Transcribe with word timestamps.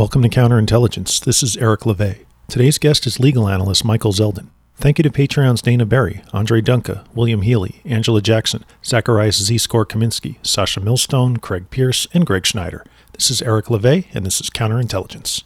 Welcome 0.00 0.22
to 0.22 0.30
Counterintelligence. 0.30 1.22
This 1.22 1.42
is 1.42 1.58
Eric 1.58 1.80
LeVay. 1.80 2.24
Today's 2.48 2.78
guest 2.78 3.06
is 3.06 3.20
legal 3.20 3.46
analyst 3.46 3.84
Michael 3.84 4.14
Zeldin. 4.14 4.48
Thank 4.76 4.98
you 4.98 5.02
to 5.02 5.10
Patreon's 5.10 5.60
Dana 5.60 5.84
Berry, 5.84 6.22
Andre 6.32 6.62
Dunca, 6.62 7.04
William 7.14 7.42
Healy, 7.42 7.82
Angela 7.84 8.22
Jackson, 8.22 8.64
Zacharias 8.82 9.36
Z. 9.42 9.58
Score 9.58 9.84
Kaminsky, 9.84 10.36
Sasha 10.42 10.80
Millstone, 10.80 11.36
Craig 11.36 11.68
Pierce, 11.68 12.06
and 12.14 12.24
Greg 12.24 12.46
Schneider. 12.46 12.82
This 13.12 13.30
is 13.30 13.42
Eric 13.42 13.66
LeVay, 13.66 14.06
and 14.14 14.24
this 14.24 14.40
is 14.40 14.48
Counterintelligence. 14.48 15.42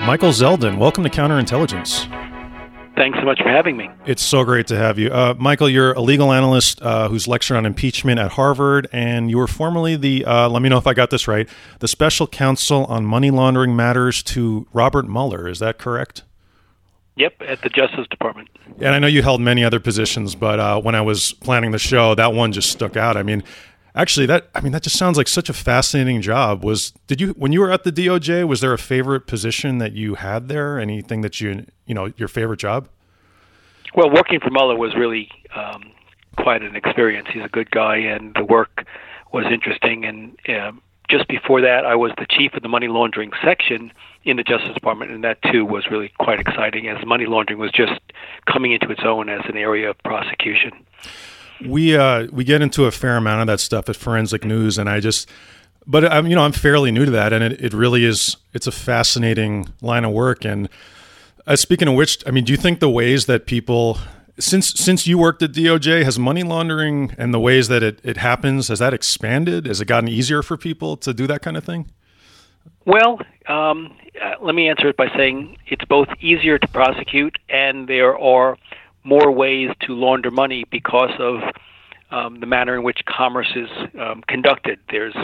Michael 0.00 0.30
Zeldin, 0.30 0.78
welcome 0.78 1.04
to 1.04 1.10
Counterintelligence. 1.10 2.33
Thanks 2.96 3.18
so 3.18 3.24
much 3.24 3.38
for 3.42 3.48
having 3.48 3.76
me. 3.76 3.90
It's 4.06 4.22
so 4.22 4.44
great 4.44 4.68
to 4.68 4.76
have 4.76 4.98
you. 4.98 5.10
Uh, 5.10 5.34
Michael, 5.36 5.68
you're 5.68 5.92
a 5.94 6.00
legal 6.00 6.32
analyst 6.32 6.80
uh, 6.80 7.08
who's 7.08 7.26
lectured 7.26 7.56
on 7.56 7.66
impeachment 7.66 8.20
at 8.20 8.32
Harvard, 8.32 8.88
and 8.92 9.30
you 9.30 9.36
were 9.36 9.48
formerly 9.48 9.96
the, 9.96 10.24
uh, 10.24 10.48
let 10.48 10.62
me 10.62 10.68
know 10.68 10.78
if 10.78 10.86
I 10.86 10.94
got 10.94 11.10
this 11.10 11.26
right, 11.26 11.48
the 11.80 11.88
special 11.88 12.28
counsel 12.28 12.84
on 12.84 13.04
money 13.04 13.32
laundering 13.32 13.74
matters 13.74 14.22
to 14.24 14.68
Robert 14.72 15.08
Mueller. 15.08 15.48
Is 15.48 15.58
that 15.58 15.78
correct? 15.78 16.22
Yep, 17.16 17.42
at 17.46 17.62
the 17.62 17.68
Justice 17.68 18.06
Department. 18.10 18.48
And 18.80 18.88
I 18.94 18.98
know 18.98 19.06
you 19.06 19.22
held 19.22 19.40
many 19.40 19.64
other 19.64 19.80
positions, 19.80 20.34
but 20.34 20.58
uh, 20.58 20.80
when 20.80 20.94
I 20.94 21.00
was 21.00 21.32
planning 21.32 21.70
the 21.70 21.78
show, 21.78 22.14
that 22.14 22.32
one 22.32 22.52
just 22.52 22.70
stuck 22.70 22.96
out. 22.96 23.16
I 23.16 23.22
mean, 23.22 23.42
actually, 23.94 24.26
that 24.26 24.48
I 24.54 24.60
mean 24.60 24.72
that 24.72 24.82
just 24.82 24.96
sounds 24.96 25.16
like 25.16 25.28
such 25.28 25.48
a 25.48 25.52
fascinating 25.52 26.20
job. 26.20 26.64
Was 26.64 26.92
did 27.06 27.20
you 27.20 27.28
when 27.30 27.52
you 27.52 27.60
were 27.60 27.70
at 27.70 27.84
the 27.84 27.92
DOJ? 27.92 28.46
Was 28.46 28.60
there 28.60 28.72
a 28.72 28.78
favorite 28.78 29.26
position 29.26 29.78
that 29.78 29.92
you 29.92 30.16
had 30.16 30.48
there? 30.48 30.78
Anything 30.78 31.20
that 31.22 31.40
you 31.40 31.66
you 31.86 31.94
know 31.94 32.12
your 32.16 32.28
favorite 32.28 32.60
job? 32.60 32.88
Well, 33.94 34.10
working 34.10 34.40
for 34.40 34.50
Mueller 34.50 34.76
was 34.76 34.94
really 34.94 35.28
um, 35.54 35.92
quite 36.36 36.62
an 36.62 36.74
experience. 36.74 37.28
He's 37.32 37.44
a 37.44 37.48
good 37.48 37.70
guy, 37.70 37.96
and 37.96 38.34
the 38.34 38.44
work 38.44 38.86
was 39.32 39.44
interesting. 39.50 40.04
And 40.04 40.36
um, 40.48 40.82
just 41.08 41.28
before 41.28 41.60
that, 41.60 41.84
I 41.84 41.94
was 41.94 42.10
the 42.18 42.26
chief 42.28 42.54
of 42.54 42.62
the 42.62 42.68
money 42.68 42.88
laundering 42.88 43.30
section 43.44 43.92
in 44.24 44.36
the 44.36 44.42
Justice 44.42 44.74
Department, 44.74 45.12
and 45.12 45.22
that 45.22 45.38
too 45.42 45.64
was 45.64 45.86
really 45.90 46.12
quite 46.18 46.40
exciting 46.40 46.88
as 46.88 47.04
money 47.06 47.26
laundering 47.26 47.60
was 47.60 47.70
just 47.70 48.00
coming 48.46 48.72
into 48.72 48.90
its 48.90 49.02
own 49.04 49.28
as 49.28 49.42
an 49.46 49.56
area 49.56 49.90
of 49.90 49.98
prosecution. 49.98 50.72
We 51.64 51.96
uh, 51.96 52.26
we 52.32 52.44
get 52.44 52.62
into 52.62 52.84
a 52.86 52.90
fair 52.90 53.16
amount 53.16 53.42
of 53.42 53.46
that 53.46 53.60
stuff 53.60 53.88
at 53.88 53.96
Forensic 53.96 54.44
News, 54.44 54.78
and 54.78 54.88
I 54.88 55.00
just, 55.00 55.28
but 55.86 56.10
I'm 56.10 56.26
you 56.26 56.34
know 56.34 56.44
I'm 56.44 56.52
fairly 56.52 56.90
new 56.90 57.04
to 57.04 57.10
that, 57.12 57.32
and 57.32 57.44
it, 57.44 57.60
it 57.60 57.72
really 57.72 58.04
is 58.04 58.36
it's 58.52 58.66
a 58.66 58.72
fascinating 58.72 59.68
line 59.80 60.04
of 60.04 60.12
work. 60.12 60.44
And 60.44 60.68
uh, 61.46 61.56
speaking 61.56 61.88
of 61.88 61.94
which, 61.94 62.22
I 62.26 62.30
mean, 62.30 62.44
do 62.44 62.52
you 62.52 62.56
think 62.56 62.80
the 62.80 62.90
ways 62.90 63.26
that 63.26 63.46
people 63.46 63.98
since 64.38 64.70
since 64.70 65.06
you 65.06 65.18
worked 65.18 65.42
at 65.42 65.52
DOJ 65.52 66.02
has 66.04 66.18
money 66.18 66.42
laundering 66.42 67.14
and 67.18 67.32
the 67.32 67.40
ways 67.40 67.68
that 67.68 67.82
it, 67.82 68.00
it 68.02 68.16
happens 68.16 68.68
has 68.68 68.80
that 68.80 68.94
expanded? 68.94 69.66
Has 69.66 69.80
it 69.80 69.86
gotten 69.86 70.08
easier 70.08 70.42
for 70.42 70.56
people 70.56 70.96
to 70.98 71.14
do 71.14 71.26
that 71.26 71.42
kind 71.42 71.56
of 71.56 71.64
thing? 71.64 71.90
Well, 72.86 73.20
um, 73.46 73.96
uh, 74.20 74.34
let 74.42 74.54
me 74.54 74.68
answer 74.68 74.88
it 74.88 74.96
by 74.96 75.08
saying 75.16 75.56
it's 75.66 75.84
both 75.84 76.08
easier 76.20 76.58
to 76.58 76.68
prosecute 76.68 77.38
and 77.48 77.88
there 77.88 78.18
are 78.18 78.58
more 79.04 79.30
ways 79.30 79.70
to 79.82 79.94
launder 79.94 80.30
money 80.30 80.64
because 80.70 81.12
of 81.18 81.42
um, 82.10 82.40
the 82.40 82.46
manner 82.46 82.74
in 82.74 82.82
which 82.82 83.04
commerce 83.06 83.52
is 83.54 83.68
um, 83.98 84.22
conducted. 84.26 84.78
There's 84.90 85.14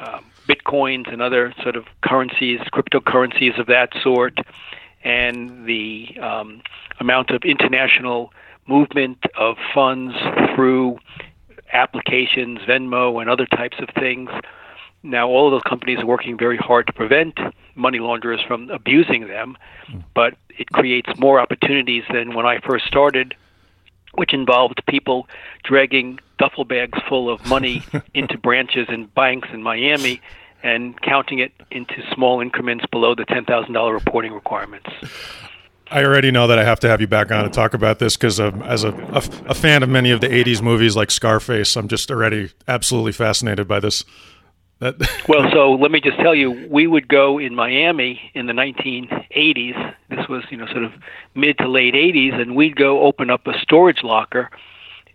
um, 0.00 0.24
bitcoins 0.48 1.12
and 1.12 1.22
other 1.22 1.54
sort 1.62 1.76
of 1.76 1.86
currencies, 2.02 2.60
cryptocurrencies 2.72 3.58
of 3.58 3.66
that 3.66 3.92
sort, 4.02 4.38
and 5.04 5.66
the 5.66 6.18
um, 6.20 6.62
amount 7.00 7.30
of 7.30 7.42
international 7.44 8.32
movement 8.66 9.18
of 9.36 9.56
funds 9.74 10.14
through 10.54 10.98
applications, 11.72 12.58
Venmo, 12.60 13.20
and 13.20 13.30
other 13.30 13.46
types 13.46 13.76
of 13.78 13.88
things 13.94 14.30
now, 15.02 15.28
all 15.28 15.46
of 15.46 15.52
those 15.52 15.68
companies 15.68 15.98
are 16.00 16.06
working 16.06 16.36
very 16.36 16.56
hard 16.56 16.86
to 16.88 16.92
prevent 16.92 17.38
money 17.76 18.00
launderers 18.00 18.40
from 18.46 18.68
abusing 18.70 19.28
them, 19.28 19.56
but 20.14 20.34
it 20.50 20.68
creates 20.70 21.08
more 21.18 21.40
opportunities 21.40 22.02
than 22.12 22.34
when 22.34 22.46
I 22.46 22.58
first 22.58 22.86
started, 22.86 23.34
which 24.14 24.34
involved 24.34 24.82
people 24.88 25.28
dragging 25.62 26.18
duffel 26.38 26.64
bags 26.64 26.98
full 27.08 27.30
of 27.30 27.46
money 27.46 27.82
into 28.14 28.36
branches 28.38 28.86
and 28.88 29.12
banks 29.14 29.48
in 29.52 29.62
Miami 29.62 30.20
and 30.64 31.00
counting 31.02 31.38
it 31.38 31.52
into 31.70 31.94
small 32.12 32.40
increments 32.40 32.84
below 32.90 33.14
the 33.14 33.24
$10,000 33.24 33.92
reporting 33.92 34.32
requirements. 34.32 34.90
I 35.90 36.04
already 36.04 36.30
know 36.30 36.46
that 36.48 36.58
I 36.58 36.64
have 36.64 36.80
to 36.80 36.88
have 36.88 37.00
you 37.00 37.06
back 37.06 37.30
on 37.30 37.44
to 37.44 37.50
talk 37.50 37.72
about 37.72 37.98
this 37.98 38.16
because 38.16 38.40
um, 38.40 38.62
as 38.62 38.84
a, 38.84 38.90
a, 38.90 39.22
a 39.50 39.54
fan 39.54 39.82
of 39.82 39.88
many 39.88 40.10
of 40.10 40.20
the 40.20 40.28
80s 40.28 40.60
movies 40.60 40.96
like 40.96 41.10
Scarface, 41.10 41.76
I'm 41.76 41.88
just 41.88 42.10
already 42.10 42.50
absolutely 42.66 43.12
fascinated 43.12 43.66
by 43.66 43.80
this. 43.80 44.04
That 44.80 44.96
well, 45.28 45.50
so 45.52 45.72
let 45.72 45.90
me 45.90 46.00
just 46.00 46.18
tell 46.18 46.34
you, 46.34 46.68
we 46.70 46.86
would 46.86 47.08
go 47.08 47.38
in 47.38 47.54
Miami 47.54 48.30
in 48.34 48.46
the 48.46 48.52
1980s. 48.52 49.94
This 50.08 50.28
was, 50.28 50.44
you 50.50 50.56
know, 50.56 50.66
sort 50.66 50.84
of 50.84 50.92
mid 51.34 51.58
to 51.58 51.68
late 51.68 51.94
80s, 51.94 52.40
and 52.40 52.54
we'd 52.54 52.76
go 52.76 53.02
open 53.02 53.30
up 53.30 53.46
a 53.46 53.58
storage 53.60 54.02
locker, 54.02 54.50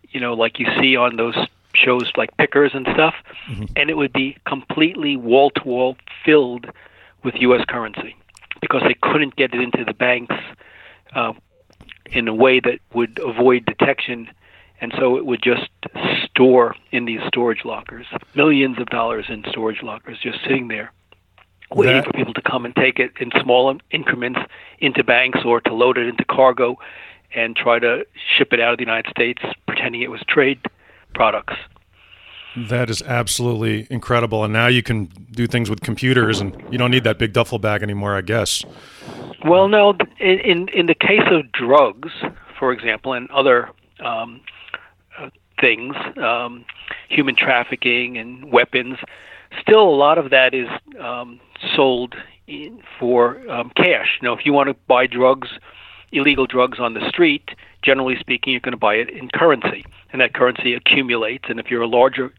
you 0.09 0.19
know, 0.19 0.33
like 0.33 0.59
you 0.59 0.67
see 0.79 0.95
on 0.95 1.15
those 1.15 1.35
shows 1.75 2.11
like 2.17 2.35
Pickers 2.37 2.71
and 2.73 2.87
stuff, 2.93 3.15
mm-hmm. 3.49 3.65
and 3.75 3.89
it 3.89 3.97
would 3.97 4.13
be 4.13 4.37
completely 4.45 5.17
wall 5.17 5.49
to 5.51 5.63
wall 5.63 5.97
filled 6.23 6.67
with 7.23 7.35
U.S. 7.39 7.65
currency 7.67 8.15
because 8.61 8.81
they 8.83 8.95
couldn't 9.01 9.35
get 9.35 9.53
it 9.53 9.61
into 9.61 9.83
the 9.83 9.93
banks 9.93 10.35
uh, 11.15 11.33
in 12.11 12.27
a 12.27 12.33
way 12.33 12.59
that 12.59 12.79
would 12.93 13.19
avoid 13.19 13.65
detection 13.65 14.29
and 14.83 14.93
so 14.99 15.15
it 15.15 15.25
would 15.25 15.41
just 15.41 15.69
store 16.25 16.75
in 16.91 17.05
these 17.05 17.21
storage 17.25 17.63
lockers, 17.63 18.05
millions 18.35 18.77
of 18.79 18.87
dollars 18.87 19.27
in 19.29 19.45
storage 19.47 19.81
lockers 19.81 20.17
just 20.21 20.39
sitting 20.43 20.67
there, 20.67 20.91
waiting 21.71 21.95
that, 21.95 22.05
for 22.05 22.11
people 22.11 22.33
to 22.33 22.41
come 22.41 22.65
and 22.65 22.75
take 22.75 22.99
it 22.99 23.11
in 23.17 23.31
small 23.41 23.73
increments 23.91 24.41
into 24.79 25.01
banks 25.01 25.39
or 25.45 25.61
to 25.61 25.73
load 25.73 25.97
it 25.97 26.05
into 26.07 26.25
cargo 26.25 26.77
and 27.33 27.55
try 27.55 27.79
to 27.79 28.05
ship 28.35 28.51
it 28.51 28.59
out 28.59 28.73
of 28.73 28.77
the 28.77 28.83
United 28.83 29.09
States, 29.09 29.41
pretending 29.67 30.01
it 30.01 30.11
was 30.11 30.19
trade 30.27 30.59
products. 31.15 31.53
That 32.57 32.89
is 32.89 33.01
absolutely 33.03 33.87
incredible. 33.89 34.43
And 34.43 34.51
now 34.51 34.67
you 34.67 34.83
can 34.83 35.05
do 35.31 35.47
things 35.47 35.69
with 35.69 35.79
computers, 35.79 36.41
and 36.41 36.61
you 36.69 36.77
don't 36.77 36.91
need 36.91 37.05
that 37.05 37.17
big 37.17 37.31
duffel 37.31 37.57
bag 37.57 37.83
anymore, 37.83 38.17
I 38.17 38.21
guess. 38.21 38.65
Well, 39.45 39.69
no. 39.69 39.95
In 40.19 40.67
in 40.67 40.87
the 40.87 40.93
case 40.93 41.27
of 41.31 41.49
drugs, 41.53 42.11
for 42.59 42.73
example, 42.73 43.13
and 43.13 43.31
other 43.31 43.69
um, 44.01 44.41
things, 45.59 45.95
um, 46.17 46.65
human 47.09 47.35
trafficking 47.35 48.17
and 48.17 48.51
weapons, 48.51 48.97
still 49.61 49.87
a 49.87 49.95
lot 49.95 50.17
of 50.17 50.29
that 50.31 50.53
is 50.53 50.67
um, 50.99 51.39
sold 51.75 52.15
in, 52.47 52.81
for 52.99 53.49
um, 53.49 53.71
cash. 53.75 54.19
Know, 54.21 54.33
if 54.33 54.45
you 54.45 54.53
want 54.53 54.69
to 54.69 54.75
buy 54.87 55.07
drugs, 55.07 55.49
illegal 56.11 56.45
drugs 56.45 56.79
on 56.79 56.93
the 56.93 57.07
street, 57.09 57.49
generally 57.81 58.17
speaking, 58.19 58.51
you're 58.53 58.59
going 58.59 58.73
to 58.73 58.77
buy 58.77 58.95
it 58.95 59.09
in 59.09 59.29
currency, 59.29 59.85
and 60.11 60.21
that 60.21 60.33
currency 60.33 60.73
accumulates. 60.73 61.45
And 61.49 61.59
if 61.59 61.69
you're 61.69 61.81
a 61.81 61.87
larger 61.87 62.33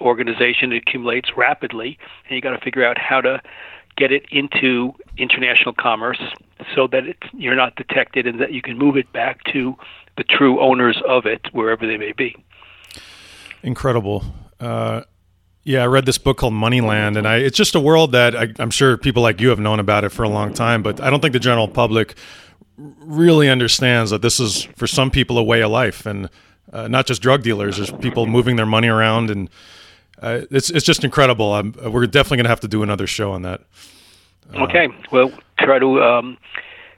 organization, 0.00 0.72
it 0.72 0.78
accumulates 0.78 1.30
rapidly, 1.36 1.98
and 2.28 2.36
you 2.36 2.42
got 2.42 2.56
to 2.56 2.64
figure 2.64 2.84
out 2.84 2.98
how 2.98 3.20
to 3.20 3.40
get 3.96 4.12
it 4.12 4.26
into 4.30 4.92
international 5.16 5.72
commerce 5.72 6.20
so 6.74 6.86
that 6.86 7.06
it's, 7.06 7.26
you're 7.32 7.56
not 7.56 7.76
detected 7.76 8.26
and 8.26 8.40
that 8.40 8.52
you 8.52 8.60
can 8.60 8.76
move 8.76 8.96
it 8.96 9.10
back 9.12 9.42
to 9.44 9.74
the 10.18 10.24
true 10.24 10.60
owners 10.60 11.00
of 11.08 11.24
it 11.24 11.46
wherever 11.52 11.86
they 11.86 11.96
may 11.96 12.12
be 12.12 12.36
incredible. 13.66 14.24
Uh, 14.58 15.02
yeah, 15.64 15.82
I 15.82 15.86
read 15.86 16.06
this 16.06 16.16
book 16.16 16.38
called 16.38 16.54
Moneyland, 16.54 17.18
and 17.18 17.26
I, 17.26 17.38
it's 17.38 17.56
just 17.56 17.74
a 17.74 17.80
world 17.80 18.12
that 18.12 18.36
I, 18.36 18.48
am 18.60 18.70
sure 18.70 18.96
people 18.96 19.22
like 19.22 19.40
you 19.40 19.48
have 19.48 19.58
known 19.58 19.80
about 19.80 20.04
it 20.04 20.10
for 20.10 20.22
a 20.22 20.28
long 20.28 20.54
time, 20.54 20.82
but 20.82 21.00
I 21.00 21.10
don't 21.10 21.20
think 21.20 21.32
the 21.32 21.40
general 21.40 21.66
public 21.66 22.14
really 22.78 23.48
understands 23.48 24.12
that 24.12 24.22
this 24.22 24.38
is 24.38 24.62
for 24.76 24.86
some 24.86 25.10
people 25.10 25.38
a 25.38 25.42
way 25.42 25.62
of 25.62 25.72
life, 25.72 26.06
and 26.06 26.30
uh, 26.72 26.86
not 26.86 27.06
just 27.06 27.20
drug 27.20 27.42
dealers. 27.42 27.78
There's 27.78 27.90
people 27.90 28.26
moving 28.26 28.54
their 28.54 28.66
money 28.66 28.86
around, 28.86 29.28
and 29.30 29.50
uh, 30.22 30.42
it's 30.52 30.70
it's 30.70 30.86
just 30.86 31.02
incredible. 31.02 31.52
I'm, 31.52 31.74
we're 31.84 32.06
definitely 32.06 32.36
going 32.36 32.44
to 32.44 32.50
have 32.50 32.60
to 32.60 32.68
do 32.68 32.84
another 32.84 33.08
show 33.08 33.32
on 33.32 33.42
that. 33.42 33.62
Uh, 34.54 34.64
okay, 34.64 34.88
well, 35.10 35.32
try 35.58 35.80
to. 35.80 36.02
Um, 36.02 36.38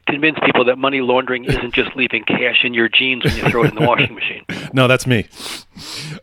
convince 0.08 0.38
people 0.44 0.64
that 0.64 0.76
money 0.76 1.00
laundering 1.00 1.44
isn't 1.44 1.74
just 1.74 1.94
leaving 1.94 2.24
cash 2.24 2.64
in 2.64 2.72
your 2.74 2.88
jeans 2.88 3.24
when 3.24 3.36
you 3.36 3.50
throw 3.50 3.64
it 3.64 3.68
in 3.68 3.74
the 3.74 3.86
washing 3.86 4.14
machine. 4.14 4.42
No, 4.72 4.86
that's 4.86 5.06
me. 5.06 5.26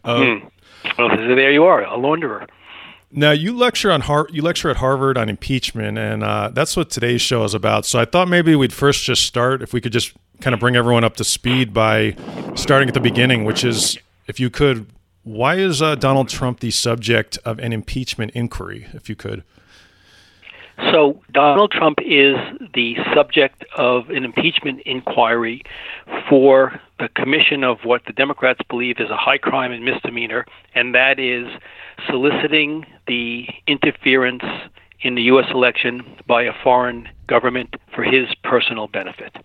Um, 0.03 0.51
Well, 0.97 1.09
there 1.09 1.51
you 1.51 1.65
are, 1.65 1.83
a 1.83 1.97
launderer. 1.97 2.47
Now 3.11 3.31
you 3.31 3.55
lecture 3.55 3.91
on 3.91 4.01
Har- 4.01 4.27
you 4.31 4.41
lecture 4.41 4.69
at 4.69 4.77
Harvard 4.77 5.17
on 5.17 5.29
impeachment, 5.29 5.97
and 5.97 6.23
uh, 6.23 6.49
that's 6.53 6.75
what 6.75 6.89
today's 6.89 7.21
show 7.21 7.43
is 7.43 7.53
about. 7.53 7.85
So 7.85 7.99
I 7.99 8.05
thought 8.05 8.27
maybe 8.27 8.55
we'd 8.55 8.73
first 8.73 9.03
just 9.03 9.23
start, 9.23 9.61
if 9.61 9.73
we 9.73 9.81
could 9.81 9.93
just 9.93 10.13
kind 10.41 10.53
of 10.53 10.59
bring 10.59 10.75
everyone 10.75 11.03
up 11.03 11.15
to 11.17 11.23
speed 11.23 11.73
by 11.73 12.15
starting 12.55 12.87
at 12.87 12.93
the 12.93 12.99
beginning, 12.99 13.45
which 13.45 13.63
is, 13.63 13.97
if 14.27 14.39
you 14.39 14.49
could, 14.49 14.87
why 15.23 15.55
is 15.55 15.81
uh, 15.81 15.95
Donald 15.95 16.29
Trump 16.29 16.59
the 16.59 16.71
subject 16.71 17.37
of 17.45 17.57
an 17.59 17.73
impeachment 17.73 18.31
inquiry? 18.35 18.87
If 18.93 19.09
you 19.09 19.15
could. 19.15 19.43
So, 20.91 21.21
Donald 21.31 21.71
Trump 21.71 21.99
is 22.01 22.35
the 22.73 22.97
subject 23.13 23.63
of 23.77 24.09
an 24.09 24.25
impeachment 24.25 24.81
inquiry 24.85 25.63
for 26.27 26.81
the 26.99 27.09
commission 27.09 27.63
of 27.63 27.79
what 27.83 28.05
the 28.05 28.13
Democrats 28.13 28.61
believe 28.69 28.99
is 28.99 29.09
a 29.09 29.17
high 29.17 29.37
crime 29.37 29.71
and 29.71 29.83
misdemeanor, 29.83 30.45
and 30.73 30.95
that 30.95 31.19
is 31.19 31.47
soliciting 32.09 32.85
the 33.07 33.47
interference 33.67 34.43
in 35.01 35.15
the 35.15 35.23
U.S. 35.23 35.47
election 35.51 36.03
by 36.25 36.43
a 36.43 36.53
foreign 36.63 37.09
government 37.27 37.75
for 37.93 38.03
his 38.03 38.33
personal 38.43 38.87
benefit. 38.87 39.35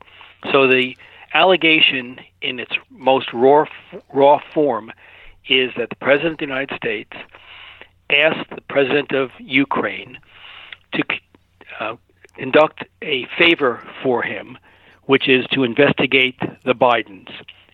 So 0.52 0.67
the 0.67 0.97
allegation 1.35 2.20
in 2.41 2.58
its 2.58 2.73
most 2.88 3.32
raw, 3.32 3.67
raw 4.12 4.41
form 4.55 4.93
is 5.49 5.73
that 5.76 5.91
the 5.91 5.97
President 5.97 6.35
of 6.35 6.38
the 6.38 6.47
United 6.47 6.76
States 6.76 7.12
asked 8.11 8.50
the 8.50 8.62
President 8.62 9.12
of 9.12 9.31
Ukraine 9.38 10.19
to 10.94 11.02
uh, 11.79 11.97
conduct 12.37 12.85
a 13.02 13.26
favor 13.38 13.87
for 14.02 14.23
him, 14.23 14.58
which 15.11 15.29
is 15.29 15.45
to 15.47 15.65
investigate 15.65 16.39
the 16.65 16.73
Bidens. 16.73 17.29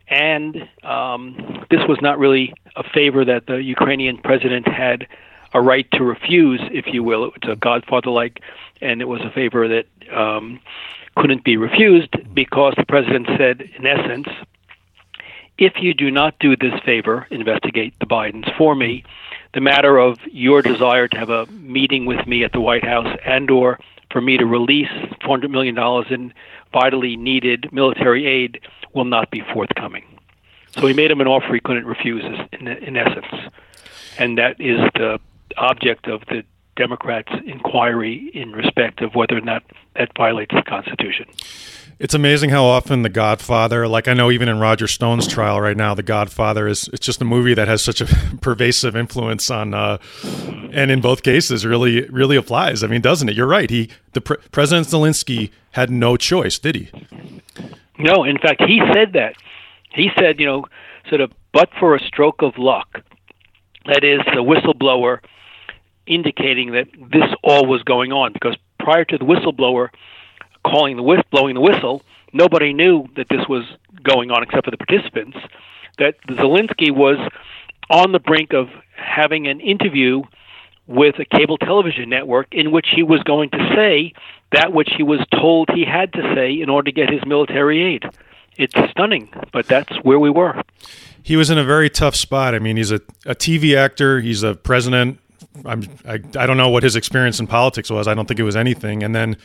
And 0.08 0.66
um, 0.82 1.66
this 1.70 1.80
was 1.86 1.98
not 2.00 2.18
really 2.18 2.54
a 2.76 2.82
favor 2.82 3.26
that 3.26 3.46
the 3.46 3.62
Ukrainian 3.62 4.16
president 4.16 4.66
had 4.66 5.06
a 5.52 5.60
right 5.60 5.86
to 5.92 6.02
refuse, 6.02 6.62
if 6.72 6.86
you 6.94 7.02
will. 7.02 7.30
It's 7.36 7.46
a 7.46 7.56
godfather 7.56 8.08
like, 8.08 8.40
and 8.80 9.02
it 9.02 9.04
was 9.04 9.20
a 9.20 9.30
favor 9.30 9.68
that 9.68 9.86
um, 10.10 10.60
couldn't 11.14 11.44
be 11.44 11.58
refused 11.58 12.14
because 12.32 12.72
the 12.78 12.86
president 12.86 13.26
said, 13.36 13.68
in 13.76 13.84
essence, 13.84 14.28
if 15.58 15.74
you 15.78 15.92
do 15.92 16.10
not 16.10 16.38
do 16.38 16.56
this 16.56 16.80
favor, 16.86 17.26
investigate 17.30 17.92
the 18.00 18.06
Bidens 18.06 18.48
for 18.56 18.74
me, 18.74 19.04
the 19.56 19.62
matter 19.62 19.96
of 19.96 20.18
your 20.30 20.60
desire 20.60 21.08
to 21.08 21.16
have 21.16 21.30
a 21.30 21.46
meeting 21.46 22.04
with 22.04 22.26
me 22.26 22.44
at 22.44 22.52
the 22.52 22.60
White 22.60 22.84
House 22.84 23.16
and 23.24 23.50
or 23.50 23.80
for 24.10 24.20
me 24.20 24.36
to 24.36 24.44
release 24.44 24.90
$400 25.22 25.48
million 25.48 25.74
in 26.10 26.34
vitally 26.74 27.16
needed 27.16 27.72
military 27.72 28.26
aid 28.26 28.60
will 28.92 29.06
not 29.06 29.30
be 29.30 29.42
forthcoming. 29.54 30.04
So 30.76 30.86
he 30.86 30.92
made 30.92 31.10
him 31.10 31.22
an 31.22 31.26
offer 31.26 31.54
he 31.54 31.60
couldn't 31.60 31.86
refuse, 31.86 32.22
in, 32.52 32.68
in 32.68 32.98
essence. 32.98 33.50
And 34.18 34.36
that 34.36 34.60
is 34.60 34.78
the 34.94 35.18
object 35.56 36.06
of 36.06 36.20
the 36.28 36.44
Democrats' 36.76 37.32
inquiry 37.46 38.30
in 38.34 38.52
respect 38.52 39.02
of 39.02 39.14
whether 39.14 39.36
or 39.36 39.40
not 39.40 39.62
that 39.96 40.10
violates 40.16 40.54
the 40.54 40.62
Constitution. 40.62 41.26
It's 41.98 42.12
amazing 42.12 42.50
how 42.50 42.64
often 42.66 43.00
The 43.00 43.08
Godfather, 43.08 43.88
like 43.88 44.06
I 44.06 44.12
know 44.12 44.30
even 44.30 44.50
in 44.50 44.58
Roger 44.58 44.86
Stone's 44.86 45.26
trial 45.26 45.62
right 45.62 45.76
now, 45.76 45.94
The 45.94 46.02
Godfather 46.02 46.68
is 46.68 46.88
it's 46.92 47.06
just 47.06 47.22
a 47.22 47.24
movie 47.24 47.54
that 47.54 47.68
has 47.68 47.82
such 47.82 48.02
a 48.02 48.06
pervasive 48.42 48.94
influence 48.94 49.50
on, 49.50 49.72
uh, 49.72 49.96
and 50.72 50.90
in 50.90 51.00
both 51.00 51.22
cases 51.22 51.64
really 51.64 52.02
really 52.08 52.36
applies. 52.36 52.84
I 52.84 52.86
mean, 52.88 53.00
doesn't 53.00 53.30
it? 53.30 53.34
You're 53.34 53.46
right. 53.46 53.70
He 53.70 53.88
the 54.12 54.20
pre- 54.20 54.36
President 54.52 54.88
Zelensky 54.88 55.50
had 55.70 55.90
no 55.90 56.18
choice, 56.18 56.58
did 56.58 56.74
he? 56.74 56.90
No. 57.98 58.24
In 58.24 58.36
fact, 58.36 58.62
he 58.66 58.82
said 58.92 59.14
that. 59.14 59.34
He 59.94 60.10
said, 60.18 60.38
you 60.38 60.44
know, 60.44 60.66
sort 61.08 61.22
of, 61.22 61.32
but 61.54 61.70
for 61.80 61.94
a 61.94 62.00
stroke 62.00 62.42
of 62.42 62.58
luck, 62.58 63.00
that 63.86 64.04
is 64.04 64.20
the 64.34 64.42
whistleblower 64.42 65.20
indicating 66.06 66.72
that 66.72 66.88
this 67.12 67.28
all 67.42 67.66
was 67.66 67.82
going 67.82 68.12
on 68.12 68.32
because 68.32 68.56
prior 68.78 69.04
to 69.04 69.18
the 69.18 69.24
whistleblower 69.24 69.88
calling 70.64 70.96
the 70.96 71.02
whist, 71.02 71.28
blowing 71.30 71.54
the 71.54 71.60
whistle, 71.60 72.02
nobody 72.32 72.72
knew 72.72 73.06
that 73.16 73.28
this 73.28 73.46
was 73.48 73.64
going 74.02 74.30
on 74.30 74.42
except 74.42 74.64
for 74.64 74.70
the 74.70 74.76
participants. 74.76 75.36
That 75.98 76.14
Zelensky 76.28 76.90
was 76.90 77.18
on 77.90 78.12
the 78.12 78.18
brink 78.18 78.52
of 78.52 78.68
having 78.96 79.46
an 79.46 79.60
interview 79.60 80.22
with 80.86 81.18
a 81.18 81.24
cable 81.24 81.58
television 81.58 82.08
network 82.08 82.48
in 82.52 82.70
which 82.70 82.86
he 82.94 83.02
was 83.02 83.22
going 83.24 83.50
to 83.50 83.72
say 83.74 84.12
that 84.52 84.72
which 84.72 84.90
he 84.96 85.02
was 85.02 85.20
told 85.32 85.68
he 85.74 85.84
had 85.84 86.12
to 86.12 86.34
say 86.34 86.60
in 86.60 86.68
order 86.68 86.90
to 86.90 86.92
get 86.92 87.10
his 87.10 87.24
military 87.26 87.94
aid. 87.94 88.04
It's 88.56 88.74
stunning, 88.90 89.28
but 89.52 89.66
that's 89.66 89.94
where 90.02 90.18
we 90.18 90.30
were. 90.30 90.62
He 91.22 91.36
was 91.36 91.50
in 91.50 91.58
a 91.58 91.64
very 91.64 91.90
tough 91.90 92.14
spot. 92.14 92.54
I 92.54 92.58
mean, 92.58 92.76
he's 92.76 92.92
a, 92.92 93.00
a 93.26 93.34
TV 93.34 93.76
actor, 93.76 94.20
he's 94.20 94.42
a 94.42 94.54
president, 94.54 95.18
I'm, 95.64 95.82
I, 96.06 96.14
I 96.14 96.46
don't 96.46 96.56
know 96.56 96.68
what 96.68 96.82
his 96.82 96.96
experience 96.96 97.40
in 97.40 97.46
politics 97.46 97.90
was. 97.90 98.06
I 98.08 98.14
don't 98.14 98.26
think 98.26 98.40
it 98.40 98.44
was 98.44 98.56
anything. 98.56 99.02
And 99.02 99.14
then 99.14 99.36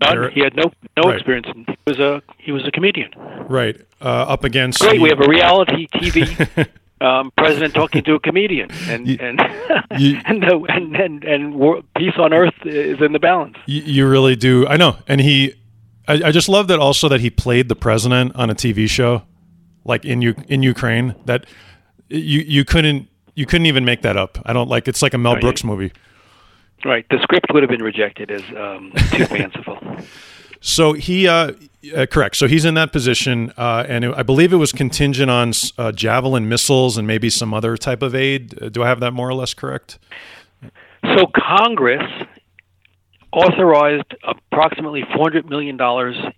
None. 0.00 0.30
He 0.32 0.40
had 0.40 0.56
no 0.56 0.72
no 0.96 1.10
right. 1.10 1.16
experience. 1.16 1.46
He 1.54 1.76
was 1.86 1.98
a 1.98 2.22
he 2.38 2.52
was 2.52 2.66
a 2.66 2.70
comedian. 2.70 3.10
Right. 3.48 3.78
Uh, 4.00 4.04
up 4.04 4.44
against. 4.44 4.80
Great. 4.80 4.96
The, 4.96 5.02
we 5.02 5.08
have 5.10 5.20
a 5.20 5.28
reality 5.28 5.86
TV 5.94 6.68
um, 7.00 7.30
president 7.36 7.74
talking 7.74 8.02
to 8.04 8.14
a 8.14 8.20
comedian, 8.20 8.70
and 8.88 9.06
you, 9.06 9.18
and 9.20 9.40
you, 9.98 10.18
and, 10.26 10.42
the, 10.42 10.64
and 10.68 10.96
and 10.96 11.24
and 11.24 11.84
peace 11.96 12.14
on 12.18 12.32
earth 12.32 12.54
is 12.64 13.00
in 13.02 13.12
the 13.12 13.18
balance. 13.18 13.56
You, 13.66 13.82
you 13.82 14.08
really 14.08 14.36
do. 14.36 14.66
I 14.66 14.76
know, 14.76 14.96
and 15.06 15.20
he. 15.20 15.54
I, 16.08 16.14
I 16.24 16.32
just 16.32 16.48
love 16.48 16.68
that 16.68 16.78
also 16.78 17.08
that 17.10 17.20
he 17.20 17.28
played 17.28 17.68
the 17.68 17.76
president 17.76 18.34
on 18.34 18.48
a 18.48 18.54
TV 18.54 18.88
show, 18.88 19.22
like 19.84 20.06
in 20.06 20.22
U, 20.22 20.34
in 20.48 20.62
Ukraine. 20.62 21.14
That 21.26 21.44
you 22.08 22.40
you 22.40 22.64
couldn't 22.64 23.09
you 23.34 23.46
couldn't 23.46 23.66
even 23.66 23.84
make 23.84 24.02
that 24.02 24.16
up. 24.16 24.38
I 24.44 24.52
don't 24.52 24.68
like 24.68 24.88
it's 24.88 25.02
like 25.02 25.14
a 25.14 25.18
Mel 25.18 25.34
right. 25.34 25.40
Brooks 25.40 25.64
movie. 25.64 25.92
Right. 26.84 27.06
The 27.10 27.18
script 27.22 27.46
would 27.52 27.62
have 27.62 27.70
been 27.70 27.82
rejected 27.82 28.30
as 28.30 28.42
um, 28.56 28.92
too 29.12 29.26
fanciful. 29.26 29.78
So 30.60 30.92
he, 30.92 31.26
uh, 31.26 31.52
uh, 31.96 32.06
correct. 32.06 32.36
So 32.36 32.46
he's 32.46 32.64
in 32.64 32.74
that 32.74 32.92
position, 32.92 33.52
uh, 33.56 33.84
and 33.88 34.04
it, 34.04 34.14
I 34.16 34.22
believe 34.22 34.52
it 34.52 34.56
was 34.56 34.72
contingent 34.72 35.30
on 35.30 35.52
uh, 35.78 35.92
javelin 35.92 36.48
missiles 36.48 36.98
and 36.98 37.06
maybe 37.06 37.30
some 37.30 37.54
other 37.54 37.76
type 37.76 38.02
of 38.02 38.14
aid. 38.14 38.60
Uh, 38.62 38.68
do 38.68 38.82
I 38.82 38.88
have 38.88 39.00
that 39.00 39.12
more 39.12 39.28
or 39.28 39.34
less 39.34 39.54
correct? 39.54 39.98
So 41.16 41.26
Congress 41.34 42.02
authorized 43.32 44.14
approximately 44.22 45.02
$400 45.02 45.48
million 45.48 45.78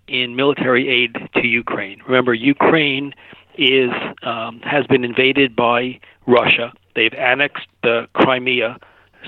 in 0.07 0.35
military 0.35 0.87
aid 0.87 1.17
to 1.35 1.47
Ukraine. 1.47 2.01
Remember, 2.05 2.33
Ukraine 2.33 3.13
is 3.57 3.91
um, 4.23 4.61
has 4.61 4.85
been 4.87 5.03
invaded 5.03 5.55
by 5.55 5.99
Russia. 6.25 6.73
They've 6.95 7.13
annexed 7.13 7.67
the 7.81 8.07
Crimea 8.13 8.77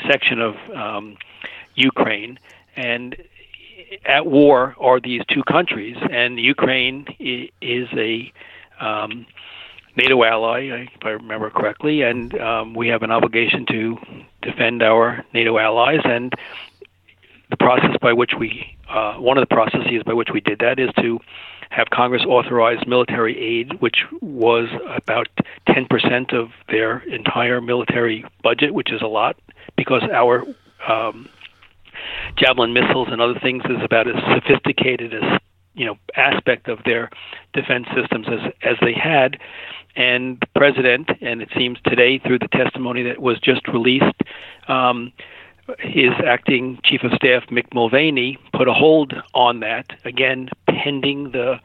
section 0.07 0.41
of 0.41 0.55
um, 0.75 1.17
Ukraine, 1.75 2.39
and 2.75 3.15
at 4.05 4.25
war 4.25 4.75
are 4.79 4.99
these 4.99 5.21
two 5.29 5.43
countries. 5.43 5.97
And 6.11 6.39
Ukraine 6.39 7.07
is 7.19 7.87
a 7.93 8.31
um, 8.79 9.25
NATO 9.95 10.23
ally, 10.23 10.87
if 10.93 11.03
I 11.03 11.09
remember 11.11 11.49
correctly, 11.49 12.01
and 12.01 12.37
um, 12.39 12.73
we 12.73 12.87
have 12.89 13.03
an 13.03 13.11
obligation 13.11 13.65
to 13.67 13.97
defend 14.41 14.83
our 14.83 15.23
NATO 15.33 15.57
allies. 15.57 16.01
And 16.03 16.33
the 17.49 17.57
process 17.57 17.95
by 18.01 18.13
which 18.13 18.31
we, 18.37 18.75
uh, 18.89 19.15
one 19.15 19.37
of 19.37 19.47
the 19.47 19.53
processes 19.53 20.03
by 20.05 20.13
which 20.13 20.29
we 20.33 20.41
did 20.41 20.59
that 20.59 20.79
is 20.79 20.89
to 20.99 21.19
have 21.75 21.89
Congress 21.89 22.23
authorize 22.25 22.87
military 22.87 23.37
aid, 23.37 23.81
which 23.81 24.05
was 24.21 24.69
about 24.95 25.27
10% 25.67 26.33
of 26.33 26.51
their 26.69 26.99
entire 26.99 27.59
military 27.59 28.23
budget, 28.41 28.73
which 28.73 28.93
is 28.93 29.01
a 29.01 29.07
lot 29.07 29.35
because 29.75 30.03
our 30.03 30.45
um, 30.87 31.27
javelin 32.37 32.73
missiles 32.73 33.09
and 33.11 33.21
other 33.21 33.37
things 33.39 33.63
is 33.65 33.83
about 33.83 34.07
as 34.07 34.15
sophisticated 34.33 35.13
as 35.13 35.39
you 35.73 35.85
know 35.85 35.97
aspect 36.15 36.69
of 36.69 36.79
their 36.85 37.09
defense 37.53 37.87
systems 37.93 38.27
as 38.29 38.53
as 38.63 38.77
they 38.81 38.93
had. 38.93 39.37
And 39.97 40.39
the 40.39 40.47
president 40.55 41.09
and 41.21 41.41
it 41.41 41.49
seems 41.57 41.77
today 41.85 42.19
through 42.19 42.39
the 42.39 42.47
testimony 42.47 43.03
that 43.03 43.21
was 43.21 43.37
just 43.39 43.67
released 43.67 44.21
um, 44.69 45.11
his 45.79 46.11
acting 46.25 46.79
chief 46.83 47.03
of 47.03 47.11
staff 47.13 47.43
Mick 47.47 47.73
Mulvaney 47.73 48.37
put 48.53 48.67
a 48.69 48.73
hold 48.73 49.13
on 49.33 49.59
that. 49.61 49.87
Again 50.05 50.49
pending 50.83 51.31
the 51.31 51.59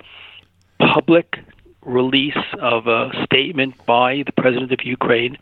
public 0.79 1.39
release 1.83 2.37
of 2.61 2.87
a 2.87 3.11
statement 3.25 3.75
by 3.87 4.23
the 4.27 4.33
president 4.33 4.73
of 4.73 4.85
Ukraine 4.85 5.37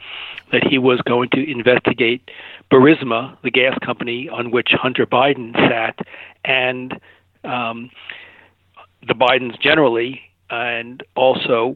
that 0.53 0.65
he 0.65 0.79
was 0.79 1.01
going 1.03 1.29
to 1.31 1.51
investigate 1.51 2.31
Burisma, 2.71 3.37
the 3.43 3.51
gas 3.51 3.77
company 3.85 4.29
on 4.29 4.51
which 4.51 4.71
Hunter 4.73 5.07
Biden 5.07 5.55
sat, 5.69 5.99
and 6.45 7.01
um, 7.45 7.91
the 9.07 9.15
Bidens 9.15 9.59
generally, 9.61 10.21
and 10.51 11.03
also 11.17 11.75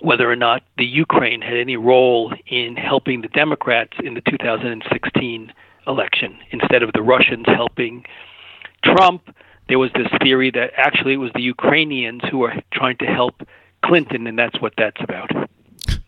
whether 0.00 0.30
or 0.30 0.36
not 0.36 0.62
the 0.78 0.84
Ukraine 0.84 1.40
had 1.40 1.56
any 1.56 1.76
role 1.76 2.32
in 2.46 2.76
helping 2.76 3.22
the 3.22 3.28
Democrats 3.28 3.92
in 4.02 4.14
the 4.14 4.20
2016 4.22 5.52
election 5.86 6.38
instead 6.50 6.82
of 6.82 6.92
the 6.92 7.02
Russians 7.02 7.46
helping 7.46 8.04
Trump. 8.84 9.34
There 9.72 9.78
was 9.78 9.90
this 9.94 10.08
theory 10.22 10.50
that 10.50 10.72
actually 10.76 11.14
it 11.14 11.16
was 11.16 11.30
the 11.32 11.40
Ukrainians 11.40 12.20
who 12.30 12.36
were 12.40 12.52
trying 12.74 12.98
to 12.98 13.06
help 13.06 13.40
Clinton, 13.82 14.26
and 14.26 14.38
that's 14.38 14.60
what 14.60 14.74
that's 14.76 15.00
about. 15.00 15.30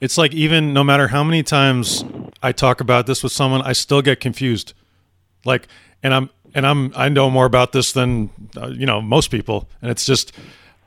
It's 0.00 0.16
like 0.16 0.32
even 0.32 0.72
no 0.72 0.82
matter 0.82 1.08
how 1.08 1.22
many 1.22 1.42
times 1.42 2.02
I 2.42 2.52
talk 2.52 2.80
about 2.80 3.06
this 3.06 3.22
with 3.22 3.32
someone, 3.32 3.60
I 3.60 3.74
still 3.74 4.00
get 4.00 4.18
confused. 4.20 4.72
Like, 5.44 5.68
and 6.02 6.14
I'm 6.14 6.30
and 6.54 6.66
I'm 6.66 6.94
I 6.96 7.10
know 7.10 7.28
more 7.28 7.44
about 7.44 7.72
this 7.72 7.92
than 7.92 8.30
uh, 8.56 8.68
you 8.68 8.86
know 8.86 9.02
most 9.02 9.30
people, 9.30 9.68
and 9.82 9.90
it's 9.90 10.06
just. 10.06 10.32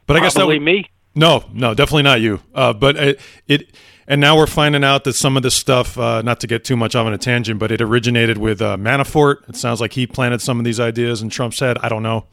But 0.08 0.18
I 0.18 0.20
guess 0.22 0.34
that 0.34 0.48
would, 0.48 0.60
me. 0.60 0.90
No, 1.14 1.44
no, 1.54 1.76
definitely 1.76 2.02
not 2.02 2.20
you. 2.22 2.42
Uh, 2.56 2.74
but 2.74 2.96
it, 2.96 3.20
it, 3.48 3.76
and 4.08 4.20
now 4.20 4.38
we're 4.38 4.48
finding 4.48 4.84
out 4.84 5.04
that 5.06 5.14
some 5.14 5.38
of 5.38 5.44
this 5.44 5.56
stuff, 5.56 5.98
uh, 5.98 6.22
not 6.22 6.40
to 6.42 6.48
get 6.48 6.64
too 6.64 6.76
much 6.76 6.96
on 6.96 7.12
a 7.14 7.18
tangent, 7.18 7.60
but 7.60 7.72
it 7.72 7.82
originated 7.82 8.38
with 8.38 8.62
uh, 8.62 8.78
Manafort. 8.78 9.48
It 9.50 9.56
sounds 9.56 9.80
like 9.80 9.94
he 9.94 10.08
planted 10.08 10.42
some 10.42 10.60
of 10.60 10.66
these 10.66 10.80
ideas 10.80 11.22
in 11.22 11.30
Trump's 11.30 11.60
head. 11.60 11.78
I 11.80 11.90
don't 11.90 12.04
know. 12.04 12.26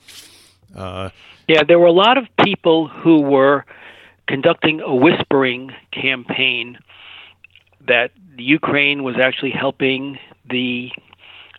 Uh, 0.74 1.10
yeah, 1.48 1.62
there 1.64 1.78
were 1.78 1.86
a 1.86 1.92
lot 1.92 2.16
of 2.18 2.26
people 2.44 2.88
who 2.88 3.20
were 3.20 3.64
conducting 4.26 4.80
a 4.80 4.94
whispering 4.94 5.72
campaign 5.90 6.78
that 7.86 8.12
Ukraine 8.36 9.02
was 9.02 9.16
actually 9.20 9.50
helping 9.50 10.18
the 10.48 10.92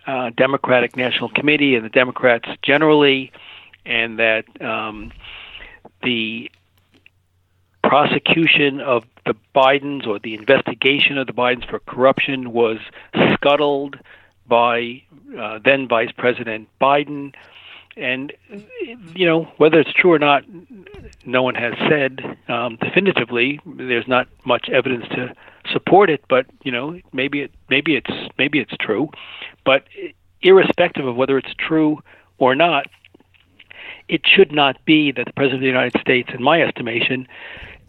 uh, 0.07 0.31
Democratic 0.35 0.95
National 0.95 1.29
Committee 1.29 1.75
and 1.75 1.85
the 1.85 1.89
Democrats 1.89 2.47
generally, 2.61 3.31
and 3.85 4.19
that 4.19 4.45
um, 4.61 5.11
the 6.03 6.49
prosecution 7.91 8.79
of 8.79 9.03
the 9.25 9.35
Bidens 9.53 10.07
or 10.07 10.17
the 10.17 10.33
investigation 10.33 11.17
of 11.17 11.27
the 11.27 11.33
Bidens 11.33 11.69
for 11.69 11.79
corruption 11.79 12.53
was 12.53 12.77
scuttled 13.33 13.99
by 14.47 15.03
uh, 15.37 15.59
then 15.65 15.89
Vice 15.89 16.13
President 16.17 16.69
Biden. 16.79 17.33
And, 17.97 18.31
you 19.13 19.25
know, 19.25 19.43
whether 19.57 19.77
it's 19.77 19.91
true 19.91 20.13
or 20.13 20.19
not, 20.19 20.45
no 21.25 21.43
one 21.43 21.55
has 21.55 21.73
said 21.89 22.37
um, 22.47 22.77
definitively. 22.77 23.59
There's 23.65 24.07
not 24.07 24.29
much 24.45 24.69
evidence 24.69 25.09
to 25.09 25.35
support 25.69 26.09
it, 26.09 26.23
but 26.29 26.45
you 26.63 26.71
know, 26.71 26.97
maybe 27.11 27.41
it, 27.41 27.51
maybe 27.69 27.97
it's 27.97 28.31
maybe 28.37 28.59
it's 28.59 28.73
true. 28.79 29.09
But 29.65 29.83
irrespective 30.41 31.05
of 31.05 31.17
whether 31.17 31.37
it's 31.37 31.53
true 31.57 31.99
or 32.37 32.55
not, 32.55 32.87
it 34.07 34.21
should 34.25 34.53
not 34.53 34.77
be 34.85 35.11
that 35.11 35.25
the 35.25 35.33
president 35.33 35.55
of 35.55 35.61
the 35.61 35.67
United 35.67 35.99
States, 35.99 36.29
in 36.33 36.41
my 36.41 36.61
estimation, 36.61 37.27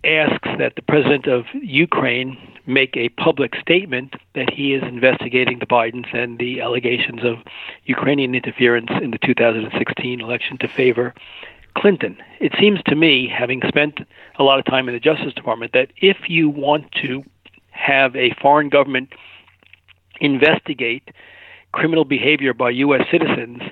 asks 0.05 0.49
that 0.59 0.75
the 0.77 0.83
president 0.83 1.27
of 1.27 1.45
Ukraine 1.55 2.37
make 2.67 2.97
a 2.97 3.09
public 3.11 3.55
statement 3.57 4.15
that 4.35 4.51
he 4.51 4.75
is 4.75 4.83
investigating 4.83 5.59
the 5.59 5.67
Bidens 5.67 6.15
and 6.15 6.39
the 6.39 6.61
allegations 6.61 7.25
of 7.25 7.39
Ukrainian 7.85 8.35
interference 8.35 8.91
in 9.03 9.11
the 9.11 9.19
2016 9.19 10.21
election 10.21 10.59
to 10.59 10.69
favor 10.69 11.15
Clinton. 11.77 12.17
It 12.41 12.53
seems 12.59 12.81
to 12.85 12.95
me, 12.95 13.29
having 13.29 13.63
spent 13.67 14.01
a 14.39 14.43
lot 14.43 14.59
of 14.59 14.65
time 14.65 14.89
in 14.89 14.95
the 14.95 15.01
Justice 15.01 15.35
Department, 15.35 15.73
that 15.73 15.91
if 15.97 16.29
you 16.29 16.49
want 16.49 16.91
to 17.03 17.25
have 17.71 18.15
a 18.15 18.35
foreign 18.41 18.69
government 18.69 19.13
investigate 20.21 21.11
criminal 21.73 22.05
behavior 22.05 22.53
by 22.53 22.71
U.S. 22.71 23.07
citizens, 23.11 23.63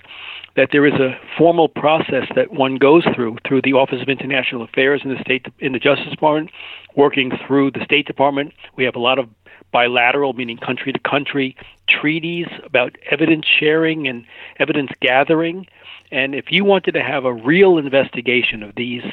that 0.57 0.71
there 0.73 0.87
is 0.87 0.95
a 0.95 1.19
formal 1.38 1.69
process 1.69 2.26
that 2.35 2.52
one 2.52 2.76
goes 2.76 3.04
through 3.14 3.38
through 3.47 3.62
the 3.62 3.73
Office 3.73 4.02
of 4.02 4.09
International 4.09 4.62
Affairs 4.62 5.02
in 5.04 5.14
the 5.14 5.21
state 5.21 5.47
in 5.59 5.73
the 5.73 5.78
Justice 5.78 6.11
Department, 6.11 6.50
working 6.97 7.30
through 7.47 7.71
the 7.71 7.85
State 7.85 8.07
Department. 8.07 8.52
We 8.76 8.85
have 8.85 8.97
a 8.97 9.00
lot 9.00 9.19
of 9.19 9.28
bilateral, 9.73 10.33
meaning 10.33 10.59
country 10.59 10.92
to 10.92 10.99
country, 10.99 11.57
treaties 11.88 12.47
about 12.64 12.97
evidence 13.11 13.47
sharing 13.47 14.09
and 14.09 14.25
evidence 14.59 14.90
gathering. 15.00 15.66
And 16.11 16.35
if 16.35 16.50
you 16.50 16.64
wanted 16.64 16.92
to 16.92 17.02
have 17.02 17.25
a 17.25 17.33
real 17.33 17.78
investigation 17.78 18.62
of 18.62 18.75
these 18.75 19.04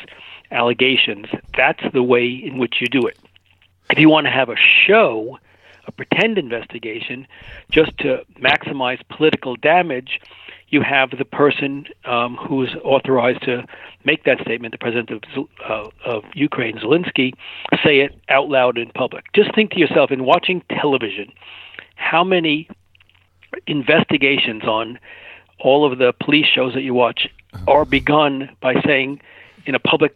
allegations, 0.51 1.27
that's 1.56 1.84
the 1.94 2.01
way 2.01 2.27
in 2.27 2.58
which 2.58 2.82
you 2.82 2.88
do 2.88 3.06
it. 3.06 3.20
If 3.91 4.00
you 4.00 4.10
want 4.10 4.25
to 4.25 4.32
have 4.32 4.50
a 4.50 4.56
show, 4.58 5.38
a 5.86 5.91
pretend 5.91 6.38
investigation, 6.38 7.27
just 7.72 7.96
to 8.00 8.25
maximize 8.39 9.00
political 9.10 9.56
damage, 9.56 10.20
you 10.69 10.81
have 10.81 11.12
the 11.17 11.25
person 11.25 11.86
um, 12.05 12.36
who's 12.36 12.75
authorized 12.83 13.41
to 13.43 13.65
make 14.03 14.25
that 14.25 14.39
statement, 14.41 14.74
the 14.74 14.77
president 14.77 15.12
of, 15.12 15.47
uh, 15.67 15.89
of 16.05 16.24
Ukraine, 16.33 16.77
Zelensky, 16.77 17.33
say 17.83 18.00
it 18.00 18.15
out 18.29 18.50
loud 18.50 18.77
in 18.77 18.89
public. 18.89 19.25
Just 19.33 19.53
think 19.55 19.71
to 19.71 19.79
yourself, 19.79 20.12
in 20.12 20.25
watching 20.25 20.62
television, 20.69 21.31
how 21.95 22.24
many 22.24 22.69
investigations 23.65 24.63
on 24.63 25.00
all 25.59 25.91
of 25.91 25.97
the 25.97 26.13
police 26.21 26.45
shows 26.45 26.74
that 26.74 26.81
you 26.81 26.93
watch 26.93 27.27
are 27.67 27.86
begun 27.86 28.50
by 28.62 28.75
saying 28.86 29.21
in 29.65 29.75
a 29.75 29.79
public 29.79 30.15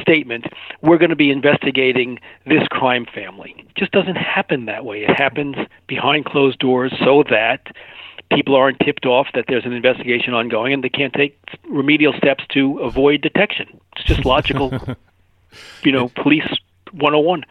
statement, 0.00 0.46
we're 0.80 0.98
going 0.98 1.10
to 1.10 1.16
be 1.16 1.30
investigating 1.30 2.18
this 2.46 2.66
crime 2.70 3.06
family. 3.14 3.54
It 3.58 3.74
just 3.76 3.92
doesn't 3.92 4.16
happen 4.16 4.66
that 4.66 4.84
way. 4.84 5.04
It 5.04 5.14
happens 5.16 5.56
behind 5.86 6.24
closed 6.24 6.58
doors 6.58 6.92
so 7.04 7.24
that 7.30 7.74
people 8.34 8.54
aren't 8.54 8.78
tipped 8.80 9.06
off 9.06 9.28
that 9.34 9.46
there's 9.48 9.64
an 9.64 9.72
investigation 9.72 10.34
ongoing 10.34 10.72
and 10.72 10.82
they 10.84 10.88
can't 10.88 11.12
take 11.12 11.38
remedial 11.68 12.12
steps 12.14 12.44
to 12.50 12.78
avoid 12.78 13.20
detection. 13.20 13.80
It's 13.96 14.04
just 14.04 14.24
logical, 14.24 14.72
you 15.82 15.92
know, 15.92 16.08
police 16.08 16.46
101. 16.92 17.44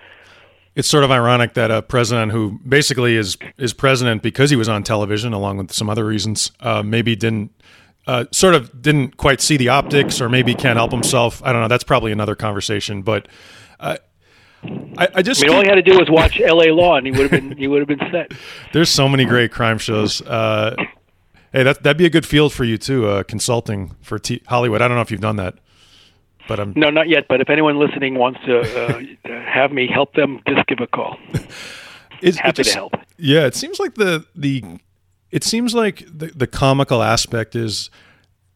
It's 0.75 0.87
sort 0.87 1.03
of 1.03 1.11
ironic 1.11 1.53
that 1.55 1.69
a 1.69 1.81
president 1.81 2.31
who 2.31 2.59
basically 2.67 3.17
is 3.17 3.37
is 3.57 3.73
president 3.73 4.21
because 4.21 4.49
he 4.49 4.55
was 4.55 4.69
on 4.69 4.83
television, 4.83 5.33
along 5.33 5.57
with 5.57 5.71
some 5.73 5.89
other 5.89 6.05
reasons, 6.05 6.51
uh, 6.61 6.81
maybe 6.81 7.13
didn't 7.15 7.51
uh, 8.07 8.25
sort 8.31 8.55
of 8.55 8.81
didn't 8.81 9.17
quite 9.17 9.41
see 9.41 9.57
the 9.57 9.67
optics, 9.67 10.21
or 10.21 10.29
maybe 10.29 10.55
can't 10.55 10.77
help 10.77 10.91
himself. 10.91 11.41
I 11.43 11.51
don't 11.51 11.61
know. 11.61 11.67
That's 11.67 11.83
probably 11.83 12.13
another 12.13 12.35
conversation. 12.35 13.01
But 13.01 13.27
uh, 13.81 13.97
I, 14.63 15.07
I, 15.15 15.21
just 15.21 15.43
I 15.43 15.47
mean, 15.47 15.55
all 15.55 15.61
he 15.61 15.67
had 15.67 15.75
to 15.75 15.81
do 15.81 15.97
was 15.97 16.09
watch 16.09 16.39
L.A. 16.45 16.71
Law, 16.71 16.97
and 16.97 17.05
he 17.05 17.11
would 17.11 17.21
have 17.21 17.31
been 17.31 17.57
he 17.57 17.67
would 17.67 17.79
have 17.79 17.87
been 17.87 18.11
set. 18.11 18.31
There's 18.73 18.89
so 18.89 19.09
many 19.09 19.25
great 19.25 19.51
crime 19.51 19.77
shows. 19.77 20.21
Uh, 20.21 20.75
hey, 21.51 21.63
that 21.63 21.83
that'd 21.83 21.97
be 21.97 22.05
a 22.05 22.09
good 22.09 22.25
field 22.25 22.53
for 22.53 22.63
you 22.63 22.77
too, 22.77 23.07
uh, 23.07 23.23
consulting 23.23 23.95
for 24.01 24.19
T- 24.19 24.43
Hollywood. 24.47 24.81
I 24.81 24.87
don't 24.87 24.95
know 24.95 25.01
if 25.01 25.11
you've 25.11 25.21
done 25.21 25.37
that. 25.37 25.55
But 26.47 26.59
I'm 26.59 26.73
no, 26.75 26.89
not 26.89 27.07
yet. 27.07 27.27
But 27.27 27.41
if 27.41 27.49
anyone 27.49 27.79
listening 27.79 28.15
wants 28.15 28.39
to 28.45 28.59
uh, 28.59 29.01
have 29.45 29.71
me 29.71 29.87
help 29.87 30.13
them, 30.13 30.41
just 30.47 30.67
give 30.67 30.79
a 30.79 30.87
call. 30.87 31.17
It's, 32.21 32.37
Happy 32.37 32.57
just, 32.57 32.71
to 32.71 32.75
help. 32.75 32.93
Yeah, 33.17 33.45
it 33.45 33.55
seems 33.55 33.79
like 33.79 33.95
the 33.95 34.25
the 34.35 34.79
it 35.31 35.43
seems 35.43 35.73
like 35.73 36.05
the, 36.05 36.27
the 36.27 36.47
comical 36.47 37.01
aspect 37.01 37.55
is 37.55 37.89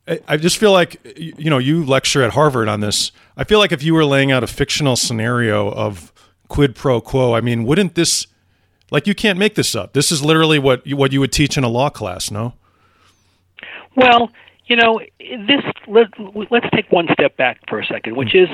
I 0.08 0.38
just 0.38 0.58
feel 0.58 0.72
like 0.72 1.00
you 1.18 1.50
know 1.50 1.58
you 1.58 1.84
lecture 1.84 2.22
at 2.24 2.32
Harvard 2.32 2.68
on 2.68 2.80
this. 2.80 3.12
I 3.38 3.44
feel 3.44 3.60
like 3.60 3.72
if 3.72 3.82
you 3.82 3.94
were 3.94 4.06
laying 4.06 4.32
out 4.32 4.44
a 4.44 4.48
fictional 4.48 4.96
scenario 4.96 5.72
of 5.72 6.14
quid 6.48 6.76
pro 6.76 7.02
quo, 7.02 7.34
I 7.34 7.42
mean, 7.42 7.64
wouldn't 7.64 7.96
this 7.96 8.28
like 8.92 9.08
you 9.08 9.16
can't 9.16 9.40
make 9.40 9.56
this 9.56 9.76
up? 9.76 9.94
This 9.94 10.12
is 10.12 10.24
literally 10.24 10.60
what 10.60 10.86
you, 10.86 10.96
what 10.96 11.12
you 11.12 11.20
would 11.20 11.32
teach 11.32 11.58
in 11.58 11.64
a 11.64 11.70
law 11.70 11.90
class, 11.90 12.30
no? 12.30 12.54
Well, 13.96 14.30
you 14.68 14.76
know, 14.76 15.00
this 15.20 15.62
let, 15.88 16.08
let's 16.52 16.68
take 16.72 16.92
one 16.92 17.08
step 17.14 17.36
back 17.36 17.60
for 17.68 17.80
a 17.80 17.86
second, 17.86 18.16
which 18.16 18.34
hmm. 18.34 18.40
is 18.40 18.50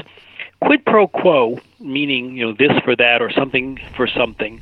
quid 0.62 0.86
pro 0.86 1.08
quo, 1.08 1.60
meaning 1.80 2.38
you 2.38 2.46
know 2.46 2.54
this 2.54 2.72
for 2.86 2.96
that 2.96 3.22
or 3.22 3.30
something 3.30 3.78
for 3.98 4.08
something, 4.08 4.62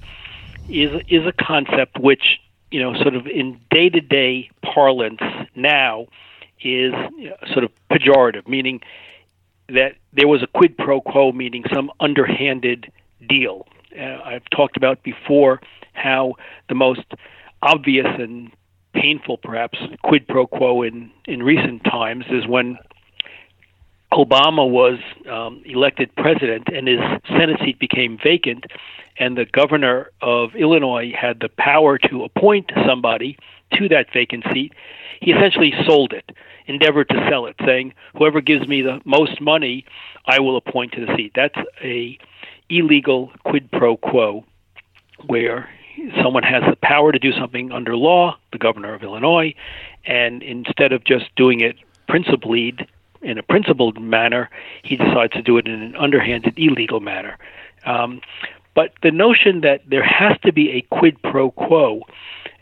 is 0.68 1.02
is 1.08 1.28
a 1.28 1.34
concept 1.34 2.00
which 2.00 2.40
you 2.72 2.80
know, 2.82 2.94
sort 3.02 3.16
of 3.16 3.28
in 3.28 3.60
day 3.72 3.90
to 3.90 4.02
day 4.02 4.50
parlance 4.62 5.22
now 5.56 6.08
is 6.62 6.94
sort 7.52 7.64
of 7.64 7.72
pejorative, 7.92 8.48
meaning 8.48 8.82
that 9.70 9.94
there 10.14 10.28
was 10.28 10.42
a 10.44 10.48
quid 10.48 10.78
pro 10.78 11.02
quo, 11.02 11.32
meaning 11.32 11.64
some 11.74 11.92
underhanded 12.00 12.92
deal. 13.28 13.68
Uh, 13.98 14.20
I've 14.24 14.50
talked 14.50 14.78
about 14.78 15.04
before 15.04 15.62
how 15.94 16.36
the 16.68 16.76
most 16.76 17.06
obvious 17.62 18.08
and 18.18 18.52
painful, 18.94 19.38
perhaps, 19.38 19.78
quid 20.04 20.28
pro 20.28 20.48
quo 20.48 20.82
in, 20.82 21.12
in 21.26 21.44
recent 21.44 21.84
times 21.84 22.26
is 22.30 22.48
when 22.48 22.78
Obama 24.12 24.68
was 24.68 25.00
um, 25.30 25.62
elected 25.66 26.14
president 26.16 26.68
and 26.74 26.88
his 26.88 27.00
Senate 27.28 27.60
seat 27.64 27.80
became 27.80 28.18
vacant, 28.24 28.66
and 29.20 29.38
the 29.38 29.46
governor 29.46 30.10
of 30.22 30.56
Illinois 30.56 31.12
had 31.16 31.40
the 31.42 31.50
power 31.50 31.98
to 31.98 32.24
appoint 32.24 32.72
somebody 32.88 33.38
to 33.74 33.88
that 33.90 34.08
vacant 34.12 34.46
seat, 34.52 34.74
he 35.22 35.32
essentially 35.32 35.74
sold 35.86 36.14
it, 36.14 36.32
endeavored 36.70 37.10
to 37.10 37.28
sell 37.30 37.46
it, 37.48 37.56
saying, 37.66 37.94
"Whoever 38.16 38.42
gives 38.42 38.68
me 38.68 38.82
the 38.82 39.02
most 39.04 39.42
money, 39.42 39.86
I 40.26 40.40
will 40.40 40.56
appoint 40.56 40.94
to 40.94 41.06
the 41.06 41.16
seat." 41.16 41.34
That's 41.36 41.60
a 41.84 42.18
illegal 42.70 43.32
quid 43.44 43.72
pro 43.72 43.98
quo, 43.98 44.46
where 45.26 45.70
someone 46.22 46.44
has 46.44 46.64
the 46.70 46.78
power 46.78 47.12
to 47.12 47.20
do 47.20 47.34
something 47.34 47.72
under 47.72 47.96
law, 47.96 48.38
the 48.52 48.58
governor 48.58 48.94
of 48.94 49.04
Illinois, 49.04 49.54
and 50.06 50.42
instead 50.44 50.94
of 50.94 51.04
just 51.04 51.26
doing 51.36 51.60
it 51.62 51.76
principally 52.08 52.76
in 53.22 53.38
a 53.38 53.44
principled 53.44 54.00
manner, 54.02 54.50
he 54.84 54.96
decides 54.96 55.34
to 55.34 55.42
do 55.42 55.58
it 55.58 55.68
in 55.68 55.82
an 55.82 55.96
underhanded, 55.96 56.54
illegal 56.58 57.00
manner. 57.00 57.38
Um, 57.86 58.22
but 58.76 58.94
the 59.02 59.12
notion 59.12 59.62
that 59.62 59.82
there 59.88 60.04
has 60.04 60.38
to 60.46 60.54
be 60.54 60.72
a 60.72 60.82
quid 60.96 61.22
pro 61.22 61.52
quo, 61.52 62.04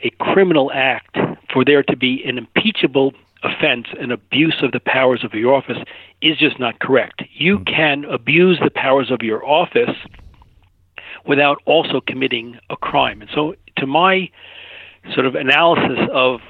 a 0.04 0.10
criminal 0.20 0.72
act, 0.74 1.16
for 1.52 1.64
there 1.64 1.84
to 1.84 1.96
be 1.96 2.24
an 2.26 2.38
impeachable 2.38 3.14
offense, 3.44 3.88
and 4.00 4.12
abuse 4.12 4.62
of 4.62 4.72
the 4.72 4.80
powers 4.80 5.24
of 5.24 5.34
your 5.34 5.54
office, 5.54 5.78
is 6.22 6.38
just 6.38 6.60
not 6.60 6.80
correct. 6.80 7.24
You 7.34 7.58
hmm. 7.58 7.64
can 7.64 8.06
abuse 8.06 8.60
the 8.64 8.72
powers 8.72 9.12
of 9.12 9.22
your 9.22 9.46
office 9.46 9.96
without 11.26 11.62
also 11.66 12.02
committing 12.02 12.58
a 12.70 12.78
crime. 12.78 13.22
And 13.22 13.30
so, 13.34 13.56
to 13.78 13.86
my 13.86 14.30
sort 15.14 15.26
of 15.26 15.36
analysis 15.36 16.10
of 16.12 16.42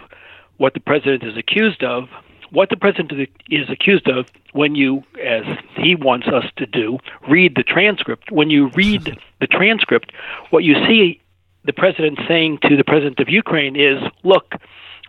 what 0.58 0.74
the 0.74 0.80
president 0.80 1.24
is 1.24 1.38
accused 1.38 1.84
of, 1.84 2.10
what 2.52 2.70
the 2.70 2.78
president 2.78 3.12
is 3.50 3.70
accused 3.70 4.08
of 4.08 4.26
when 4.54 4.76
you, 4.76 5.04
as 5.24 5.44
he 5.76 5.96
wants 5.96 6.28
us 6.28 6.46
to 6.58 6.66
do, 6.66 6.98
read 7.30 7.56
the 7.56 7.64
transcript. 7.64 8.32
When 8.32 8.50
you 8.50 8.70
read 8.70 9.18
the 9.42 9.48
transcript, 9.48 10.12
what 10.50 10.64
you 10.64 10.76
see 10.88 11.22
the 11.66 11.74
president 11.74 12.20
saying 12.28 12.60
to 12.64 12.78
the 12.78 12.84
president 12.84 13.20
of 13.20 13.30
Ukraine 13.30 13.76
is, 13.76 14.02
look, 14.24 14.54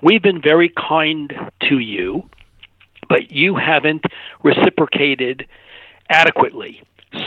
we've 0.02 0.22
been 0.22 0.40
very 0.40 0.68
kind 0.70 1.32
to 1.68 1.78
you, 1.78 2.28
but 3.08 3.30
you 3.30 3.56
haven't 3.56 4.04
reciprocated 4.42 5.46
adequately. 6.08 6.82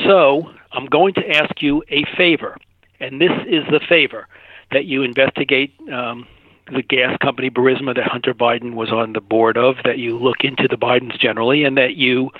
So 0.05 0.51
I'm 0.71 0.85
going 0.85 1.13
to 1.15 1.29
ask 1.29 1.61
you 1.61 1.83
a 1.89 2.03
favor, 2.17 2.57
and 2.99 3.19
this 3.19 3.31
is 3.47 3.63
the 3.71 3.79
favor 3.87 4.27
that 4.71 4.85
you 4.85 5.03
investigate 5.03 5.73
um, 5.91 6.27
the 6.71 6.81
gas 6.81 7.17
company 7.21 7.49
Burisma 7.49 7.95
that 7.95 8.07
Hunter 8.07 8.33
Biden 8.33 8.75
was 8.75 8.91
on 8.91 9.13
the 9.13 9.21
board 9.21 9.57
of, 9.57 9.75
that 9.83 9.97
you 9.97 10.17
look 10.17 10.43
into 10.43 10.67
the 10.69 10.77
Bidens 10.77 11.19
generally, 11.19 11.63
and 11.63 11.77
that 11.77 11.95
you 11.95 12.31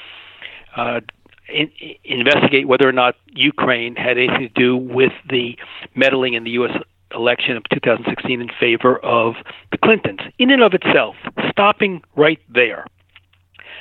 uh, 0.76 1.02
in, 1.50 1.72
investigate 2.04 2.68
whether 2.68 2.88
or 2.88 2.94
not 2.94 3.16
Ukraine 3.28 3.96
had 3.96 4.18
anything 4.18 4.48
to 4.48 4.54
do 4.54 4.78
with 4.78 5.12
the 5.30 5.58
meddling 5.96 6.34
in 6.34 6.44
the 6.44 6.52
U.S. 6.52 6.78
election 7.13 7.58
of 7.58 7.63
2016 7.70 8.41
in 8.41 8.50
favor 8.60 8.98
of 9.00 9.36
the 9.72 9.77
Clintons. 9.77 10.22
In 10.39 10.51
and 10.51 10.62
of 10.62 10.74
itself, 10.74 11.15
stopping 11.50 12.01
right 12.15 12.39
there, 12.50 12.86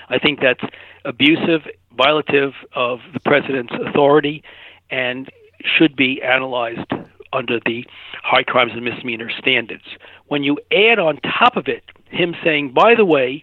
I 0.08 0.18
think 0.18 0.40
that's 0.40 0.62
abusive, 1.04 1.62
violative 1.96 2.52
of 2.74 3.00
the 3.12 3.20
president's 3.20 3.72
authority, 3.86 4.42
and 4.90 5.30
should 5.62 5.94
be 5.94 6.22
analyzed 6.22 6.90
under 7.32 7.60
the 7.64 7.86
high 8.22 8.42
crimes 8.42 8.72
and 8.74 8.84
misdemeanor 8.84 9.30
standards. 9.30 9.84
When 10.26 10.42
you 10.42 10.58
add 10.72 10.98
on 10.98 11.18
top 11.18 11.56
of 11.56 11.68
it 11.68 11.84
him 12.10 12.34
saying, 12.42 12.72
by 12.72 12.94
the 12.94 13.04
way, 13.04 13.42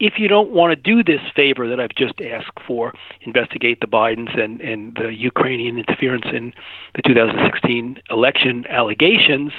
if 0.00 0.14
you 0.18 0.28
don't 0.28 0.50
want 0.50 0.70
to 0.70 0.76
do 0.76 1.02
this 1.02 1.20
favor 1.34 1.68
that 1.68 1.80
I've 1.80 1.94
just 1.94 2.20
asked 2.20 2.58
for, 2.66 2.94
investigate 3.22 3.80
the 3.80 3.86
Bidens 3.86 4.38
and, 4.38 4.60
and 4.60 4.94
the 4.96 5.12
Ukrainian 5.12 5.78
interference 5.78 6.26
in 6.32 6.52
the 6.94 7.02
2016 7.02 8.00
election 8.10 8.64
allegations, 8.68 9.52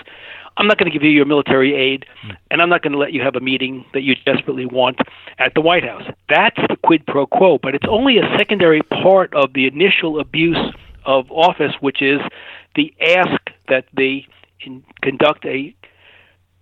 I'm 0.58 0.68
not 0.68 0.78
going 0.78 0.92
to 0.92 0.94
give 0.94 1.04
you 1.04 1.12
your 1.12 1.26
military 1.26 1.74
aid, 1.74 2.06
hmm. 2.22 2.32
and 2.52 2.62
I'm 2.62 2.70
not 2.70 2.82
going 2.82 2.92
to 2.92 2.98
let 2.98 3.14
you 3.14 3.22
have 3.22 3.36
a 3.36 3.40
meeting 3.40 3.86
that 3.94 4.02
you 4.02 4.16
desperately 4.26 4.66
want 4.66 5.00
at 5.40 5.54
the 5.54 5.62
White 5.62 5.84
House. 5.84 6.04
That's 6.28 6.58
the 6.68 6.78
quid 6.84 7.06
pro 7.06 7.26
quo, 7.26 7.58
but 7.58 7.76
it's 7.76 7.88
only 7.90 8.18
a 8.18 8.38
secondary 8.38 8.82
part 8.82 9.34
of 9.34 9.54
the 9.54 9.68
initial 9.68 10.20
abuse 10.20 10.74
of 11.06 11.32
office, 11.32 11.74
which 11.80 12.02
is 12.02 12.20
the 12.76 12.94
ask 13.02 13.42
that 13.70 13.86
they 13.94 14.28
in, 14.62 14.84
conduct 15.02 15.46
a 15.46 15.74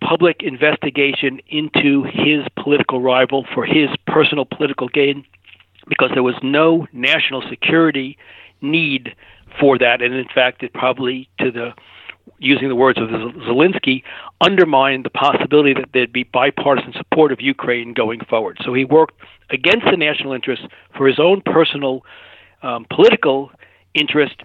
public 0.00 0.42
investigation 0.42 1.40
into 1.48 2.04
his 2.04 2.46
political 2.62 3.00
rival 3.00 3.46
for 3.54 3.64
his 3.64 3.88
personal 4.06 4.44
political 4.44 4.88
gain 4.88 5.24
because 5.88 6.10
there 6.14 6.22
was 6.22 6.36
no 6.42 6.86
national 6.92 7.42
security 7.48 8.18
need 8.60 9.14
for 9.60 9.78
that. 9.78 10.02
And 10.02 10.14
in 10.14 10.28
fact, 10.34 10.62
it 10.62 10.72
probably, 10.72 11.28
to 11.40 11.50
the 11.50 11.72
using 12.38 12.68
the 12.68 12.76
words 12.76 12.98
of 12.98 13.08
Zelensky, 13.08 14.02
undermined 14.40 15.04
the 15.04 15.10
possibility 15.10 15.72
that 15.74 15.88
there'd 15.92 16.12
be 16.12 16.24
bipartisan 16.24 16.92
support 16.92 17.32
of 17.32 17.40
Ukraine 17.40 17.94
going 17.94 18.20
forward. 18.20 18.58
So 18.64 18.74
he 18.74 18.84
worked 18.84 19.14
against 19.50 19.86
the 19.90 19.96
national 19.96 20.34
interest 20.34 20.62
for 20.96 21.06
his 21.06 21.18
own 21.18 21.40
personal 21.40 22.04
um, 22.62 22.86
political 22.90 23.50
interest 23.94 24.36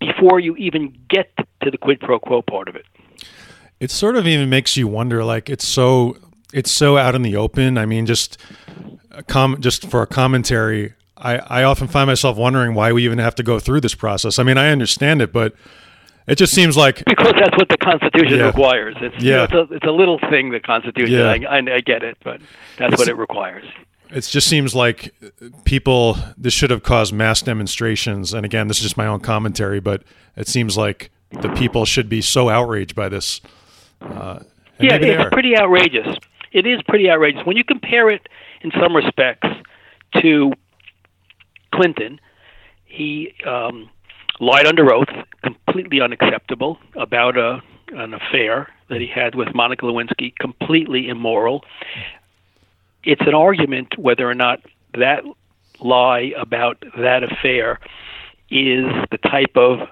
before 0.00 0.40
you 0.40 0.56
even 0.56 0.96
get 1.08 1.30
to 1.62 1.70
the 1.70 1.78
quid 1.78 2.00
pro 2.00 2.18
quo 2.18 2.40
part 2.40 2.68
of 2.68 2.76
it 2.76 2.86
it 3.80 3.90
sort 3.90 4.16
of 4.16 4.26
even 4.26 4.48
makes 4.48 4.76
you 4.76 4.88
wonder 4.88 5.24
like 5.24 5.48
it's 5.48 5.66
so 5.66 6.16
it's 6.52 6.70
so 6.70 6.96
out 6.96 7.14
in 7.14 7.22
the 7.22 7.36
open 7.36 7.78
i 7.78 7.86
mean 7.86 8.06
just 8.06 8.38
a 9.10 9.22
com- 9.22 9.60
just 9.60 9.88
for 9.88 10.02
a 10.02 10.06
commentary 10.06 10.94
I, 11.16 11.38
I 11.38 11.62
often 11.64 11.88
find 11.88 12.06
myself 12.06 12.36
wondering 12.36 12.74
why 12.74 12.92
we 12.92 13.04
even 13.04 13.18
have 13.18 13.34
to 13.36 13.42
go 13.42 13.58
through 13.58 13.80
this 13.80 13.94
process 13.94 14.38
i 14.38 14.42
mean 14.42 14.58
i 14.58 14.70
understand 14.70 15.22
it 15.22 15.32
but 15.32 15.54
it 16.28 16.36
just 16.36 16.52
seems 16.52 16.76
like 16.76 17.02
because 17.06 17.32
that's 17.40 17.56
what 17.56 17.70
the 17.70 17.78
Constitution 17.78 18.38
yeah. 18.38 18.46
requires. 18.48 18.94
It's, 19.00 19.14
yeah. 19.16 19.22
You 19.22 19.36
know, 19.36 19.44
it's, 19.44 19.70
a, 19.70 19.74
it's 19.76 19.86
a 19.86 19.90
little 19.90 20.18
thing, 20.30 20.50
the 20.50 20.60
Constitution. 20.60 21.14
Yeah. 21.14 21.30
I, 21.30 21.56
I, 21.56 21.76
I 21.76 21.80
get 21.80 22.02
it, 22.02 22.18
but 22.22 22.42
that's 22.76 22.92
it's, 22.92 23.00
what 23.00 23.08
it 23.08 23.16
requires. 23.16 23.64
It 24.10 24.20
just 24.22 24.46
seems 24.46 24.74
like 24.74 25.14
people. 25.64 26.18
This 26.36 26.52
should 26.52 26.70
have 26.70 26.82
caused 26.82 27.14
mass 27.14 27.40
demonstrations. 27.40 28.34
And 28.34 28.44
again, 28.44 28.68
this 28.68 28.76
is 28.76 28.82
just 28.82 28.96
my 28.98 29.06
own 29.06 29.20
commentary, 29.20 29.80
but 29.80 30.02
it 30.36 30.48
seems 30.48 30.76
like 30.76 31.10
the 31.30 31.48
people 31.54 31.86
should 31.86 32.10
be 32.10 32.20
so 32.20 32.50
outraged 32.50 32.94
by 32.94 33.08
this. 33.08 33.40
Uh, 34.00 34.40
yeah, 34.80 34.96
it's 34.96 35.32
pretty 35.32 35.56
outrageous. 35.56 36.16
It 36.52 36.66
is 36.66 36.80
pretty 36.88 37.10
outrageous 37.10 37.44
when 37.44 37.56
you 37.56 37.64
compare 37.64 38.10
it 38.10 38.28
in 38.62 38.70
some 38.80 38.94
respects 38.94 39.48
to 40.20 40.52
Clinton. 41.72 42.20
He 42.84 43.34
um, 43.46 43.90
lied 44.40 44.66
under 44.66 44.92
oath, 44.92 45.08
completely 45.42 46.00
unacceptable 46.00 46.78
about 46.94 47.36
a 47.36 47.62
an 47.92 48.12
affair 48.12 48.68
that 48.88 49.00
he 49.00 49.06
had 49.06 49.34
with 49.34 49.54
Monica 49.54 49.86
Lewinsky, 49.86 50.34
completely 50.36 51.08
immoral. 51.08 51.64
It's 53.04 53.22
an 53.22 53.34
argument 53.34 53.98
whether 53.98 54.28
or 54.28 54.34
not 54.34 54.60
that 54.94 55.24
lie 55.80 56.32
about 56.36 56.82
that 56.98 57.22
affair 57.22 57.80
is 58.50 58.84
the 59.10 59.18
type 59.18 59.56
of 59.56 59.88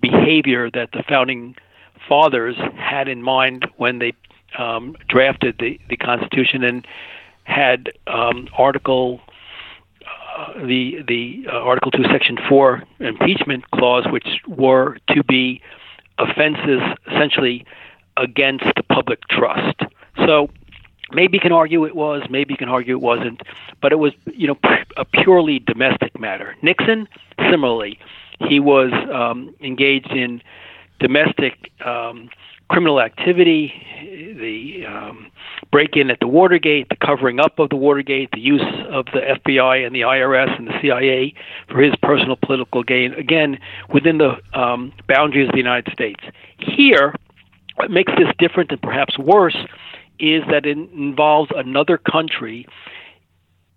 behavior 0.00 0.70
that 0.70 0.90
the 0.92 1.02
founding 1.08 1.56
fathers 2.10 2.56
had 2.76 3.06
in 3.06 3.22
mind 3.22 3.66
when 3.76 4.00
they 4.00 4.12
um, 4.58 4.96
drafted 5.08 5.56
the, 5.60 5.78
the 5.88 5.96
Constitution 5.96 6.64
and 6.64 6.84
had 7.44 7.90
um, 8.08 8.48
Article 8.58 9.20
uh, 10.36 10.66
the 10.66 11.02
the 11.06 11.44
uh, 11.46 11.52
Article 11.52 11.92
Two, 11.92 12.02
Section 12.10 12.36
Four 12.48 12.82
impeachment 12.98 13.70
clause, 13.70 14.06
which 14.10 14.26
were 14.48 14.96
to 15.10 15.22
be 15.22 15.62
offenses 16.18 16.80
essentially 17.10 17.64
against 18.16 18.64
the 18.76 18.82
public 18.82 19.20
trust. 19.28 19.80
So 20.26 20.48
maybe 21.12 21.36
you 21.36 21.40
can 21.40 21.52
argue 21.52 21.84
it 21.84 21.94
was, 21.94 22.22
maybe 22.28 22.54
you 22.54 22.58
can 22.58 22.68
argue 22.68 22.94
it 22.94 23.00
wasn't, 23.00 23.42
but 23.80 23.92
it 23.92 23.98
was 24.00 24.12
you 24.34 24.48
know 24.48 24.58
a 24.96 25.04
purely 25.04 25.60
domestic 25.60 26.18
matter. 26.18 26.56
Nixon, 26.60 27.06
similarly, 27.50 27.98
he 28.48 28.58
was 28.58 28.92
um, 29.12 29.54
engaged 29.60 30.10
in 30.10 30.42
domestic 31.00 31.72
um, 31.84 32.30
criminal 32.68 33.00
activity, 33.00 33.72
the 34.38 34.86
um, 34.86 35.30
break 35.72 35.96
in 35.96 36.10
at 36.10 36.20
the 36.20 36.28
Watergate, 36.28 36.88
the 36.88 36.96
covering 36.96 37.40
up 37.40 37.58
of 37.58 37.68
the 37.68 37.76
Watergate, 37.76 38.30
the 38.32 38.40
use 38.40 38.62
of 38.88 39.06
the 39.06 39.20
FBI 39.20 39.84
and 39.84 39.94
the 39.94 40.02
IRS 40.02 40.56
and 40.56 40.68
the 40.68 40.80
CIA 40.80 41.34
for 41.68 41.82
his 41.82 41.94
personal 42.02 42.36
political 42.36 42.82
gain, 42.84 43.12
again, 43.14 43.58
within 43.92 44.18
the 44.18 44.36
um, 44.54 44.92
boundaries 45.08 45.48
of 45.48 45.52
the 45.52 45.58
United 45.58 45.92
States. 45.92 46.20
Here, 46.58 47.14
what 47.74 47.90
makes 47.90 48.12
this 48.16 48.28
different 48.38 48.70
and 48.70 48.80
perhaps 48.80 49.18
worse 49.18 49.56
is 50.20 50.42
that 50.50 50.66
it 50.66 50.76
involves 50.76 51.50
another 51.56 51.98
country 51.98 52.66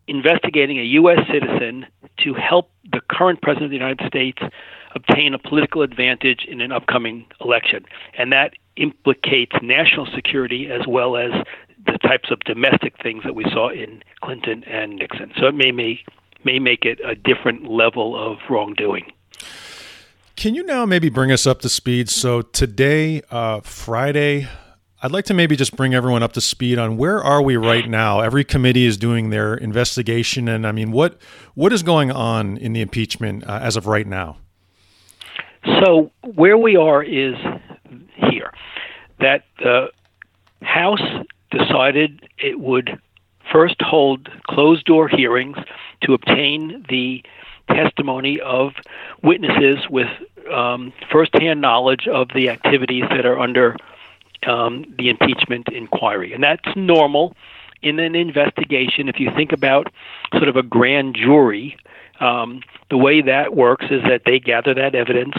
investigating 0.08 0.78
a 0.80 0.84
U.S. 0.84 1.20
citizen 1.32 1.86
to 2.24 2.34
help 2.34 2.70
the 2.92 3.02
current 3.10 3.42
president 3.42 3.66
of 3.66 3.72
the 3.72 3.78
United 3.78 4.06
States 4.08 4.40
obtain 4.96 5.34
a 5.34 5.40
political 5.40 5.82
advantage 5.82 6.46
in 6.48 6.62
an 6.62 6.72
upcoming 6.72 7.26
election. 7.42 7.86
And 8.18 8.32
that 8.32 8.54
implicates 8.76 9.56
national 9.62 10.08
security 10.16 10.70
as 10.72 10.88
well 10.88 11.16
as 11.16 11.32
the 11.86 11.98
types 12.00 12.32
of 12.32 12.40
domestic 12.42 12.94
things 13.02 13.24
that 13.24 13.36
we 13.36 13.44
saw 13.46 13.70
in 13.70 14.04
Clinton 14.22 14.64
and 14.66 14.96
Nixon. 14.96 15.32
So 15.40 15.48
it 15.48 15.56
may 15.56 15.72
make, 15.72 16.00
may 16.44 16.60
make 16.60 16.86
it 16.86 17.00
a 17.06 17.16
different 17.16 17.70
level 17.70 18.16
of 18.16 18.38
wrongdoing. 18.50 19.12
Can 20.36 20.56
you 20.56 20.64
now 20.64 20.86
maybe 20.86 21.10
bring 21.10 21.32
us 21.32 21.46
up 21.46 21.62
to 21.62 21.70
speed? 21.70 22.10
So 22.10 22.42
today, 22.42 23.22
uh, 23.30 23.62
Friday, 23.62 24.48
I'd 25.02 25.12
like 25.12 25.26
to 25.26 25.34
maybe 25.34 25.56
just 25.56 25.76
bring 25.76 25.94
everyone 25.94 26.24
up 26.24 26.34
to 26.34 26.42
speed 26.42 26.80
on 26.80 26.98
where 26.98 27.22
are 27.22 27.42
we 27.42 27.58
right 27.58 27.88
now. 27.88 28.22
Every 28.22 28.44
committee 28.44 28.86
is 28.86 28.98
doing 28.98 29.30
their 29.30 29.54
investigation, 29.54 30.48
and 30.48 30.66
I 30.66 30.72
mean, 30.72 30.92
what 30.92 31.22
what 31.56 31.74
is 31.74 31.84
going 31.84 32.10
on 32.10 32.56
in 32.58 32.72
the 32.72 32.80
impeachment 32.80 33.46
uh, 33.46 33.60
as 33.62 33.76
of 33.76 33.86
right 33.86 34.08
now? 34.08 34.38
So 35.66 36.12
where 36.36 36.58
we 36.58 36.76
are 36.76 37.04
is 37.04 37.36
here 38.16 38.52
that 39.20 39.44
the 39.60 39.92
House 40.62 41.02
decided 41.52 42.28
it 42.38 42.60
would 42.60 43.00
first 43.52 43.82
hold 43.82 44.30
closed 44.48 44.86
door 44.86 45.08
hearings 45.08 45.58
to 46.02 46.14
obtain 46.14 46.86
the 46.90 47.24
testimony 47.70 48.40
of 48.42 48.74
witnesses 49.22 49.78
with 49.90 50.08
um, 50.52 50.92
firsthand 51.12 51.62
knowledge 51.62 52.08
of 52.08 52.30
the 52.36 52.50
activities 52.50 53.04
that 53.10 53.26
are 53.26 53.40
under 53.40 53.76
um, 54.48 54.86
the 54.98 55.10
impeachment 55.10 55.68
inquiry. 55.70 56.34
And 56.34 56.44
that's 56.44 56.76
normal 56.76 57.36
in 57.82 58.00
an 58.00 58.16
investigation. 58.16 59.08
If 59.08 59.20
you 59.20 59.30
think 59.36 59.52
about 59.52 59.92
sort 60.34 60.48
of 60.48 60.56
a 60.56 60.64
grand 60.64 61.16
jury, 61.16 61.78
um, 62.20 62.62
the 62.90 62.98
way 62.98 63.22
that 63.22 63.56
works 63.56 63.86
is 63.90 64.02
that 64.04 64.22
they 64.26 64.40
gather 64.40 64.74
that 64.74 64.96
evidence 64.96 65.36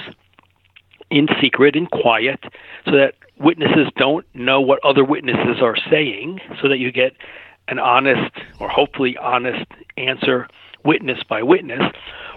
in 1.10 1.28
secret, 1.40 1.76
in 1.76 1.86
quiet, 1.86 2.40
so 2.84 2.92
that 2.92 3.14
witnesses 3.38 3.88
don't 3.96 4.26
know 4.34 4.60
what 4.60 4.84
other 4.84 5.04
witnesses 5.04 5.62
are 5.62 5.76
saying, 5.90 6.40
so 6.60 6.68
that 6.68 6.78
you 6.78 6.90
get 6.90 7.12
an 7.68 7.78
honest 7.78 8.30
or 8.58 8.68
hopefully 8.68 9.16
honest 9.18 9.64
answer 9.96 10.48
witness 10.84 11.22
by 11.28 11.42
witness. 11.42 11.82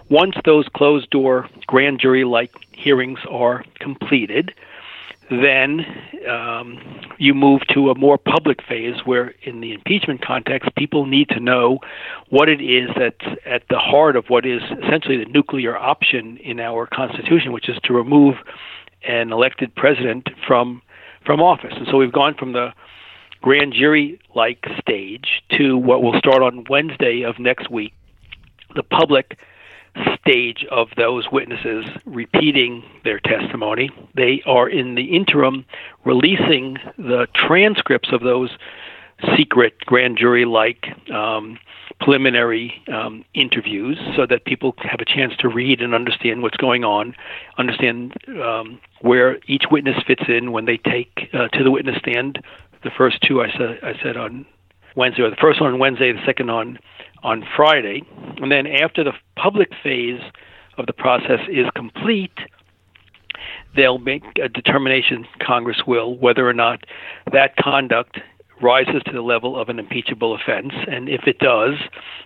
Once 0.10 0.36
those 0.45 0.67
closed 0.76 1.10
door 1.10 1.50
grand 1.67 2.00
jury 2.00 2.23
like 2.23 2.52
hearings 2.71 3.19
are 3.30 3.63
completed, 3.80 4.54
then 5.30 5.86
um, 6.30 6.80
you 7.18 7.34
move 7.34 7.62
to 7.74 7.90
a 7.90 7.96
more 7.98 8.18
public 8.18 8.62
phase 8.63 8.96
where, 9.06 9.34
in 9.44 9.62
the 9.62 9.74
impeachment 9.74 10.22
context, 10.22 10.70
people 10.76 11.06
need 11.06 11.30
to 11.30 11.40
know 11.40 11.80
what 12.30 12.48
it 12.48 12.62
is 12.62 12.90
that's 12.98 13.38
at 13.46 13.63
the 13.70 13.80
heart 13.80 14.16
of 14.16 14.26
what 14.30 14.46
is 14.46 14.62
essentially 14.84 15.18
the 15.18 15.30
nuclear 15.30 15.78
option 15.78 16.38
in 16.38 16.60
our 16.60 16.88
Constitution, 16.88 17.52
which 17.52 17.68
is 17.68 17.78
to 17.84 17.94
remove 17.94 18.36
an 19.08 19.32
elected 19.32 19.76
president 19.76 20.30
from 20.46 20.82
from 21.26 21.42
office. 21.42 21.74
And 21.76 21.88
so 21.92 21.98
we've 21.98 22.12
gone 22.12 22.36
from 22.36 22.54
the 22.54 22.72
grand 23.42 23.74
jury 23.74 24.20
like 24.34 24.66
stage 24.80 25.44
to 25.58 25.78
what 25.78 26.02
will 26.02 26.18
start 26.18 26.42
on 26.42 26.63
Wednesday 26.70 27.24
of 27.24 27.38
next 27.38 27.70
week, 27.70 27.94
the 28.76 28.84
public 28.84 29.38
stage 30.19 30.65
of 30.71 30.89
those 30.97 31.32
witnesses 31.32 31.86
repeating 32.06 32.84
their 33.04 33.19
testimony. 33.19 33.89
They 34.15 34.41
are 34.45 34.69
in 34.69 34.95
the 34.95 35.15
interim 35.15 35.65
releasing 36.06 36.78
the 36.97 37.28
transcripts 37.34 38.10
of 38.12 38.21
those 38.21 38.52
secret 39.36 39.80
grand 39.86 40.17
jury 40.17 40.45
like 40.45 40.86
um, 41.12 41.58
preliminary 42.00 42.73
um, 42.93 43.26
interviews 43.34 43.97
so 44.15 44.26
that 44.28 44.45
people 44.45 44.76
have 44.80 45.00
a 45.00 45.06
chance 45.06 45.34
to 45.39 45.47
read 45.47 45.82
and 45.82 45.95
understand 45.95 46.43
what's 46.43 46.58
going 46.58 46.84
on, 46.84 47.15
understand 47.58 48.13
um, 48.41 48.80
where 49.02 49.39
each 49.47 49.63
witness 49.71 49.95
fits 50.06 50.23
in 50.28 50.52
when 50.52 50.65
they 50.65 50.78
take 50.78 51.30
uh, 51.34 51.47
to 51.50 51.63
the 51.63 51.71
witness 51.71 51.97
stand. 51.97 52.39
The 52.84 52.91
first 52.95 53.21
two 53.21 53.41
I 53.41 53.52
said, 53.52 53.80
I 53.82 53.93
said 54.04 54.17
on 54.17 54.45
Wednesday, 54.95 55.23
or 55.23 55.30
the 55.30 55.36
first 55.38 55.60
one 55.62 55.73
on 55.73 55.80
Wednesday, 55.80 56.12
the 56.12 56.26
second 56.26 56.50
on 56.50 56.78
on 57.23 57.45
Friday, 57.56 58.03
and 58.41 58.51
then 58.51 58.67
after 58.67 59.03
the 59.03 59.13
public 59.36 59.69
phase 59.82 60.21
of 60.77 60.86
the 60.86 60.93
process 60.93 61.39
is 61.49 61.65
complete, 61.75 62.38
they'll 63.75 63.99
make 63.99 64.23
a 64.41 64.49
determination. 64.49 65.25
Congress 65.39 65.84
will 65.86 66.15
whether 66.17 66.47
or 66.47 66.53
not 66.53 66.86
that 67.32 67.56
conduct 67.58 68.19
rises 68.62 69.01
to 69.06 69.12
the 69.12 69.21
level 69.21 69.60
of 69.60 69.69
an 69.69 69.80
impeachable 69.80 70.34
offense. 70.34 70.73
And 70.88 71.10
if 71.10 71.27
it 71.27 71.39
does, 71.39 71.75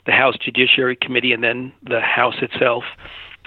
the 0.06 0.14
House 0.14 0.38
Judiciary 0.38 0.96
Committee 0.96 1.34
and 1.34 1.44
then 1.44 1.74
the 1.84 2.00
House 2.00 2.36
itself 2.42 2.84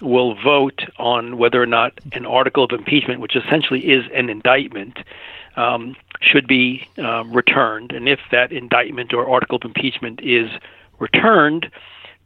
will 0.03 0.35
vote 0.35 0.83
on 0.99 1.39
whether 1.39 1.63
or 1.63 1.67
not 1.67 1.99
an 2.13 2.27
article 2.27 2.65
of 2.65 2.73
impeachment, 2.73 3.21
which 3.21 3.37
essentially 3.37 3.81
is 3.81 4.05
an 4.13 4.29
indictment, 4.29 4.99
um, 5.57 5.97
should 6.21 6.47
be 6.47 6.87
um, 6.99 7.33
returned. 7.33 7.93
And 7.93 8.09
if 8.09 8.21
that 8.33 8.53
indictment 8.53 9.15
or 9.15 9.29
article 9.29 9.57
of 9.57 9.63
impeachment 9.65 10.21
is 10.23 10.51
returned, 11.05 11.71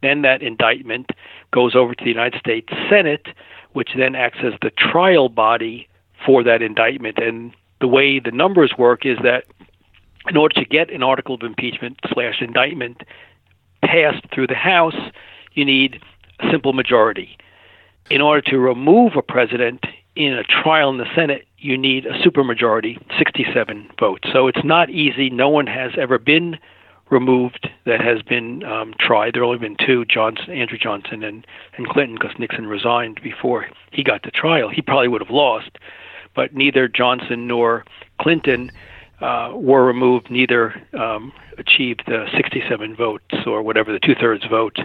then 0.01 0.21
that 0.21 0.41
indictment 0.41 1.11
goes 1.51 1.75
over 1.75 1.93
to 1.93 2.03
the 2.03 2.09
United 2.09 2.39
States 2.39 2.67
Senate, 2.89 3.27
which 3.73 3.89
then 3.97 4.15
acts 4.15 4.39
as 4.43 4.53
the 4.61 4.71
trial 4.71 5.29
body 5.29 5.87
for 6.25 6.43
that 6.43 6.61
indictment. 6.61 7.17
And 7.17 7.53
the 7.81 7.87
way 7.87 8.19
the 8.19 8.31
numbers 8.31 8.73
work 8.77 9.05
is 9.05 9.17
that 9.23 9.45
in 10.27 10.37
order 10.37 10.55
to 10.55 10.65
get 10.65 10.91
an 10.91 11.03
article 11.03 11.35
of 11.35 11.41
impeachment 11.41 11.99
slash 12.13 12.41
indictment 12.41 13.03
passed 13.83 14.25
through 14.33 14.47
the 14.47 14.55
House, 14.55 14.95
you 15.53 15.65
need 15.65 16.01
a 16.39 16.49
simple 16.51 16.73
majority. 16.73 17.37
In 18.09 18.21
order 18.21 18.41
to 18.49 18.57
remove 18.57 19.13
a 19.15 19.21
president 19.21 19.85
in 20.15 20.33
a 20.33 20.43
trial 20.43 20.89
in 20.89 20.97
the 20.97 21.07
Senate, 21.15 21.47
you 21.57 21.77
need 21.77 22.05
a 22.05 22.13
supermajority, 22.19 22.97
67 23.17 23.89
votes. 23.99 24.27
So 24.33 24.47
it's 24.47 24.63
not 24.63 24.89
easy. 24.89 25.29
No 25.29 25.49
one 25.49 25.67
has 25.67 25.91
ever 25.97 26.17
been 26.17 26.57
removed 27.09 27.69
that 27.85 28.01
has 28.01 28.21
been 28.21 28.63
um, 28.63 28.93
tried. 28.99 29.33
There 29.33 29.41
have 29.41 29.47
only 29.47 29.59
been 29.59 29.77
two, 29.85 30.05
Johnson, 30.05 30.51
Andrew 30.51 30.77
Johnson 30.77 31.23
and, 31.23 31.45
and 31.77 31.87
Clinton, 31.87 32.17
because 32.19 32.37
Nixon 32.37 32.67
resigned 32.67 33.19
before 33.21 33.67
he 33.91 34.03
got 34.03 34.23
to 34.23 34.31
trial. 34.31 34.69
He 34.69 34.81
probably 34.81 35.07
would 35.07 35.21
have 35.21 35.31
lost, 35.31 35.77
but 36.35 36.53
neither 36.53 36.87
Johnson 36.87 37.47
nor 37.47 37.85
Clinton 38.21 38.71
uh, 39.21 39.51
were 39.53 39.85
removed, 39.85 40.29
neither 40.29 40.81
um, 40.93 41.33
achieved 41.57 42.03
the 42.05 42.27
67 42.35 42.95
votes 42.95 43.35
or 43.45 43.61
whatever 43.61 43.91
the 43.91 43.99
two-thirds 43.99 44.45
vote 44.45 44.77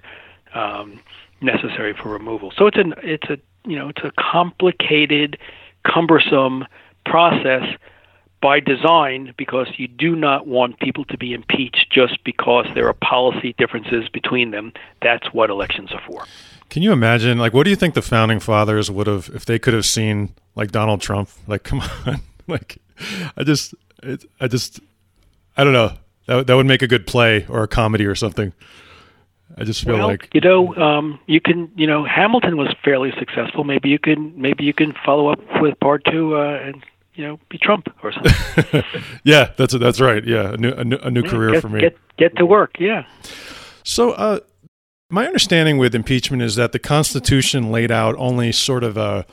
um, 0.55 1.01
necessary 1.41 1.95
for 1.95 2.09
removal. 2.09 2.53
So 2.57 2.67
it's 2.67 2.79
an 2.79 2.95
it's 3.03 3.29
a 3.29 3.39
you 3.67 3.77
know 3.77 3.89
it's 3.89 4.03
a 4.03 4.13
complicated, 4.19 5.39
cumbersome 5.87 6.65
process 7.07 7.65
by 8.45 8.61
design 8.61 9.33
because 9.39 9.69
you 9.79 9.89
do 9.89 10.15
not 10.15 10.47
want 10.47 10.79
people 10.79 11.03
to 11.07 11.17
be 11.17 11.33
impeached 11.33 11.87
just 11.91 12.23
because 12.25 12.67
there 12.75 12.87
are 12.87 12.93
policy 12.93 13.55
differences 13.57 14.07
between 14.11 14.51
them. 14.51 14.71
That's 15.01 15.33
what 15.33 15.49
elections 15.49 15.93
are 15.93 16.03
for. 16.07 16.27
Can 16.69 16.83
you 16.83 16.93
imagine 16.93 17.39
like 17.39 17.55
what 17.55 17.65
do 17.65 17.71
you 17.71 17.77
think 17.77 17.95
the 17.95 18.03
founding 18.03 18.41
fathers 18.41 18.91
would 18.91 19.07
have 19.07 19.31
if 19.33 19.47
they 19.47 19.59
could 19.59 19.73
have 19.73 19.87
seen 19.87 20.35
like 20.57 20.71
Donald 20.71 21.01
Trump? 21.01 21.31
Like 21.47 21.63
come 21.63 21.81
on. 21.81 22.21
like 22.47 22.77
I 23.35 23.45
just 23.45 23.75
it, 24.03 24.27
I 24.39 24.47
just, 24.47 24.79
I 25.57 25.65
don't 25.65 25.73
know. 25.73 25.93
That, 26.27 26.47
that 26.47 26.55
would 26.55 26.67
make 26.67 26.83
a 26.83 26.87
good 26.87 27.07
play 27.07 27.47
or 27.49 27.63
a 27.63 27.69
comedy 27.69 28.05
or 28.05 28.15
something. 28.15 28.53
I 29.57 29.65
just 29.65 29.85
feel 29.85 29.95
well, 29.95 30.09
like 30.09 30.29
you 30.35 30.43
know, 30.43 30.75
um, 30.77 31.19
you 31.27 31.41
can, 31.41 31.71
you 31.77 31.87
know, 31.87 32.05
Hamilton 32.05 32.59
was 32.59 32.75
fairly 32.85 33.13
successful. 33.19 33.65
Maybe 33.65 33.89
you 33.89 33.99
can, 33.99 34.39
maybe 34.39 34.65
you 34.65 34.75
can 34.75 34.93
follow 35.05 35.29
up 35.29 35.41
with 35.63 35.79
part 35.81 36.05
two 36.05 36.37
uh, 36.37 36.59
and 36.63 36.85
you 37.15 37.25
know 37.25 37.39
be 37.49 37.59
Trump 37.59 37.89
or 38.03 38.13
something. 38.13 38.83
yeah, 39.25 39.53
that's 39.57 39.77
that's 39.79 40.01
right. 40.01 40.25
Yeah, 40.25 40.53
a 40.53 40.57
new 40.57 40.73
a 40.73 40.85
new, 40.85 40.97
a 40.97 41.11
new 41.11 41.23
yeah, 41.23 41.31
career 41.31 41.53
get, 41.53 41.63
for 41.63 41.69
me. 41.69 41.81
Get 41.81 41.97
get 42.17 42.37
to 42.37 42.47
work. 42.47 42.77
Yeah. 42.79 43.05
So, 43.83 44.13
uh, 44.13 44.41
my 45.11 45.27
understanding 45.27 45.79
with 45.79 45.95
impeachment 45.95 46.43
is 46.43 46.57
that 46.57 46.73
the 46.73 46.79
Constitution 46.79 47.71
laid 47.71 47.91
out 47.91 48.15
only 48.19 48.53
sort 48.53 48.83
of 48.83 48.97
a 48.97 49.27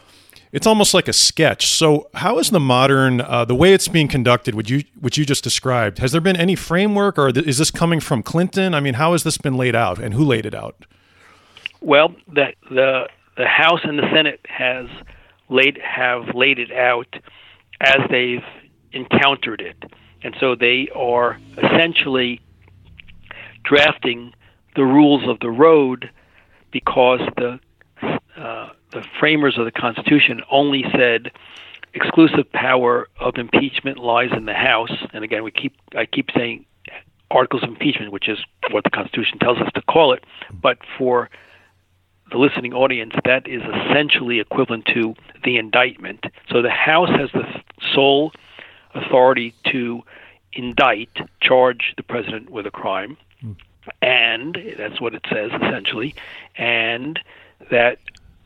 it's 0.51 0.67
almost 0.67 0.93
like 0.93 1.07
a 1.07 1.13
sketch. 1.13 1.67
So, 1.67 2.09
how 2.13 2.37
is 2.37 2.49
the 2.49 2.59
modern 2.59 3.21
uh, 3.21 3.45
the 3.45 3.55
way 3.55 3.73
it's 3.73 3.87
being 3.87 4.07
conducted? 4.07 4.53
Would 4.53 4.69
you 4.69 4.83
which 4.99 5.17
you 5.17 5.25
just 5.25 5.43
described? 5.43 5.99
Has 5.99 6.11
there 6.11 6.21
been 6.21 6.35
any 6.35 6.55
framework, 6.55 7.17
or 7.17 7.29
is 7.29 7.57
this 7.57 7.71
coming 7.71 7.99
from 7.99 8.21
Clinton? 8.21 8.73
I 8.73 8.81
mean, 8.81 8.95
how 8.95 9.13
has 9.13 9.23
this 9.23 9.37
been 9.37 9.55
laid 9.55 9.75
out, 9.75 9.99
and 9.99 10.13
who 10.13 10.23
laid 10.23 10.45
it 10.45 10.53
out? 10.53 10.85
Well, 11.79 12.13
the 12.27 12.53
the 12.69 13.07
the 13.37 13.47
House 13.47 13.79
and 13.83 13.97
the 13.97 14.09
Senate 14.13 14.41
has 14.49 14.87
laid 15.49 15.79
have 15.83 16.35
laid 16.35 16.59
it 16.59 16.71
out 16.71 17.15
as 17.81 17.99
they've 18.09 18.43
encountered 18.91 19.61
it, 19.61 19.91
and 20.23 20.35
so 20.39 20.55
they 20.55 20.89
are 20.95 21.39
essentially 21.57 22.39
drafting 23.63 24.33
the 24.75 24.83
rules 24.83 25.27
of 25.27 25.39
the 25.39 25.49
road 25.49 26.09
because 26.71 27.19
the 27.37 27.59
uh, 28.37 28.69
the 28.91 29.03
framers 29.19 29.57
of 29.57 29.65
the 29.65 29.71
Constitution 29.71 30.41
only 30.51 30.83
said 30.95 31.31
exclusive 31.93 32.51
power 32.51 33.07
of 33.19 33.35
impeachment 33.35 33.97
lies 33.97 34.29
in 34.35 34.45
the 34.45 34.53
House. 34.53 34.91
And 35.13 35.23
again, 35.23 35.43
we 35.43 35.51
keep 35.51 35.75
I 35.95 36.05
keep 36.05 36.29
saying 36.35 36.65
articles 37.29 37.63
of 37.63 37.69
impeachment, 37.69 38.11
which 38.11 38.27
is 38.27 38.39
what 38.71 38.83
the 38.83 38.89
Constitution 38.89 39.39
tells 39.39 39.57
us 39.59 39.69
to 39.75 39.81
call 39.81 40.13
it. 40.13 40.23
But 40.51 40.79
for 40.97 41.29
the 42.31 42.37
listening 42.37 42.73
audience, 42.73 43.13
that 43.25 43.47
is 43.47 43.61
essentially 43.61 44.39
equivalent 44.39 44.85
to 44.93 45.15
the 45.43 45.57
indictment. 45.57 46.25
So 46.49 46.61
the 46.61 46.69
House 46.69 47.09
has 47.09 47.29
the 47.33 47.43
sole 47.93 48.31
authority 48.93 49.53
to 49.71 50.03
indict, 50.53 51.09
charge 51.41 51.93
the 51.97 52.03
president 52.03 52.49
with 52.49 52.65
a 52.65 52.71
crime. 52.71 53.17
Mm. 53.43 53.55
And 54.01 54.57
that's 54.77 54.99
what 54.99 55.13
it 55.13 55.25
says 55.31 55.51
essentially. 55.53 56.15
And 56.55 57.19
that 57.69 57.97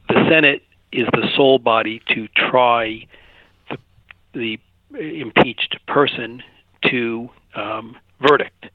the 0.07 0.27
Senate 0.29 0.63
is 0.91 1.07
the 1.11 1.27
sole 1.35 1.59
body 1.59 2.01
to 2.09 2.27
try 2.29 3.07
the, 3.69 3.77
the 4.33 4.59
impeached 5.21 5.77
person 5.87 6.43
to 6.89 7.29
um, 7.55 7.97
verdict. 8.21 8.67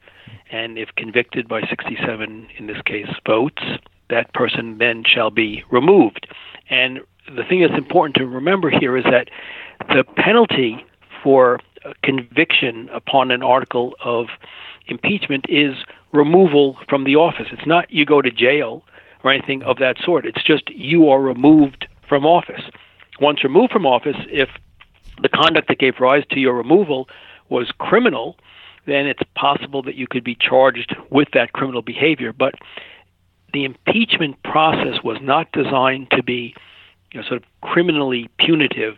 And 0.51 0.77
if 0.77 0.89
convicted 0.95 1.47
by 1.47 1.61
67, 1.61 2.49
in 2.57 2.67
this 2.67 2.81
case, 2.81 3.07
votes, 3.25 3.63
that 4.09 4.33
person 4.33 4.77
then 4.77 5.03
shall 5.05 5.31
be 5.31 5.63
removed. 5.71 6.27
And 6.69 6.99
the 7.33 7.43
thing 7.43 7.61
that's 7.61 7.77
important 7.77 8.15
to 8.17 8.25
remember 8.25 8.69
here 8.69 8.97
is 8.97 9.05
that 9.05 9.29
the 9.89 10.03
penalty 10.15 10.85
for 11.23 11.59
conviction 12.03 12.89
upon 12.93 13.31
an 13.31 13.41
article 13.41 13.95
of 14.03 14.27
impeachment 14.87 15.45
is 15.49 15.75
removal 16.11 16.77
from 16.89 17.03
the 17.03 17.15
office. 17.15 17.47
It's 17.51 17.65
not 17.65 17.91
you 17.91 18.05
go 18.05 18.21
to 18.21 18.31
jail 18.31 18.83
or 19.23 19.31
anything 19.31 19.63
of 19.63 19.77
that 19.77 19.97
sort. 20.03 20.25
It's 20.25 20.43
just 20.43 20.69
you 20.69 21.09
are 21.09 21.21
removed 21.21 21.87
from 22.07 22.25
office. 22.25 22.63
Once 23.19 23.43
removed 23.43 23.71
from 23.71 23.85
office, 23.85 24.17
if 24.29 24.49
the 25.21 25.29
conduct 25.29 25.67
that 25.67 25.79
gave 25.79 25.99
rise 25.99 26.23
to 26.31 26.39
your 26.39 26.55
removal 26.55 27.07
was 27.49 27.71
criminal, 27.77 28.37
then 28.85 29.05
it's 29.05 29.21
possible 29.35 29.83
that 29.83 29.95
you 29.95 30.07
could 30.07 30.23
be 30.23 30.35
charged 30.35 30.95
with 31.09 31.27
that 31.33 31.53
criminal 31.53 31.81
behavior. 31.81 32.33
But 32.33 32.55
the 33.53 33.63
impeachment 33.63 34.41
process 34.43 35.03
was 35.03 35.17
not 35.21 35.51
designed 35.51 36.09
to 36.11 36.23
be 36.23 36.55
you 37.11 37.21
know, 37.21 37.27
sort 37.27 37.43
of 37.43 37.47
criminally 37.61 38.29
punitive, 38.39 38.95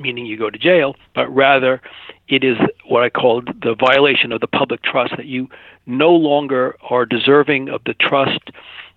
meaning 0.00 0.26
you 0.26 0.36
go 0.36 0.50
to 0.50 0.58
jail, 0.58 0.96
but 1.14 1.28
rather 1.34 1.80
it 2.28 2.44
is 2.44 2.56
what 2.86 3.02
I 3.02 3.10
called 3.10 3.48
the 3.62 3.74
violation 3.74 4.32
of 4.32 4.40
the 4.40 4.46
public 4.46 4.82
trust 4.82 5.16
that 5.16 5.26
you 5.26 5.48
no 5.86 6.10
longer 6.10 6.76
are 6.88 7.06
deserving 7.06 7.68
of 7.68 7.82
the 7.84 7.94
trust 7.94 8.50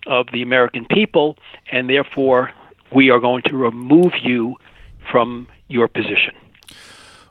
of 0.06 0.26
the 0.32 0.42
American 0.42 0.84
people, 0.86 1.36
and 1.70 1.88
therefore 1.88 2.52
we 2.94 3.10
are 3.10 3.18
going 3.18 3.42
to 3.42 3.56
remove 3.56 4.12
you 4.22 4.56
from 5.10 5.48
your 5.68 5.88
position. 5.88 6.34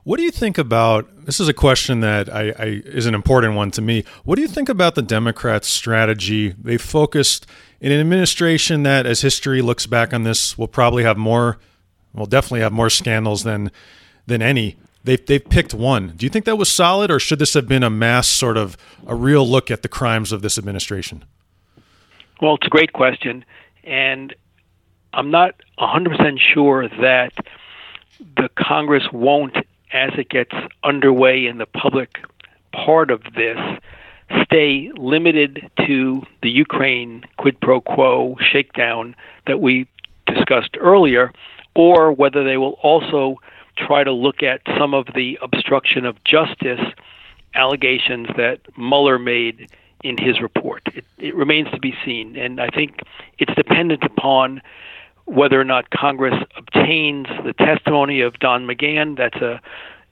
What 0.04 0.18
do 0.18 0.24
you 0.24 0.32
think 0.32 0.58
about 0.58 1.26
this? 1.26 1.40
Is 1.40 1.48
a 1.48 1.54
question 1.54 2.02
that 2.02 2.28
I, 2.34 2.50
I, 2.50 2.66
is 2.84 3.06
an 3.06 3.16
important 3.16 3.56
one 3.56 3.72
to 3.72 3.82
me. 3.82 4.04
What 4.26 4.36
do 4.36 4.42
you 4.42 4.50
think 4.50 4.68
about 4.68 4.96
the 4.96 5.02
Democrats' 5.02 5.70
strategy? 5.70 6.50
They 6.62 6.78
focused 6.78 7.48
in 7.80 7.94
an 7.94 8.02
administration 8.02 8.84
that, 8.84 9.06
as 9.06 9.22
history 9.22 9.62
looks 9.62 9.86
back 9.86 10.14
on 10.14 10.24
this, 10.24 10.58
will 10.58 10.68
probably 10.68 11.04
have 11.04 11.18
more, 11.18 11.58
will 12.14 12.26
definitely 12.26 12.62
have 12.62 12.72
more 12.72 12.90
scandals 12.90 13.44
than 13.44 13.72
than 14.26 14.42
any 14.42 14.78
they've 15.04 15.26
they've 15.26 15.44
picked 15.44 15.74
one. 15.74 16.14
Do 16.16 16.26
you 16.26 16.30
think 16.30 16.46
that 16.46 16.58
was 16.58 16.72
solid, 16.72 17.12
or 17.12 17.20
should 17.20 17.40
this 17.40 17.54
have 17.54 17.68
been 17.68 17.84
a 17.84 17.90
mass 17.90 18.28
sort 18.28 18.58
of 18.58 18.78
a 19.06 19.16
real 19.16 19.48
look 19.48 19.70
at 19.70 19.82
the 19.82 19.88
crimes 19.88 20.32
of 20.32 20.42
this 20.42 20.58
administration? 20.58 21.26
Well, 22.42 22.56
it's 22.56 22.68
a 22.68 22.70
great 22.70 22.94
question, 22.94 23.46
and 23.84 24.34
I'm 25.14 25.32
not 25.32 25.56
100% 25.80 26.40
sure 26.54 26.90
that 26.90 27.34
the 28.36 28.50
Congress 28.58 29.04
won't, 29.12 29.56
as 29.92 30.12
it 30.18 30.30
gets 30.30 30.52
underway 30.84 31.46
in 31.46 31.58
the 31.58 31.66
public 31.66 32.18
part 32.74 33.12
of 33.12 33.22
this, 33.36 33.58
stay 34.44 34.92
limited 34.98 35.70
to 35.86 36.24
the 36.42 36.50
Ukraine 36.50 37.24
quid 37.38 37.60
pro 37.62 37.82
quo 37.82 38.36
shakedown 38.40 39.16
that 39.46 39.62
we 39.62 39.88
discussed 40.26 40.76
earlier, 40.80 41.32
or 41.76 42.12
whether 42.12 42.44
they 42.44 42.58
will 42.58 42.78
also 42.84 43.38
try 43.78 44.04
to 44.04 44.12
look 44.12 44.44
at 44.44 44.62
some 44.78 44.94
of 44.94 45.08
the 45.16 45.38
obstruction 45.42 46.06
of 46.06 46.24
justice 46.24 46.82
allegations 47.56 48.28
that 48.38 48.60
Mueller 48.78 49.18
made 49.20 49.72
in 50.04 50.18
his 50.18 50.42
report. 50.42 50.84
It, 50.94 51.06
it 51.18 51.36
remains 51.36 51.70
to 51.72 51.80
be 51.80 51.96
seen, 52.06 52.36
and 52.36 52.60
I 52.60 52.68
think 52.68 53.00
it's 53.40 53.54
dependent 53.56 54.04
upon 54.04 54.62
whether 55.26 55.60
or 55.60 55.64
not 55.64 55.90
Congress 55.90 56.36
obtains 56.58 57.28
the 57.46 57.54
testimony 57.54 58.22
of 58.22 58.38
Don 58.40 58.68
McGahn. 58.68 59.18
That's 59.18 59.38
a 59.38 59.62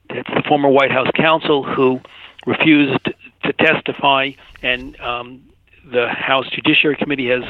that's 0.08 0.28
the 0.28 0.42
former 0.46 0.68
White 0.68 0.90
House 0.90 1.08
counsel 1.14 1.62
who 1.62 2.00
refused 2.46 3.04
to 3.44 3.52
testify, 3.54 4.30
and 4.62 4.98
um, 5.00 5.42
the 5.90 6.08
House 6.08 6.48
Judiciary 6.50 6.96
Committee 6.96 7.28
has 7.28 7.44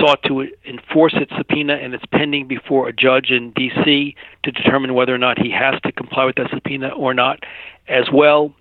sought 0.00 0.22
to 0.24 0.48
enforce 0.64 1.14
its 1.14 1.32
subpoena, 1.36 1.74
and 1.74 1.94
it's 1.94 2.04
pending 2.06 2.46
before 2.46 2.88
a 2.88 2.92
judge 2.92 3.30
in 3.30 3.50
D.C. 3.52 4.14
to 4.42 4.52
determine 4.52 4.94
whether 4.94 5.14
or 5.14 5.18
not 5.18 5.38
he 5.38 5.50
has 5.50 5.80
to 5.82 5.92
comply 5.92 6.24
with 6.24 6.36
that 6.36 6.50
subpoena 6.50 6.88
or 6.88 7.14
not. 7.14 7.44
As 7.88 8.10
well, 8.12 8.54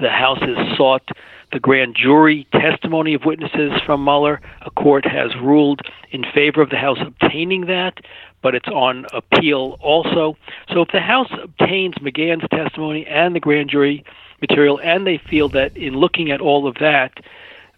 the 0.00 0.10
House 0.10 0.40
has 0.40 0.76
sought 0.76 1.08
the 1.52 1.60
grand 1.60 1.96
jury 1.96 2.46
testimony 2.52 3.14
of 3.14 3.24
witnesses 3.24 3.72
from 3.84 4.04
Mueller. 4.04 4.40
A 4.62 4.70
court 4.70 5.04
has 5.04 5.34
ruled 5.36 5.80
in 6.10 6.24
favor 6.32 6.62
of 6.62 6.70
the 6.70 6.76
House 6.76 6.98
obtaining 7.00 7.66
that, 7.66 7.98
but 8.42 8.54
it's 8.54 8.68
on 8.68 9.06
appeal 9.12 9.76
also. 9.80 10.36
So 10.72 10.82
if 10.82 10.88
the 10.92 11.00
House 11.00 11.30
obtains 11.42 11.94
McGahn's 11.96 12.48
testimony 12.50 13.06
and 13.06 13.34
the 13.34 13.40
grand 13.40 13.70
jury 13.70 14.04
material, 14.40 14.80
and 14.82 15.06
they 15.06 15.18
feel 15.18 15.48
that 15.50 15.76
in 15.76 15.96
looking 15.96 16.30
at 16.30 16.40
all 16.40 16.66
of 16.66 16.76
that, 16.76 17.18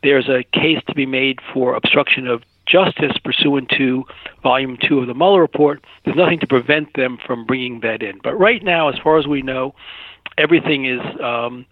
there's 0.03 0.29
a 0.29 0.45
case 0.53 0.83
to 0.89 0.95
be 0.95 1.07
made 1.07 1.41
for 1.53 1.75
obstruction 1.75 2.27
of 2.27 2.43
justice 2.73 3.17
pursuant 3.23 3.69
to 3.77 4.05
volume 4.43 4.79
two 4.81 4.99
of 4.99 5.07
the 5.07 5.15
Mueller 5.15 5.41
report, 5.41 5.85
there's 6.05 6.17
nothing 6.17 6.41
to 6.41 6.47
prevent 6.47 6.95
them 6.95 7.19
from 7.25 7.45
bringing 7.45 7.81
that 7.81 8.03
in. 8.03 8.19
But 8.25 8.35
right 8.35 8.63
now, 8.63 8.89
as 8.89 8.99
far 9.03 9.19
as 9.19 9.27
we 9.27 9.43
know, 9.43 9.75
everything 10.39 10.87
is 10.87 11.01
um, 11.23 11.67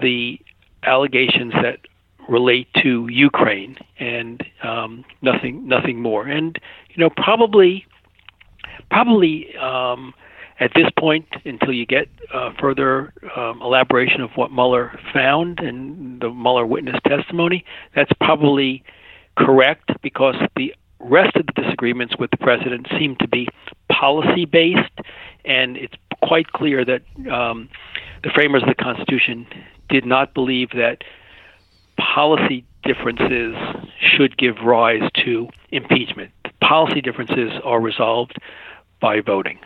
the 0.00 0.38
allegations 0.82 1.52
that 1.54 1.78
relate 2.28 2.68
to 2.82 3.08
Ukraine 3.08 3.76
and 3.98 4.44
um, 4.62 5.04
nothing 5.22 5.66
nothing 5.66 6.00
more. 6.00 6.26
And 6.26 6.58
you 6.90 7.02
know, 7.02 7.10
probably 7.10 7.86
probably 8.90 9.56
um, 9.56 10.12
at 10.60 10.72
this 10.74 10.88
point, 10.98 11.26
until 11.46 11.72
you 11.72 11.86
get 11.86 12.08
uh, 12.34 12.50
further 12.60 13.14
um, 13.34 13.62
elaboration 13.62 14.20
of 14.20 14.30
what 14.34 14.52
Mueller 14.52 14.98
found 15.12 15.58
and 15.60 16.20
the 16.20 16.28
Mueller 16.28 16.66
witness 16.66 16.96
testimony, 17.06 17.64
that's 17.94 18.12
probably 18.20 18.84
correct 19.36 19.90
because 20.02 20.36
the 20.56 20.74
rest 20.98 21.36
of 21.36 21.46
the 21.46 21.62
disagreements 21.62 22.14
with 22.18 22.30
the 22.30 22.36
president 22.36 22.86
seem 22.98 23.16
to 23.16 23.28
be 23.28 23.48
policy 23.90 24.44
based, 24.44 25.00
and 25.44 25.76
it's 25.76 25.94
quite 26.22 26.52
clear 26.52 26.84
that 26.84 27.02
um, 27.30 27.68
the 28.22 28.30
framers 28.30 28.62
of 28.62 28.68
the 28.68 28.74
Constitution 28.74 29.46
did 29.88 30.04
not 30.04 30.34
believe 30.34 30.70
that 30.70 31.02
policy 31.96 32.64
differences 32.84 33.54
should 34.00 34.36
give 34.36 34.56
rise 34.64 35.08
to 35.24 35.48
impeachment. 35.70 36.32
Policy 36.60 37.00
differences 37.00 37.52
are 37.64 37.80
resolved 37.80 38.36
by 39.00 39.20
voting. 39.20 39.58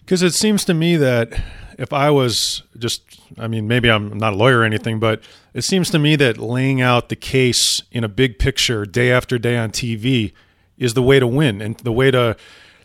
Because 0.00 0.22
it 0.22 0.32
seems 0.32 0.64
to 0.64 0.74
me 0.74 0.96
that 0.96 1.38
if 1.78 1.92
I 1.92 2.10
was 2.10 2.64
just, 2.76 3.02
I 3.38 3.46
mean, 3.46 3.68
maybe 3.68 3.88
I'm 3.88 4.18
not 4.18 4.32
a 4.32 4.36
lawyer 4.36 4.58
or 4.58 4.64
anything, 4.64 4.98
but 4.98 5.22
it 5.54 5.62
seems 5.62 5.90
to 5.90 5.98
me 5.98 6.16
that 6.16 6.36
laying 6.36 6.80
out 6.80 7.08
the 7.08 7.16
case 7.16 7.82
in 7.92 8.02
a 8.02 8.08
big 8.08 8.38
picture 8.38 8.84
day 8.84 9.12
after 9.12 9.38
day 9.38 9.56
on 9.56 9.70
TV 9.70 10.32
is 10.76 10.94
the 10.94 11.02
way 11.02 11.20
to 11.20 11.26
win 11.26 11.62
and 11.62 11.76
the 11.78 11.92
way 11.92 12.10
to 12.10 12.36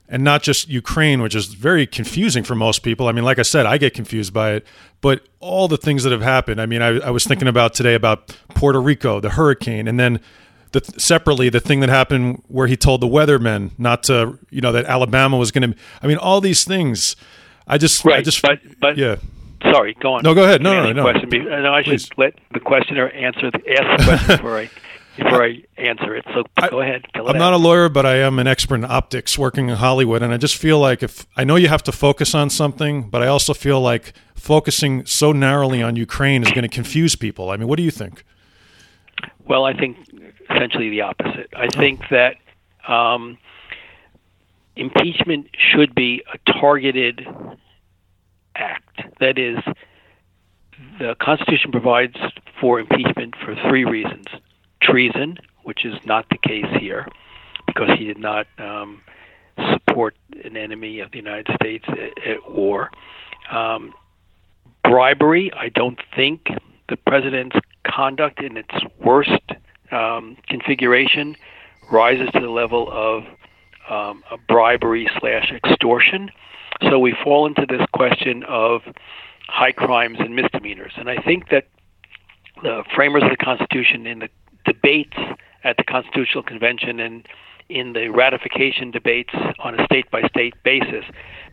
and 0.10 0.24
not 0.24 0.44
just 0.44 0.70
Ukraine, 0.70 1.22
which 1.22 1.34
is 1.34 1.48
very 1.48 1.88
confusing 1.88 2.44
for 2.44 2.54
most 2.54 2.84
people. 2.84 3.08
I 3.08 3.14
mean, 3.14 3.24
like 3.24 3.40
I 3.40 3.44
said, 3.44 3.66
I 3.66 3.80
get 3.80 3.96
confused 3.96 4.32
by 4.32 4.52
it, 4.52 4.68
but 5.02 5.26
all 5.40 5.68
the 5.68 5.78
things 5.78 6.04
that 6.04 6.12
have 6.12 6.22
happened. 6.22 6.62
I 6.62 6.68
mean, 6.68 6.82
I, 6.84 7.00
I 7.00 7.10
was 7.10 7.24
thinking 7.24 7.48
about 7.48 7.74
today 7.74 7.96
about 7.96 8.38
Puerto 8.50 8.80
Rico, 8.80 9.20
the 9.20 9.32
hurricane, 9.32 9.88
and 9.88 10.00
then 10.00 10.20
the, 10.72 10.82
separately 10.98 11.50
the 11.50 11.60
thing 11.60 11.80
that 11.80 11.90
happened 11.90 12.44
where 12.48 12.68
he 12.68 12.76
told 12.76 13.02
the 13.02 13.08
weathermen 13.08 13.72
not 13.80 14.04
to, 14.04 14.38
you 14.52 14.62
know, 14.62 14.72
that 14.74 14.86
Alabama 14.86 15.38
was 15.38 15.52
going 15.52 15.72
to. 15.72 15.78
I 16.02 16.08
mean, 16.08 16.18
all 16.18 16.42
these 16.42 16.64
things. 16.64 17.16
I 17.68 17.78
just, 17.78 18.04
right, 18.06 18.18
I 18.18 18.22
just, 18.22 18.42
but, 18.42 18.60
but 18.80 18.98
yeah. 18.98 19.18
Sorry, 19.62 19.96
go 20.00 20.16
on. 20.16 20.24
No, 20.24 20.34
go 20.34 20.44
ahead. 20.44 20.62
No, 20.62 20.84
no, 20.84 20.92
no. 20.92 21.04
Question. 21.04 21.46
No, 21.46 21.74
I 21.74 21.84
should 21.84 21.92
Please. 21.92 22.10
let 22.18 22.34
the 22.52 22.60
questioner 22.60 23.08
answer 23.10 23.50
the, 23.50 23.60
ask 23.80 24.00
the 24.00 24.04
question 24.04 24.36
before 24.36 24.58
I 24.58 24.70
before 25.18 25.44
I 25.44 25.64
answer 25.78 26.16
it. 26.16 26.26
So 26.34 26.44
I, 26.58 26.70
go 26.70 26.82
ahead. 26.82 27.06
I'm 27.14 27.28
out. 27.28 27.36
not 27.36 27.54
a 27.54 27.58
lawyer, 27.58 27.88
but 27.88 28.06
I 28.06 28.18
am 28.18 28.40
an 28.40 28.48
expert 28.48 28.76
in 28.76 28.86
optics 28.86 29.38
working 29.38 29.70
in 29.70 29.76
Hollywood. 29.76 30.22
And 30.22 30.34
I 30.34 30.38
just 30.38 30.58
feel 30.58 30.80
like 30.80 31.04
if 31.04 31.26
I 31.38 31.44
know 31.44 31.56
you 31.56 31.68
have 31.68 31.84
to 31.84 31.92
focus 31.92 32.34
on 32.34 32.50
something, 32.50 33.10
but 33.10 33.22
I 33.22 33.28
also 33.28 33.54
feel 33.54 33.80
like 33.80 34.14
focusing 34.36 35.06
so 35.06 35.32
narrowly 35.32 35.82
on 35.82 35.96
Ukraine 35.96 36.44
is 36.44 36.52
going 36.52 36.64
to 36.64 36.68
confuse 36.68 37.16
people. 37.16 37.52
I 37.52 37.58
mean, 37.58 37.68
what 37.68 37.78
do 37.78 37.84
you 37.84 37.92
think? 37.92 38.26
Well, 39.46 39.66
I 39.66 39.74
think 39.74 39.98
essentially 40.50 40.90
the 40.90 41.02
opposite. 41.02 41.50
I 41.56 41.68
think 41.68 42.02
that 42.10 42.38
um, 42.88 43.38
impeachment 44.76 45.48
should 45.54 45.94
be 45.94 46.24
a 46.34 46.52
targeted 46.52 47.28
act. 48.56 49.02
That 49.20 49.38
is, 49.38 49.60
the 51.00 51.16
Constitution 51.20 51.72
provides 51.72 52.16
for 52.60 52.80
impeachment 52.80 53.36
for 53.44 53.56
three 53.68 53.86
reasons 53.86 54.26
treason, 54.82 55.38
which 55.64 55.86
is 55.86 55.96
not 56.06 56.28
the 56.30 56.38
case 56.38 56.66
here, 56.80 57.08
because 57.66 57.98
he 57.98 58.06
did 58.06 58.20
not 58.20 58.48
um, 58.58 59.02
support 59.72 60.16
an 60.44 60.58
enemy 60.58 61.00
of 61.00 61.12
the 61.12 61.18
United 61.18 61.48
States 61.56 61.86
at, 61.88 62.28
at 62.28 62.52
war. 62.52 62.92
Um, 63.50 63.94
bribery, 64.84 65.52
I 65.54 65.70
don't 65.70 66.00
think 66.16 66.48
the 66.90 66.98
president's 66.98 67.56
conduct 67.86 68.42
in 68.42 68.58
its 68.58 68.74
worst 69.00 69.42
um, 69.92 70.38
configuration 70.48 71.36
rises 71.92 72.30
to 72.34 72.40
the 72.40 72.50
level 72.50 72.90
of 72.92 73.24
um, 73.90 74.24
bribery 74.48 75.10
slash 75.20 75.52
extortion. 75.52 76.30
So 76.90 77.00
we 77.00 77.16
fall 77.24 77.46
into 77.46 77.66
this 77.68 77.86
question 77.94 78.44
of 78.48 78.82
high 79.48 79.72
crimes 79.72 80.18
and 80.20 80.36
misdemeanors. 80.36 80.94
And 80.98 81.10
I 81.10 81.22
think 81.22 81.50
that 81.50 81.68
the 82.62 82.84
framers 82.96 83.24
of 83.24 83.30
the 83.30 83.38
Constitution 83.38 84.08
in 84.08 84.20
the 84.20 84.30
debates 84.66 85.18
at 85.64 85.78
the 85.78 85.84
Constitutional 85.84 86.44
Convention 86.44 87.00
and 87.00 87.28
in 87.70 87.94
the 87.94 88.10
ratification 88.10 88.92
debates 88.92 89.34
on 89.60 89.80
a 89.80 89.86
state 89.86 90.10
by 90.12 90.22
state 90.28 90.54
basis 90.64 91.06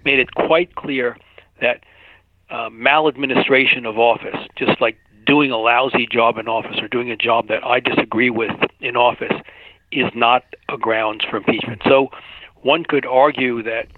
made 0.05 0.19
it 0.19 0.35
quite 0.35 0.75
clear 0.75 1.17
that 1.61 1.85
uh, 2.51 2.69
maladministration 2.71 3.87
of 3.87 3.99
office, 3.99 4.37
just 4.57 4.81
like 4.81 4.97
doing 5.25 5.51
a 5.51 5.57
lousy 5.57 6.07
job 6.11 6.39
in 6.39 6.49
office 6.49 6.79
or 6.81 6.89
doing 6.89 7.11
a 7.11 7.17
job 7.17 7.49
that 7.49 7.65
I 7.65 7.81
disagree 7.81 8.31
with 8.31 8.51
in 8.81 8.97
office, 8.97 9.33
is 9.93 10.11
not 10.15 10.45
a 10.69 10.77
grounds 10.77 11.25
for 11.25 11.37
impeachment. 11.37 11.83
So 11.87 12.11
one 12.63 12.85
could 12.85 13.07
argue 13.07 13.63
that 13.63 13.89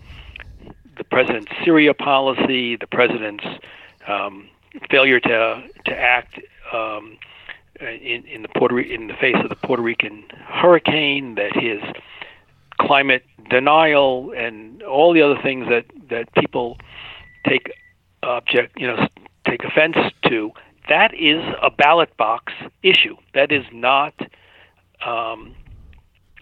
the 0.97 1.05
president's 1.05 1.51
Syria 1.65 1.95
policy, 1.95 2.77
the 2.77 2.87
president's 2.87 3.45
um, 4.07 4.49
failure 4.91 5.21
to 5.21 5.63
to 5.87 5.95
act 5.95 6.41
um, 6.73 7.19
in, 7.81 8.25
in 8.27 8.43
the 8.43 8.49
Puerto 8.49 8.79
in 8.79 9.09
the 9.09 9.15
face 9.15 9.37
of 9.43 9.49
the 9.49 9.57
Puerto 9.57 9.83
Rican 9.83 10.25
hurricane, 10.47 11.35
that 11.37 11.55
his 11.55 11.81
climate 12.81 13.25
denial 13.51 14.33
and 14.37 14.83
all 14.83 15.13
the 15.13 15.23
other 15.23 15.41
things 15.43 15.69
that 15.69 15.85
that 16.11 16.33
people 16.35 16.79
take 17.47 17.73
object 18.23 18.79
you 18.79 18.87
know 18.87 19.09
take 19.47 19.65
offense 19.65 19.97
to 20.29 20.51
that 20.89 21.13
is 21.15 21.43
a 21.63 21.71
ballot 21.71 22.17
box 22.17 22.53
issue 22.83 23.17
that 23.35 23.53
is 23.53 23.65
not 23.73 24.15
um, 25.05 25.55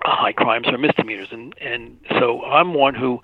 high 0.05 0.33
crimes 0.33 0.69
or 0.69 0.79
misdemeanors 0.79 1.29
and 1.31 1.55
and 1.61 1.99
so 2.19 2.43
I'm 2.45 2.75
one 2.75 2.95
who 2.95 3.21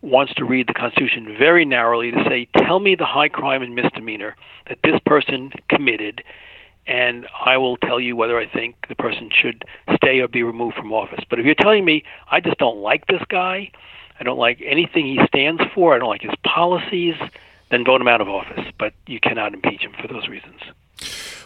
wants 0.00 0.34
to 0.34 0.44
read 0.44 0.66
the 0.66 0.74
Constitution 0.74 1.34
very 1.38 1.64
narrowly 1.64 2.10
to 2.10 2.24
say 2.28 2.46
tell 2.56 2.80
me 2.80 2.94
the 2.94 3.06
high 3.06 3.28
crime 3.28 3.62
and 3.62 3.74
misdemeanor 3.74 4.36
that 4.68 4.78
this 4.84 5.00
person 5.06 5.52
committed 5.68 6.22
and 6.86 7.26
I 7.44 7.56
will 7.56 7.78
tell 7.78 7.98
you 7.98 8.14
whether 8.14 8.38
I 8.38 8.46
think 8.46 8.76
the 8.88 8.94
person 8.94 9.30
should 9.32 9.64
stay 9.96 10.20
or 10.20 10.28
be 10.28 10.42
removed 10.42 10.76
from 10.76 10.92
office. 10.92 11.24
But 11.30 11.38
if 11.38 11.46
you're 11.46 11.54
telling 11.54 11.84
me 11.84 12.04
I 12.30 12.40
just 12.40 12.58
don't 12.58 12.78
like 12.78 13.06
this 13.06 13.22
guy, 13.28 13.70
I 14.20 14.24
don't 14.24 14.38
like 14.38 14.62
anything 14.64 15.06
he 15.06 15.18
stands 15.26 15.62
for, 15.74 15.94
I 15.94 15.98
don't 15.98 16.10
like 16.10 16.22
his 16.22 16.34
policies, 16.44 17.16
then 17.70 17.84
vote 17.84 18.00
him 18.00 18.08
out 18.08 18.20
of 18.20 18.28
office. 18.28 18.66
But 18.78 18.92
you 19.06 19.18
cannot 19.20 19.54
impeach 19.54 19.80
him 19.80 19.92
for 20.00 20.08
those 20.08 20.28
reasons. 20.28 20.60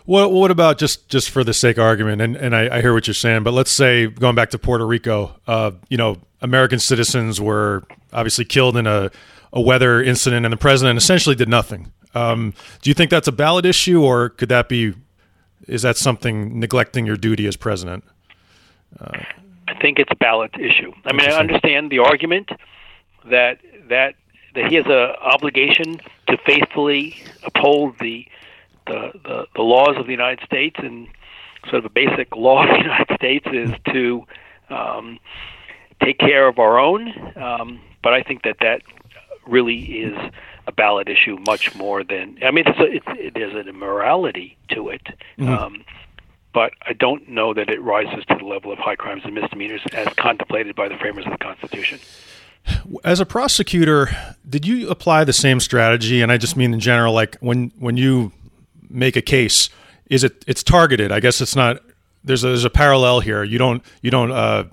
What 0.08 0.32
what 0.32 0.50
about 0.50 0.78
just 0.78 1.10
just 1.10 1.28
for 1.28 1.44
the 1.44 1.52
sake 1.52 1.76
of 1.76 1.84
argument? 1.84 2.22
And 2.22 2.34
and 2.34 2.56
I, 2.56 2.78
I 2.78 2.80
hear 2.80 2.94
what 2.94 3.06
you're 3.06 3.12
saying, 3.12 3.42
but 3.42 3.52
let's 3.52 3.70
say 3.70 4.06
going 4.06 4.34
back 4.34 4.48
to 4.50 4.58
Puerto 4.58 4.86
Rico, 4.86 5.38
uh, 5.46 5.72
you 5.90 5.98
know, 5.98 6.16
American 6.40 6.78
citizens 6.78 7.42
were 7.42 7.84
obviously 8.10 8.46
killed 8.46 8.78
in 8.78 8.86
a 8.86 9.10
a 9.52 9.60
weather 9.60 10.02
incident, 10.02 10.46
and 10.46 10.52
the 10.54 10.56
president 10.56 10.96
essentially 10.96 11.36
did 11.36 11.50
nothing. 11.50 11.92
Um, 12.14 12.54
do 12.80 12.88
you 12.88 12.94
think 12.94 13.10
that's 13.10 13.28
a 13.28 13.32
ballot 13.32 13.66
issue, 13.66 14.02
or 14.02 14.30
could 14.30 14.48
that 14.48 14.70
be? 14.70 14.94
Is 15.66 15.82
that 15.82 15.98
something 15.98 16.58
neglecting 16.58 17.04
your 17.04 17.18
duty 17.18 17.46
as 17.46 17.58
president? 17.58 18.02
Uh, 18.98 19.10
I 19.68 19.74
think 19.74 19.98
it's 19.98 20.10
a 20.10 20.16
ballot 20.16 20.52
issue. 20.58 20.90
I 21.04 21.12
mean, 21.12 21.28
I 21.28 21.34
understand 21.34 21.90
the 21.90 21.98
argument 21.98 22.48
that 23.26 23.58
that 23.90 24.14
that 24.54 24.70
he 24.70 24.76
has 24.76 24.86
an 24.86 25.16
obligation 25.20 26.00
to 26.28 26.38
faithfully 26.46 27.22
uphold 27.44 27.98
the 28.00 28.26
the, 28.88 29.12
the, 29.24 29.46
the 29.54 29.62
laws 29.62 29.96
of 29.96 30.06
the 30.06 30.12
United 30.12 30.44
States 30.44 30.76
and 30.78 31.08
sort 31.64 31.76
of 31.76 31.84
a 31.84 31.90
basic 31.90 32.34
law 32.36 32.62
of 32.62 32.68
the 32.70 32.82
United 32.82 33.14
States 33.14 33.46
is 33.52 33.70
to 33.92 34.26
um, 34.70 35.18
take 36.02 36.18
care 36.18 36.48
of 36.48 36.58
our 36.58 36.78
own. 36.78 37.12
Um, 37.36 37.80
but 38.02 38.14
I 38.14 38.22
think 38.22 38.42
that 38.42 38.56
that 38.60 38.82
really 39.46 39.78
is 39.78 40.16
a 40.66 40.72
ballot 40.72 41.08
issue 41.08 41.38
much 41.46 41.74
more 41.74 42.04
than 42.04 42.38
I 42.44 42.50
mean, 42.50 42.64
it's 42.66 42.78
a, 42.78 42.84
it's, 42.84 43.34
there's 43.34 43.54
an 43.54 43.68
immorality 43.68 44.56
to 44.70 44.90
it. 44.90 45.06
Mm-hmm. 45.38 45.48
Um, 45.48 45.84
but 46.52 46.72
I 46.86 46.92
don't 46.92 47.28
know 47.28 47.54
that 47.54 47.70
it 47.70 47.80
rises 47.82 48.24
to 48.28 48.36
the 48.36 48.44
level 48.44 48.72
of 48.72 48.78
high 48.78 48.96
crimes 48.96 49.22
and 49.24 49.34
misdemeanors 49.34 49.82
as 49.92 50.08
contemplated 50.14 50.74
by 50.74 50.88
the 50.88 50.96
framers 50.96 51.24
of 51.26 51.32
the 51.32 51.38
Constitution. 51.38 52.00
As 53.04 53.20
a 53.20 53.26
prosecutor, 53.26 54.10
did 54.48 54.66
you 54.66 54.88
apply 54.90 55.24
the 55.24 55.32
same 55.32 55.60
strategy? 55.60 56.20
And 56.20 56.32
I 56.32 56.36
just 56.36 56.56
mean 56.56 56.74
in 56.74 56.80
general, 56.80 57.12
like 57.14 57.36
when 57.40 57.72
when 57.78 57.96
you 57.96 58.32
make 58.90 59.16
a 59.16 59.22
case, 59.22 59.70
is 60.06 60.24
it 60.24 60.44
it's 60.46 60.62
targeted? 60.62 61.12
I 61.12 61.20
guess 61.20 61.40
it's 61.40 61.56
not. 61.56 61.82
There's 62.24 62.44
a, 62.44 62.48
there's 62.48 62.64
a 62.64 62.70
parallel 62.70 63.20
here. 63.20 63.44
You 63.44 63.58
don't 63.58 63.82
you 64.02 64.10
don't. 64.10 64.30
Uh, 64.30 64.64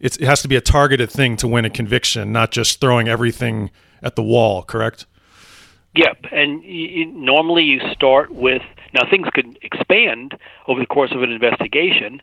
it 0.00 0.20
has 0.20 0.42
to 0.42 0.48
be 0.48 0.56
a 0.56 0.60
targeted 0.60 1.10
thing 1.10 1.36
to 1.38 1.48
win 1.48 1.64
a 1.64 1.70
conviction, 1.70 2.32
not 2.32 2.50
just 2.50 2.80
throwing 2.80 3.08
everything 3.08 3.70
at 4.02 4.16
the 4.16 4.22
wall. 4.22 4.62
Correct? 4.62 5.06
Yep. 5.94 6.26
And 6.32 6.62
you, 6.64 7.06
normally 7.06 7.62
you 7.62 7.80
start 7.92 8.32
with 8.32 8.62
now 8.92 9.08
things 9.08 9.28
could 9.32 9.58
expand 9.62 10.36
over 10.66 10.80
the 10.80 10.86
course 10.86 11.12
of 11.12 11.22
an 11.22 11.30
investigation, 11.30 12.20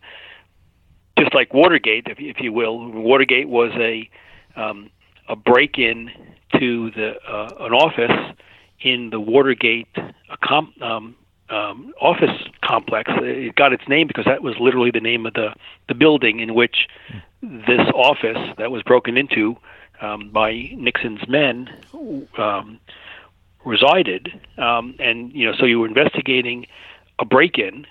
just 1.17 1.33
like 1.33 1.53
Watergate, 1.53 2.07
if, 2.07 2.19
if 2.19 2.39
you 2.39 2.53
will. 2.53 2.91
Watergate 2.91 3.49
was 3.49 3.71
a 3.75 4.09
um, 4.55 4.89
a 5.27 5.35
break-in 5.35 6.11
to 6.59 6.91
the 6.91 7.15
uh, 7.27 7.49
an 7.61 7.73
office 7.73 8.35
in 8.81 9.09
the 9.09 9.19
Watergate 9.19 9.87
uh, 9.97 10.61
um, 10.81 11.15
um, 11.49 11.93
office 11.99 12.41
complex. 12.63 13.11
It 13.17 13.55
got 13.55 13.73
its 13.73 13.87
name 13.87 14.07
because 14.07 14.25
that 14.25 14.41
was 14.41 14.55
literally 14.59 14.91
the 14.91 15.01
name 15.01 15.25
of 15.25 15.33
the 15.33 15.53
the 15.87 15.93
building 15.93 16.39
in 16.39 16.55
which 16.55 16.87
this 17.41 17.87
office 17.93 18.55
that 18.57 18.71
was 18.71 18.83
broken 18.83 19.17
into 19.17 19.57
um, 19.99 20.29
by 20.29 20.69
Nixon's 20.73 21.27
men 21.27 21.69
um, 22.37 22.79
resided. 23.65 24.39
Um, 24.57 24.95
and 24.99 25.33
you 25.33 25.45
know, 25.45 25.53
so 25.57 25.65
you 25.65 25.79
were 25.79 25.87
investigating 25.87 26.65
a 27.19 27.25
break-in, 27.25 27.85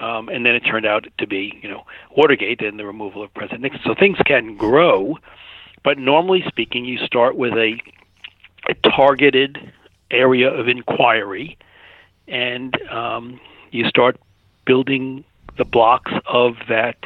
um, 0.00 0.28
and 0.28 0.44
then 0.44 0.54
it 0.54 0.60
turned 0.60 0.86
out 0.86 1.06
to 1.18 1.26
be 1.26 1.58
you 1.62 1.68
know 1.68 1.84
Watergate 2.16 2.62
and 2.62 2.78
the 2.78 2.86
removal 2.86 3.22
of 3.22 3.32
President 3.34 3.62
Nixon. 3.62 3.80
So 3.84 3.94
things 3.94 4.18
can 4.24 4.56
grow, 4.56 5.18
but 5.82 5.98
normally 5.98 6.44
speaking, 6.46 6.84
you 6.84 6.98
start 6.98 7.36
with 7.36 7.54
a, 7.54 7.80
a 8.68 8.74
targeted 8.90 9.72
area 10.10 10.50
of 10.50 10.68
inquiry, 10.68 11.58
and 12.26 12.80
um, 12.90 13.40
you 13.70 13.88
start 13.88 14.18
building 14.64 15.24
the 15.56 15.64
blocks 15.64 16.12
of 16.26 16.56
that 16.68 16.96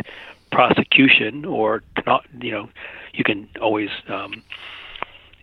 prosecution, 0.50 1.44
or 1.44 1.82
not. 2.06 2.24
You 2.40 2.50
know, 2.50 2.68
you 3.12 3.24
can 3.24 3.48
always 3.60 3.90
um, 4.08 4.42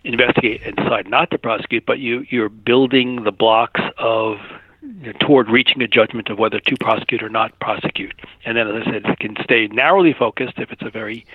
investigate 0.04 0.62
and 0.64 0.76
decide 0.76 1.08
not 1.08 1.30
to 1.30 1.38
prosecute, 1.38 1.84
but 1.86 1.98
you 1.98 2.26
you're 2.30 2.48
building 2.48 3.24
the 3.24 3.32
blocks 3.32 3.80
of 3.98 4.38
you 4.82 5.12
know, 5.12 5.18
toward 5.20 5.50
reaching 5.50 5.82
a 5.82 5.88
judgment 5.88 6.28
of 6.30 6.38
whether 6.38 6.60
to 6.60 6.76
prosecute 6.80 7.22
or 7.22 7.28
not 7.28 7.58
prosecute. 7.60 8.14
And 8.44 8.56
then, 8.56 8.68
as 8.68 8.82
I 8.86 8.92
said, 8.92 9.04
it 9.04 9.18
can 9.18 9.36
stay 9.42 9.66
narrowly 9.68 10.12
focused 10.12 10.58
if 10.58 10.72
it's 10.72 10.82
a 10.82 10.90
very 10.90 11.26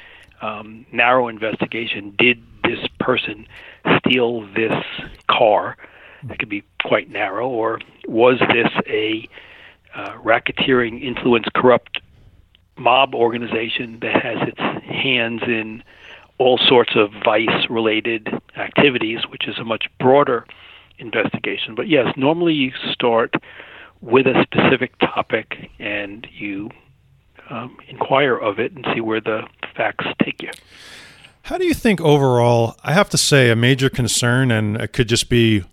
um, 0.42 0.86
narrow 0.92 1.28
investigation. 1.28 2.16
Did 2.18 2.42
this 2.64 2.88
person 3.00 3.48
steal 4.00 4.42
this 4.54 4.84
car? 5.28 5.78
That 6.26 6.40
could 6.40 6.50
be 6.50 6.64
quite 6.84 7.10
narrow, 7.10 7.48
or 7.48 7.80
was 8.08 8.40
this 8.40 8.72
a 8.88 9.28
uh, 9.96 10.18
racketeering, 10.18 11.02
influence, 11.02 11.46
corrupt 11.56 12.02
mob 12.78 13.16
organization 13.16 14.00
that 14.02 14.22
has 14.22 14.38
its 14.48 14.60
hands 14.86 15.42
in 15.48 15.84
all 16.38 16.58
sorts 16.58 16.92
of 16.96 17.12
vice 17.24 17.70
related 17.70 18.28
activities, 18.58 19.20
which 19.30 19.48
is 19.48 19.58
a 19.58 19.64
much 19.64 19.86
broader 20.00 20.46
investigation. 20.98 21.76
But 21.76 21.88
yes, 21.88 22.14
normally 22.18 22.54
you 22.54 22.72
start 22.92 23.34
with 24.02 24.28
a 24.28 24.44
specific 24.44 24.98
topic 25.00 25.70
and 25.80 26.28
you 26.32 26.70
um, 27.50 27.78
inquire 27.88 28.36
of 28.36 28.60
it 28.60 28.74
and 28.74 28.86
see 28.94 29.02
where 29.02 29.22
the 29.22 29.48
facts 29.76 30.06
take 30.24 30.42
you. 30.42 30.52
How 31.44 31.58
do 31.58 31.66
you 31.66 31.74
think 31.74 32.02
overall? 32.02 32.76
I 32.84 32.94
have 32.94 33.10
to 33.12 33.18
say, 33.18 33.52
a 33.52 33.56
major 33.56 33.90
concern, 33.90 34.52
and 34.52 34.78
it 34.78 34.94
could 34.94 35.08
just 35.08 35.30
be 35.30 35.64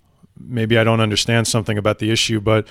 maybe 0.47 0.79
I 0.79 0.85
don't 0.85 1.01
understand 1.01 1.47
something 1.47 1.79
about 1.79 1.99
the 1.99 2.11
issue, 2.11 2.41
but 2.41 2.67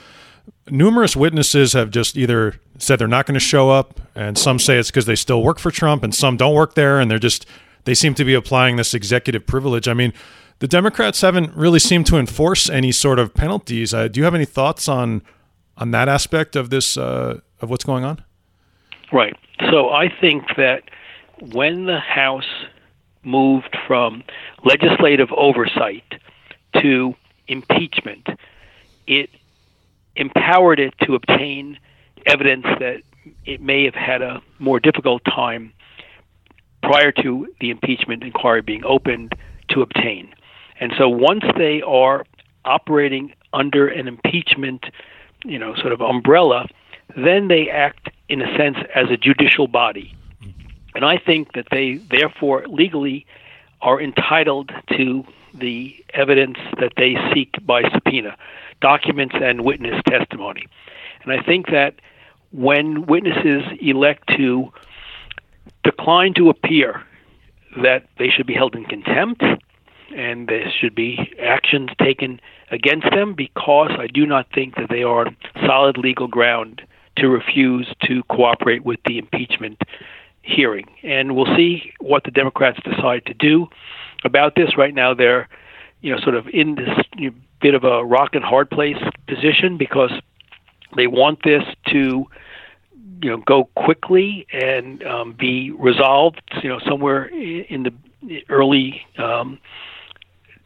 numerous 0.70 1.16
witnesses 1.16 1.74
have 1.74 1.92
just 1.92 2.18
either 2.18 2.60
said 2.78 3.00
they're 3.00 3.08
not 3.08 3.26
going 3.26 3.36
to 3.36 3.40
show 3.40 3.70
up, 3.70 4.00
and 4.16 4.38
some 4.38 4.60
say 4.60 4.78
it's 4.78 4.90
because 4.90 5.06
they 5.06 5.16
still 5.16 5.44
work 5.44 5.60
for 5.60 5.72
Trump, 5.72 6.04
and 6.04 6.14
some 6.14 6.38
don't 6.38 6.56
work 6.56 6.76
there, 6.76 7.00
and 7.00 7.10
they're 7.10 7.20
just 7.20 7.46
they 7.84 7.94
seem 7.94 8.14
to 8.16 8.24
be 8.24 8.34
applying 8.34 8.76
this 8.76 8.94
executive 8.94 9.46
privilege. 9.48 9.88
I 9.88 9.94
mean, 9.94 10.14
the 10.60 10.68
Democrats 10.68 11.22
haven't 11.22 11.56
really 11.56 11.80
seemed 11.80 12.06
to 12.08 12.18
enforce 12.18 12.70
any 12.70 12.92
sort 12.92 13.18
of 13.18 13.34
penalties. 13.34 13.94
Uh, 13.94 14.08
do 14.08 14.20
you 14.20 14.24
have 14.24 14.36
any 14.36 14.46
thoughts 14.46 14.88
on 14.88 15.22
on 15.78 15.92
that 15.92 16.08
aspect 16.08 16.56
of 16.56 16.70
this 16.70 16.98
uh, 16.98 17.40
of 17.62 17.70
what's 17.70 17.84
going 17.84 18.04
on? 18.04 18.24
Right. 19.12 19.36
So 19.72 19.90
I 19.90 20.10
think 20.22 20.44
that 20.58 20.84
when 21.52 21.86
the 21.86 22.00
House 22.00 22.66
moved 23.24 23.76
from 23.88 24.24
legislative 24.64 25.30
oversight 25.36 26.04
to 26.82 27.14
impeachment, 27.52 28.28
it 29.08 29.30
empowered 30.16 30.80
it 30.80 30.94
to 31.04 31.16
obtain 31.16 31.78
evidence 32.26 32.66
that 32.80 33.02
it 33.46 33.62
may 33.62 33.86
have 33.86 33.96
had 33.96 34.22
a 34.22 34.42
more 34.60 34.80
difficult 34.80 35.24
time 35.26 35.74
prior 36.82 37.12
to 37.12 37.48
the 37.60 37.70
impeachment 37.70 38.24
inquiry 38.24 38.62
being 38.62 38.84
opened 38.86 39.34
to 39.70 39.82
obtain. 39.82 40.34
And 40.80 40.94
so 40.98 41.08
once 41.08 41.44
they 41.58 41.82
are 41.84 42.26
operating 42.66 43.34
under 43.54 43.88
an 43.88 44.08
impeachment, 44.08 44.86
you 45.46 45.60
know, 45.60 45.76
sort 45.76 45.94
of 45.94 46.02
umbrella, 46.02 46.68
then 47.16 47.48
they 47.48 47.70
act 47.70 48.10
in 48.30 48.42
a 48.42 48.58
sense 48.58 48.78
as 48.96 49.10
a 49.10 49.18
judicial 49.18 49.68
body. 49.68 50.16
Mm-hmm. 50.42 50.70
And 50.96 51.06
I 51.06 51.18
think 51.18 51.54
that 51.54 51.68
they 51.70 51.96
therefore 51.96 52.66
legally 52.68 53.26
are 53.82 54.02
entitled 54.02 54.72
to 54.98 55.26
the 55.54 55.96
evidence 56.14 56.58
that 56.80 56.94
they 56.98 57.16
seek 57.34 57.56
by 57.66 57.84
subpoena, 57.92 58.36
documents 58.82 59.36
and 59.42 59.64
witness 59.64 60.02
testimony. 60.08 60.68
And 61.24 61.32
I 61.32 61.42
think 61.42 61.68
that 61.68 61.96
when 62.52 63.06
witnesses 63.06 63.64
elect 63.80 64.28
to 64.38 64.72
decline 65.84 66.34
to 66.36 66.50
appear, 66.50 67.04
that 67.82 68.06
they 68.18 68.30
should 68.30 68.48
be 68.48 68.54
held 68.54 68.76
in 68.76 68.86
contempt 68.86 69.44
and 70.16 70.48
there 70.48 70.70
should 70.70 70.94
be 70.94 71.34
actions 71.42 71.90
taken 72.02 72.42
against 72.70 73.10
them 73.12 73.34
because 73.34 73.92
I 73.98 74.08
do 74.08 74.26
not 74.26 74.48
think 74.54 74.76
that 74.76 74.90
they 74.90 75.04
are 75.04 75.28
solid 75.66 75.98
legal 75.98 76.28
ground 76.28 76.82
to 77.18 77.30
refuse 77.30 77.88
to 78.04 78.24
cooperate 78.24 78.84
with 78.84 79.00
the 79.06 79.18
impeachment 79.18 79.82
hearing. 80.42 80.88
And 81.04 81.36
we'll 81.36 81.56
see 81.56 81.94
what 82.00 82.24
the 82.24 82.32
Democrats 82.32 82.80
decide 82.84 83.26
to 83.28 83.34
do 83.34 83.68
about 84.24 84.56
this. 84.56 84.78
Right 84.78 84.94
now, 84.94 85.14
they're 85.14 85.48
you 86.02 86.14
know 86.14 86.20
sort 86.22 86.36
of 86.36 86.48
in 86.48 86.76
this 86.76 86.90
you 87.18 87.32
know, 87.32 87.36
bit 87.62 87.74
of 87.74 87.84
a 87.84 88.04
rock 88.04 88.36
and 88.36 88.44
hard 88.44 88.70
place 88.70 88.98
position 89.28 89.78
because 89.78 90.12
they 90.96 91.08
want 91.08 91.40
this 91.44 91.64
to 91.88 92.26
you 93.22 93.30
know 93.30 93.38
go 93.38 93.66
quickly 93.76 94.48
and 94.52 95.04
um, 95.04 95.34
be 95.34 95.72
resolved 95.72 96.42
you 96.64 96.70
know 96.70 96.80
somewhere 96.88 97.26
in 97.26 97.84
the 97.84 98.44
early 98.50 99.02
um, 99.18 99.60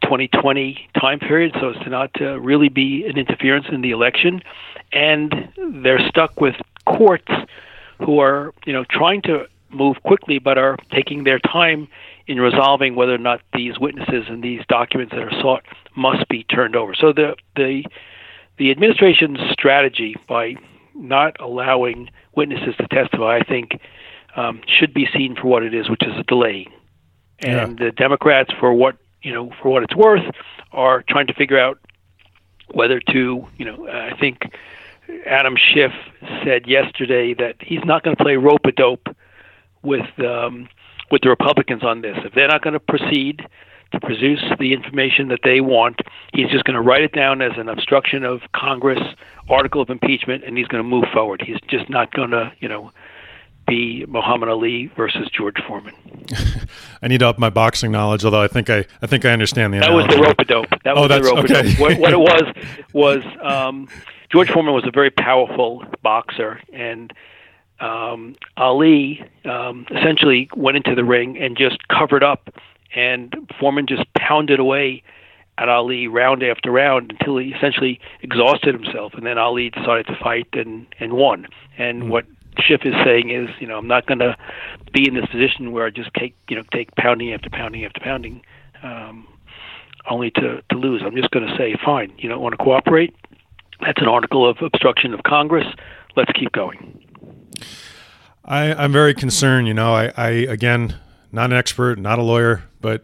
2020 0.03 0.89
time 0.99 1.20
period 1.20 1.56
so 1.60 1.72
as 1.72 1.84
to 1.84 1.89
not 1.89 2.14
to 2.16 2.39
really 2.39 2.70
be 2.70 3.06
an 3.06 3.18
interference 3.18 3.66
in 3.72 3.82
the 3.82 3.91
election 3.91 4.41
and 4.93 5.49
they're 5.84 6.06
stuck 6.08 6.39
with 6.39 6.56
courts 6.86 7.32
who 7.99 8.20
are 8.20 8.53
you 8.66 8.74
know 8.74 8.86
trying 8.89 9.22
to 9.22 9.45
move 9.76 10.01
quickly 10.03 10.39
but 10.39 10.57
are 10.57 10.78
taking 10.91 11.23
their 11.23 11.39
time 11.39 11.88
in 12.28 12.39
resolving 12.39 12.95
whether 12.95 13.13
or 13.13 13.19
not 13.19 13.41
these 13.53 13.78
witnesses 13.80 14.26
and 14.28 14.43
these 14.43 14.61
documents 14.67 15.13
that 15.13 15.21
are 15.21 15.41
sought 15.41 15.63
must 15.95 16.28
be 16.28 16.43
turned 16.43 16.76
over. 16.76 16.93
So 16.95 17.13
the 17.13 17.36
the 17.55 17.86
the 18.57 18.71
administration's 18.71 19.39
strategy 19.51 20.15
by 20.28 20.55
not 20.93 21.36
allowing 21.39 22.09
witnesses 22.36 22.76
to 22.78 22.88
testify, 22.88 23.38
I 23.38 23.43
think, 23.43 23.80
um, 24.36 24.61
should 24.67 24.93
be 24.93 25.07
seen 25.13 25.36
for 25.36 25.47
what 25.47 25.63
it 25.63 25.73
is, 25.73 25.89
which 25.89 26.03
is 26.03 26.17
a 26.17 26.23
delay. 26.23 26.67
And 27.39 27.80
yeah. 27.80 27.86
the 27.88 27.91
Democrats, 27.91 28.51
for 28.59 28.73
what 28.73 28.97
you 29.21 29.34
know, 29.34 29.51
for 29.61 29.69
what 29.69 29.84
it's 29.84 29.95
worth, 29.95 30.23
are 30.71 31.03
trying 31.07 31.28
to 31.28 31.34
figure 31.34 31.59
out 31.59 31.80
whether 32.73 32.99
to, 32.99 33.47
you 33.57 33.65
know, 33.65 33.88
I 33.88 34.15
think 34.17 34.51
Adam 35.26 35.55
Schiff 35.57 35.91
said 36.43 36.67
yesterday 36.67 37.34
that 37.36 37.55
he's 37.59 37.84
not 37.86 38.03
going 38.03 38.15
to 38.15 38.23
play 38.23 38.38
rope 38.38 38.65
a 38.65 38.71
dope 38.71 39.07
with 39.86 40.19
um, 40.19 40.67
with 41.11 41.21
the 41.21 41.29
Republicans 41.29 41.83
on 41.83 42.01
this. 42.01 42.17
If 42.23 42.33
they're 42.33 42.47
not 42.47 42.61
going 42.61 42.73
to 42.73 42.79
proceed 42.79 43.45
to 43.91 43.99
produce 43.99 44.43
the 44.59 44.73
information 44.73 45.29
that 45.29 45.39
they 45.43 45.61
want, 45.61 46.01
he's 46.33 46.49
just 46.49 46.65
going 46.65 46.75
to 46.75 46.81
write 46.81 47.03
it 47.03 47.13
down 47.13 47.41
as 47.41 47.51
an 47.57 47.69
obstruction 47.69 48.23
of 48.23 48.41
Congress 48.55 48.99
article 49.49 49.81
of 49.81 49.89
impeachment, 49.89 50.43
and 50.43 50.57
he's 50.57 50.67
going 50.67 50.83
to 50.83 50.89
move 50.89 51.05
forward. 51.13 51.41
He's 51.45 51.59
just 51.67 51.89
not 51.89 52.11
going 52.13 52.31
to, 52.31 52.51
you 52.59 52.67
know, 52.67 52.91
be 53.67 54.05
Muhammad 54.07 54.49
Ali 54.49 54.88
versus 54.95 55.29
George 55.31 55.55
Foreman. 55.67 55.93
I 57.01 57.07
need 57.07 57.19
to 57.19 57.27
up 57.27 57.39
my 57.39 57.49
boxing 57.49 57.91
knowledge, 57.91 58.25
although 58.25 58.41
I 58.41 58.47
think 58.47 58.69
I, 58.69 58.86
I 59.01 59.07
think 59.07 59.25
I 59.25 59.31
understand 59.31 59.73
the. 59.73 59.79
That 59.79 59.89
analogy. 59.89 60.07
was 60.07 60.15
the 60.15 60.21
rope 60.21 60.39
a 60.39 60.45
dope. 60.45 60.83
That 60.83 60.97
oh, 60.97 61.07
was 61.07 61.09
the 61.09 61.21
rope 61.21 61.38
okay. 61.45 61.73
What, 61.75 61.97
what, 61.99 62.13
it 62.13 62.19
was 62.19 62.53
was 62.93 63.23
um, 63.41 63.88
George 64.31 64.49
Foreman 64.49 64.73
was 64.73 64.86
a 64.86 64.91
very 64.91 65.11
powerful 65.11 65.83
boxer, 66.03 66.59
and 66.73 67.13
um, 67.80 68.36
Ali 68.57 69.23
um, 69.45 69.86
essentially 69.91 70.49
went 70.55 70.78
into 70.78 70.95
the 70.95 71.03
ring 71.03 71.38
and 71.38 71.57
just 71.57 71.88
covered 71.88 72.23
up, 72.23 72.49
and 72.95 73.36
Foreman 73.59 73.88
just 73.88 74.05
pounded 74.13 74.59
away 74.59 75.03
at 75.57 75.69
Ali 75.69 76.07
round 76.07 76.43
after 76.43 76.71
round 76.71 77.11
until 77.11 77.38
he 77.38 77.49
essentially 77.49 77.99
exhausted 78.21 78.73
himself, 78.73 79.13
and 79.13 79.26
then 79.26 79.38
Ali 79.38 79.69
decided 79.69 80.07
to 80.07 80.15
fight 80.21 80.47
and 80.53 80.86
and 80.99 81.13
won. 81.13 81.47
And 81.78 82.03
mm. 82.03 82.09
what 82.09 82.26
Schiff 82.59 82.82
is 82.86 82.93
saying 83.03 83.30
is, 83.30 83.49
you 83.59 83.67
know, 83.67 83.78
I'm 83.78 83.88
not 83.88 84.05
going 84.05 84.19
to 84.19 84.38
be 84.93 85.07
in 85.07 85.13
this 85.13 85.26
position 85.26 85.71
where 85.71 85.86
I 85.86 85.89
just 85.89 86.13
take, 86.13 86.36
you 86.49 86.55
know, 86.55 86.63
take 86.73 86.93
pounding 86.95 87.34
after 87.34 87.49
pounding 87.49 87.84
after 87.84 87.99
pounding, 87.99 88.41
um, 88.84 89.28
only 90.09 90.32
to 90.32 90.61
to 90.69 90.78
lose. 90.78 91.01
I'm 91.05 91.15
just 91.15 91.32
going 91.32 91.45
to 91.45 91.55
say, 91.57 91.76
fine, 91.84 92.13
you 92.17 92.30
don't 92.30 92.41
want 92.41 92.53
to 92.57 92.63
cooperate. 92.63 93.13
That's 93.82 94.01
an 94.01 94.07
article 94.07 94.49
of 94.49 94.57
obstruction 94.61 95.13
of 95.13 95.23
Congress. 95.23 95.67
Let's 96.15 96.32
keep 96.32 96.53
going. 96.53 97.01
I, 98.46 98.74
I'm 98.74 98.91
very 98.91 99.14
concerned. 99.14 99.68
You 99.68 99.74
know, 99.74 99.93
I, 99.93 100.12
I 100.16 100.30
again, 100.30 100.96
not 101.32 101.52
an 101.52 101.58
expert, 101.58 102.00
not 102.00 102.20
a 102.20 102.24
lawyer, 102.24 102.64
but 102.80 103.04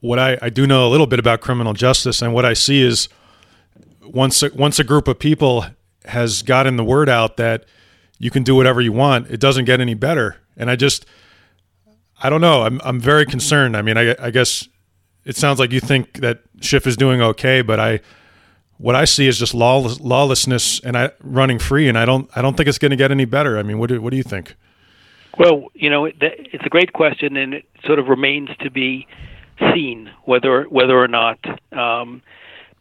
what 0.00 0.18
I, 0.18 0.38
I 0.42 0.50
do 0.50 0.66
know 0.66 0.86
a 0.86 0.90
little 0.90 1.06
bit 1.06 1.18
about 1.18 1.40
criminal 1.40 1.72
justice, 1.72 2.22
and 2.22 2.34
what 2.34 2.44
I 2.44 2.52
see 2.52 2.82
is 2.82 3.08
once 4.04 4.42
once 4.54 4.78
a 4.78 4.84
group 4.84 5.08
of 5.08 5.18
people 5.18 5.64
has 6.04 6.42
gotten 6.42 6.76
the 6.76 6.84
word 6.84 7.08
out 7.08 7.36
that 7.36 7.64
you 8.18 8.30
can 8.30 8.42
do 8.42 8.54
whatever 8.54 8.80
you 8.80 8.92
want, 8.92 9.30
it 9.30 9.40
doesn't 9.40 9.64
get 9.64 9.80
any 9.80 9.94
better. 9.94 10.36
And 10.56 10.70
I 10.70 10.76
just, 10.76 11.06
I 12.22 12.28
don't 12.28 12.40
know. 12.40 12.62
I'm 12.62 12.80
I'm 12.84 13.00
very 13.00 13.24
concerned. 13.24 13.76
I 13.76 13.82
mean, 13.82 13.96
I, 13.96 14.14
I 14.18 14.30
guess 14.30 14.68
it 15.24 15.36
sounds 15.36 15.58
like 15.58 15.72
you 15.72 15.80
think 15.80 16.18
that 16.18 16.40
Schiff 16.60 16.86
is 16.86 16.96
doing 16.96 17.22
okay, 17.22 17.62
but 17.62 17.80
I 17.80 18.00
what 18.78 18.96
I 18.96 19.04
see 19.04 19.28
is 19.28 19.38
just 19.38 19.54
lawless, 19.54 20.00
lawlessness 20.00 20.80
and 20.80 20.96
I 20.96 21.12
running 21.22 21.58
free, 21.58 21.88
and 21.88 21.96
I 21.96 22.04
don't 22.04 22.28
I 22.36 22.42
don't 22.42 22.56
think 22.56 22.68
it's 22.68 22.78
going 22.78 22.90
to 22.90 22.96
get 22.96 23.10
any 23.10 23.24
better. 23.24 23.58
I 23.58 23.62
mean, 23.62 23.78
what 23.78 23.88
do, 23.88 24.02
what 24.02 24.10
do 24.10 24.16
you 24.16 24.22
think? 24.22 24.56
Well, 25.38 25.68
you 25.74 25.88
know, 25.88 26.04
it's 26.04 26.64
a 26.64 26.68
great 26.68 26.92
question, 26.92 27.36
and 27.36 27.54
it 27.54 27.64
sort 27.86 27.98
of 27.98 28.08
remains 28.08 28.50
to 28.60 28.70
be 28.70 29.06
seen 29.74 30.10
whether 30.24 30.64
whether 30.64 30.98
or 30.98 31.08
not 31.08 31.38
um, 31.72 32.22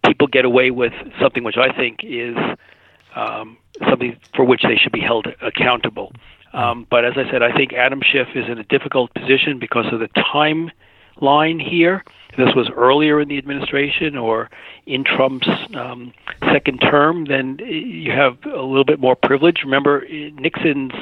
people 0.06 0.28
get 0.28 0.46
away 0.46 0.72
with 0.72 0.94
something 1.22 1.44
which 1.44 1.58
I 1.58 1.72
think 1.76 2.00
is 2.04 2.36
um, 3.16 3.58
something 3.88 4.18
for 4.36 4.44
which 4.44 4.64
they 4.64 4.76
should 4.76 4.92
be 4.92 5.00
held 5.00 5.28
accountable. 5.42 6.12
Um, 6.54 6.86
but 6.90 7.06
as 7.06 7.14
I 7.16 7.30
said, 7.32 7.42
I 7.42 7.56
think 7.56 7.74
Adam 7.74 8.02
Schiff 8.04 8.28
is 8.36 8.50
in 8.50 8.58
a 8.58 8.64
difficult 8.64 9.14
position 9.14 9.58
because 9.58 9.86
of 9.94 10.00
the 10.00 10.10
timeline 10.10 11.62
here. 11.62 12.04
This 12.38 12.56
was 12.56 12.70
earlier 12.70 13.20
in 13.20 13.28
the 13.28 13.38
administration 13.38 14.18
or 14.18 14.50
in 14.86 15.04
Trump's 15.04 15.50
um, 15.76 16.14
second 16.52 16.80
term, 16.80 17.26
then 17.26 17.60
you 17.60 18.12
have 18.12 18.38
a 18.46 18.62
little 18.62 18.86
bit 18.86 19.00
more 19.00 19.16
privilege. 19.16 19.62
Remember, 19.64 20.06
Nixon's 20.10 20.94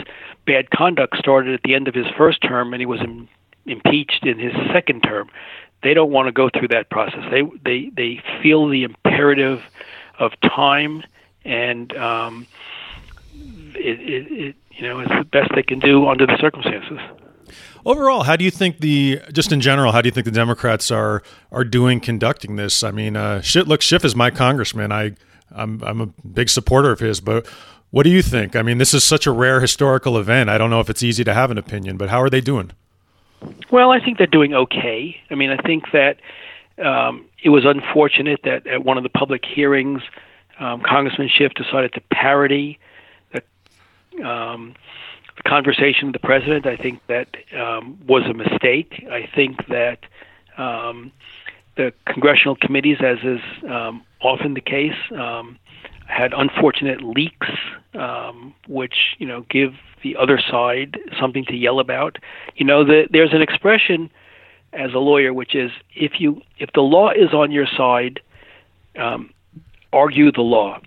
bad 0.46 0.72
conduct 0.72 1.18
started 1.18 1.54
at 1.54 1.62
the 1.64 1.76
end 1.76 1.88
of 1.88 1.94
his 1.94 2.08
first 2.18 2.42
term, 2.42 2.74
and 2.74 2.82
he 2.82 2.86
was 2.86 3.00
impeached 3.66 4.26
in 4.26 4.40
his 4.40 4.54
second 4.74 5.02
term. 5.02 5.30
They 5.84 5.94
don't 5.94 6.12
want 6.12 6.28
to 6.28 6.32
go 6.32 6.50
through 6.50 6.70
that 6.70 6.90
process. 6.90 7.24
They 7.32 7.44
they 7.64 7.92
they 7.96 8.22
feel 8.42 8.68
the 8.68 8.84
imperative 8.84 9.62
of 10.18 10.34
time, 10.42 11.04
and 11.46 11.96
um, 11.96 12.48
it, 13.76 14.00
it, 14.02 14.32
it 14.32 14.56
you 14.72 14.88
know 14.88 15.00
it's 15.00 15.12
the 15.12 15.24
best 15.24 15.52
they 15.56 15.64
can 15.64 15.80
do 15.80 16.08
under 16.08 16.26
the 16.26 16.38
circumstances. 16.38 17.00
Overall, 17.86 18.24
how 18.24 18.36
do 18.36 18.44
you 18.44 18.52
think 18.52 18.80
the 18.80 19.22
just 19.32 19.52
in 19.52 19.62
general, 19.62 19.92
how 19.92 20.02
do 20.02 20.08
you 20.08 20.12
think 20.12 20.26
the 20.26 20.32
Democrats 20.32 20.92
are 20.92 21.24
are 21.52 21.64
doing 21.64 22.00
conducting 22.00 22.56
this? 22.56 22.84
I 22.84 22.92
mean, 22.92 23.16
uh, 23.16 23.42
shit, 23.42 23.68
look, 23.68 23.82
Schiff 23.82 24.06
is 24.06 24.16
my 24.16 24.30
congressman. 24.30 24.92
I 24.92 25.16
I'm 25.52 25.82
I'm 25.84 26.02
a 26.02 26.08
big 26.08 26.50
supporter 26.50 26.92
of 26.92 27.00
his, 27.00 27.20
but 27.20 27.48
what 27.92 28.04
do 28.04 28.10
you 28.10 28.22
think? 28.22 28.56
I 28.56 28.62
mean, 28.62 28.78
this 28.78 28.94
is 28.94 29.04
such 29.04 29.26
a 29.26 29.32
rare 29.32 29.62
historical 29.62 30.18
event. 30.18 30.50
I 30.50 30.58
don't 30.58 30.70
know 30.70 30.80
if 30.80 30.90
it's 30.90 31.02
easy 31.02 31.24
to 31.24 31.34
have 31.34 31.50
an 31.50 31.58
opinion, 31.58 31.98
but 31.98 32.10
how 32.10 32.22
are 32.22 32.30
they 32.30 32.42
doing? 32.42 32.72
Well, 33.72 33.92
I 33.92 34.00
think 34.00 34.18
they're 34.18 34.28
doing 34.28 34.54
okay. 34.54 35.16
I 35.30 35.36
mean, 35.36 35.50
I 35.50 35.58
think 35.58 35.86
that 35.94 36.18
um, 36.84 37.26
it 37.44 37.50
was 37.50 37.66
unfortunate 37.66 38.42
that 38.44 38.68
at 38.68 38.84
one 38.84 38.98
of 38.98 39.04
the 39.04 39.10
public 39.10 39.44
hearings, 39.46 40.02
um, 40.60 40.82
Congressman 40.82 41.30
Schiff 41.30 41.54
decided 41.54 41.94
to 41.94 42.02
parody 42.12 42.80
the, 43.32 43.44
um, 44.24 44.76
conversation 45.44 46.08
with 46.08 46.14
the 46.14 46.26
president. 46.28 46.66
I 46.66 46.78
think 46.78 47.02
that 47.08 47.28
um, 47.58 48.00
was 48.08 48.24
a 48.26 48.34
mistake. 48.34 49.06
I 49.12 49.28
think 49.34 49.68
that 49.68 50.00
um, 50.58 51.12
the 51.78 51.94
congressional 52.06 52.56
committees, 52.56 52.98
as 53.02 53.18
is 53.24 53.42
um, 53.70 54.04
often 54.22 54.54
the 54.54 54.62
case, 54.62 54.98
um, 55.18 55.58
had 56.08 56.34
unfortunate 56.34 57.02
leaks, 57.02 57.48
um, 57.94 58.54
which 58.68 59.16
you 59.18 59.28
know 59.28 59.46
give 59.50 59.74
the 60.04 60.16
other 60.16 60.40
side 60.40 60.98
something 61.20 61.46
to 61.46 61.56
yell 61.56 61.80
about. 61.80 62.18
You 62.56 62.66
know, 62.66 62.84
the, 62.84 63.08
there's 63.12 63.34
an 63.34 63.42
expression 63.42 64.10
as 64.74 64.94
a 64.94 65.00
lawyer, 65.00 65.34
which 65.34 65.56
is 65.56 65.72
if 65.96 66.20
you 66.20 66.42
if 66.58 66.72
the 66.74 66.82
law 66.82 67.12
is 67.12 67.34
on 67.34 67.52
your 67.52 67.66
side, 67.66 68.20
um, 68.98 69.32
argue 69.94 70.32
the 70.32 70.42
law. 70.42 70.80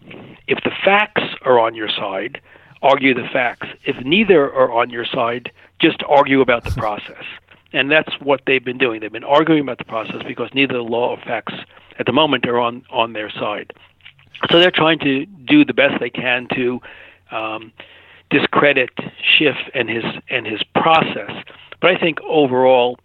If 0.47 0.63
the 0.65 0.73
facts 0.85 1.23
are 1.43 1.59
on 1.59 1.75
your 1.75 1.89
side, 1.89 2.41
argue 2.83 3.15
the 3.15 3.29
facts. 3.33 3.69
If 3.85 4.05
neither 4.05 4.53
are 4.53 4.73
on 4.73 4.91
your 4.91 5.05
side, 5.05 5.51
just 5.81 6.03
argue 6.09 6.41
about 6.41 6.65
the 6.65 6.71
process. 6.77 7.25
And 7.73 7.91
that's 7.91 8.13
what 8.21 8.43
they've 8.47 8.65
been 8.65 8.79
doing. 8.79 9.01
They've 9.01 9.13
been 9.13 9.25
arguing 9.25 9.63
about 9.63 9.79
the 9.79 9.85
process 9.85 10.23
because 10.27 10.51
neither 10.53 10.75
the 10.75 10.83
law 10.83 11.11
or 11.11 11.17
facts 11.17 11.55
at 11.99 12.07
the 12.07 12.13
moment 12.13 12.47
are 12.47 12.59
on 12.59 12.85
on 12.91 13.15
their 13.15 13.31
side. 13.31 13.73
So 14.51 14.59
they're 14.59 14.71
trying 14.71 14.99
to 15.01 15.25
do 15.27 15.65
the 15.65 15.73
best 15.73 16.01
they 16.01 16.11
can 16.11 16.49
to 16.55 16.81
um, 17.31 17.73
discredit 18.31 18.91
Schiff 19.23 19.57
and 19.75 19.89
his 19.89 20.05
and 20.29 20.47
his 20.47 20.63
process. 20.75 21.31
But 21.81 21.97
I 21.97 21.99
think 21.99 22.21
overall, 22.23 22.99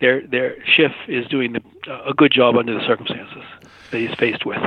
their 0.00 0.24
their 0.26 0.56
Schiff 0.66 0.92
is 1.08 1.26
doing 1.26 1.54
the, 1.54 1.62
a 2.06 2.14
good 2.14 2.32
job 2.32 2.56
under 2.56 2.74
the 2.74 2.86
circumstances 2.86 3.42
that 3.90 3.98
he's 3.98 4.14
faced 4.14 4.46
with. 4.46 4.60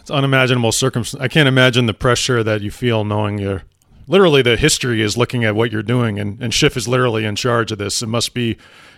It's 0.00 0.10
unimaginable 0.10 0.72
circumstance. 0.72 1.22
I 1.22 1.28
can't 1.28 1.46
imagine 1.46 1.86
the 1.86 1.94
pressure 1.94 2.42
that 2.42 2.62
you 2.62 2.72
feel 2.72 3.04
knowing 3.04 3.38
you're 3.38 3.62
literally 4.06 4.42
the 4.42 4.56
history 4.56 5.02
is 5.02 5.16
looking 5.16 5.44
at 5.44 5.54
what 5.54 5.72
you're 5.72 5.82
doing, 5.82 6.18
and 6.18 6.42
and 6.42 6.52
Schiff 6.52 6.76
is 6.76 6.88
literally 6.88 7.24
in 7.24 7.36
charge 7.36 7.72
of 7.72 7.78
this. 7.78 8.02
It 8.02 8.08
must 8.08 8.34
be 8.34 8.56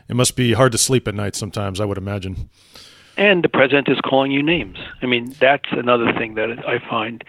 it 0.08 0.16
must 0.16 0.36
be 0.36 0.52
hard 0.52 0.72
to 0.72 0.78
sleep 0.78 1.08
at 1.08 1.14
night 1.14 1.34
sometimes. 1.34 1.80
I 1.80 1.84
would 1.84 1.98
imagine 1.98 2.48
and 3.16 3.44
the 3.44 3.48
president 3.48 3.88
is 3.88 3.98
calling 4.00 4.32
you 4.32 4.42
names. 4.42 4.78
I 5.02 5.06
mean, 5.06 5.34
that's 5.38 5.68
another 5.70 6.12
thing 6.12 6.34
that 6.34 6.66
I 6.66 6.78
find, 6.78 7.22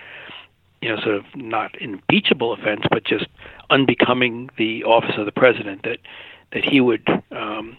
you 0.81 0.89
know, 0.89 1.01
sort 1.01 1.15
of 1.15 1.25
not 1.35 1.79
impeachable 1.79 2.53
offense, 2.53 2.81
but 2.89 3.03
just 3.03 3.27
unbecoming 3.69 4.49
the 4.57 4.83
office 4.83 5.15
of 5.17 5.25
the 5.25 5.31
president 5.31 5.83
that 5.83 5.99
that 6.51 6.63
he 6.63 6.79
would 6.79 7.07
um, 7.31 7.75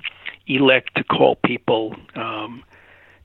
elect 0.46 0.94
to 0.96 1.04
call 1.04 1.36
people 1.36 1.96
um, 2.14 2.62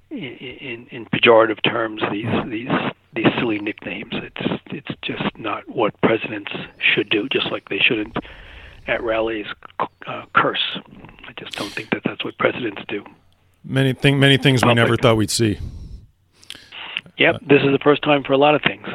in, 0.10 0.88
in 0.90 1.06
pejorative 1.08 1.62
terms 1.64 2.02
these 2.12 2.30
these 2.48 2.70
these 3.14 3.28
silly 3.38 3.60
nicknames. 3.60 4.14
What 5.82 6.00
presidents 6.02 6.52
should 6.80 7.10
do. 7.10 7.28
Just 7.30 7.52
like 7.52 7.68
they 7.70 7.80
shouldn't 7.80 8.16
at 8.88 9.02
rallies 9.04 9.48
uh, 9.80 10.26
curse. 10.36 10.78
I 11.28 11.34
just 11.40 11.54
don't 11.58 11.72
think 11.72 11.90
that 11.90 12.04
that's 12.06 12.24
what 12.24 12.38
presidents 12.38 12.84
do. 12.88 13.04
Many 13.64 13.94
thing, 13.94 14.20
many 14.20 14.38
things 14.38 14.64
we 14.64 14.74
never 14.76 14.96
thought 14.96 15.18
we'd 15.18 15.32
see. 15.32 15.58
Yep, 17.18 17.42
this 17.48 17.62
is 17.64 17.72
the 17.72 17.80
first 17.84 18.04
time 18.04 18.24
for 18.24 18.34
a 18.34 18.38
lot 18.38 18.56
of 18.56 18.62
things. 18.62 18.88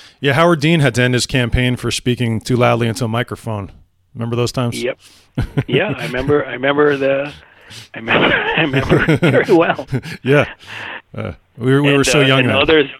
yeah, 0.20 0.32
Howard 0.32 0.60
Dean 0.60 0.80
had 0.80 0.94
to 0.96 1.02
end 1.02 1.14
his 1.14 1.26
campaign 1.26 1.76
for 1.76 1.90
speaking 1.90 2.40
too 2.40 2.56
loudly 2.56 2.88
into 2.88 3.04
a 3.04 3.08
microphone. 3.08 3.70
Remember 4.14 4.36
those 4.36 4.52
times? 4.52 4.82
Yep. 4.82 4.98
Yeah, 5.66 5.94
I 5.96 6.06
remember. 6.06 6.44
I 6.44 6.52
remember 6.52 6.96
the 6.98 7.32
I 7.94 7.98
remember, 7.98 8.36
I 8.36 8.60
remember 8.60 9.16
very 9.16 9.54
well. 9.54 9.86
yeah, 10.22 10.52
uh, 11.14 11.32
we 11.56 11.72
were 11.72 11.82
we 11.82 11.88
and, 11.88 11.96
were 11.96 12.04
so 12.04 12.20
uh, 12.20 12.26
young 12.26 12.40
and 12.40 12.50
then. 12.50 12.56
others, 12.56 12.90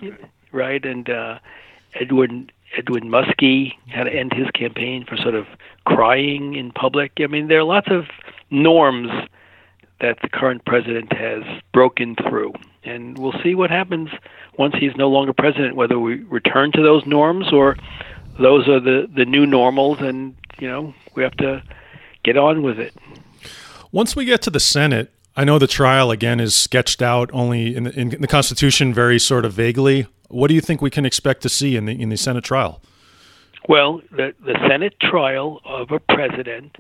right? 0.51 0.83
And 0.83 1.11
uh, 1.11 1.39
Edward 1.95 2.53
Edwin 2.77 3.05
Muskie 3.05 3.73
had 3.89 4.05
to 4.05 4.13
end 4.13 4.33
his 4.33 4.51
campaign 4.51 5.05
for 5.05 5.17
sort 5.17 5.35
of 5.35 5.47
crying 5.85 6.55
in 6.55 6.73
public. 6.73 7.13
I 7.21 7.27
mean, 7.27 7.49
there 7.49 7.59
are 7.59 7.65
lots 7.65 7.89
of 7.91 8.07
norms 8.51 9.11
that 10.01 10.19
the 10.23 10.29
current 10.29 10.65
president 10.65 11.13
has 11.13 11.43
broken 11.73 12.17
through, 12.17 12.53
and 12.85 13.19
we'll 13.19 13.35
see 13.43 13.55
what 13.55 13.71
happens 13.71 14.11
once 14.59 14.75
he's 14.79 14.97
no 14.97 15.09
longer 15.09 15.33
president. 15.33 15.77
Whether 15.77 15.99
we 15.99 16.23
return 16.25 16.73
to 16.73 16.83
those 16.83 17.05
norms 17.07 17.53
or 17.53 17.77
those 18.39 18.69
are 18.69 18.81
the 18.81 19.09
the 19.15 19.25
new 19.25 19.47
normals, 19.47 20.01
and 20.01 20.35
you 20.59 20.69
know 20.69 20.95
we 21.15 21.23
have 21.23 21.37
to 21.37 21.63
get 22.25 22.37
on 22.37 22.63
with 22.63 22.79
it. 22.79 22.95
Once 23.93 24.17
we 24.17 24.25
get 24.25 24.43
to 24.43 24.51
the 24.51 24.61
Senate, 24.61 25.13
I 25.37 25.45
know 25.45 25.59
the 25.59 25.67
trial 25.67 26.11
again 26.11 26.41
is 26.41 26.57
sketched 26.57 27.03
out 27.03 27.31
only 27.33 27.77
in 27.77 27.85
the, 27.85 27.99
in 27.99 28.09
the 28.21 28.27
Constitution, 28.27 28.93
very 28.93 29.19
sort 29.19 29.45
of 29.45 29.53
vaguely. 29.53 30.07
What 30.33 30.49
do 30.49 30.55
you 30.55 30.63
think 30.63 30.81
we 30.81 30.91
can 30.91 31.05
expect 31.05 31.43
to 31.43 31.49
see 31.49 31.77
in 31.77 31.85
the 31.85 32.01
in 32.01 32.09
the 32.09 32.17
Senate 32.17 32.45
trial? 32.45 32.81
Well, 33.69 34.01
the 34.11 34.35
the 34.45 34.59
Senate 34.69 34.99
trial 34.99 35.61
of 35.65 35.91
a 35.91 36.01
president 36.01 36.77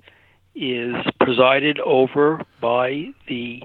is 0.54 0.94
presided 1.20 1.78
over 1.80 2.42
by 2.60 3.12
the 3.28 3.62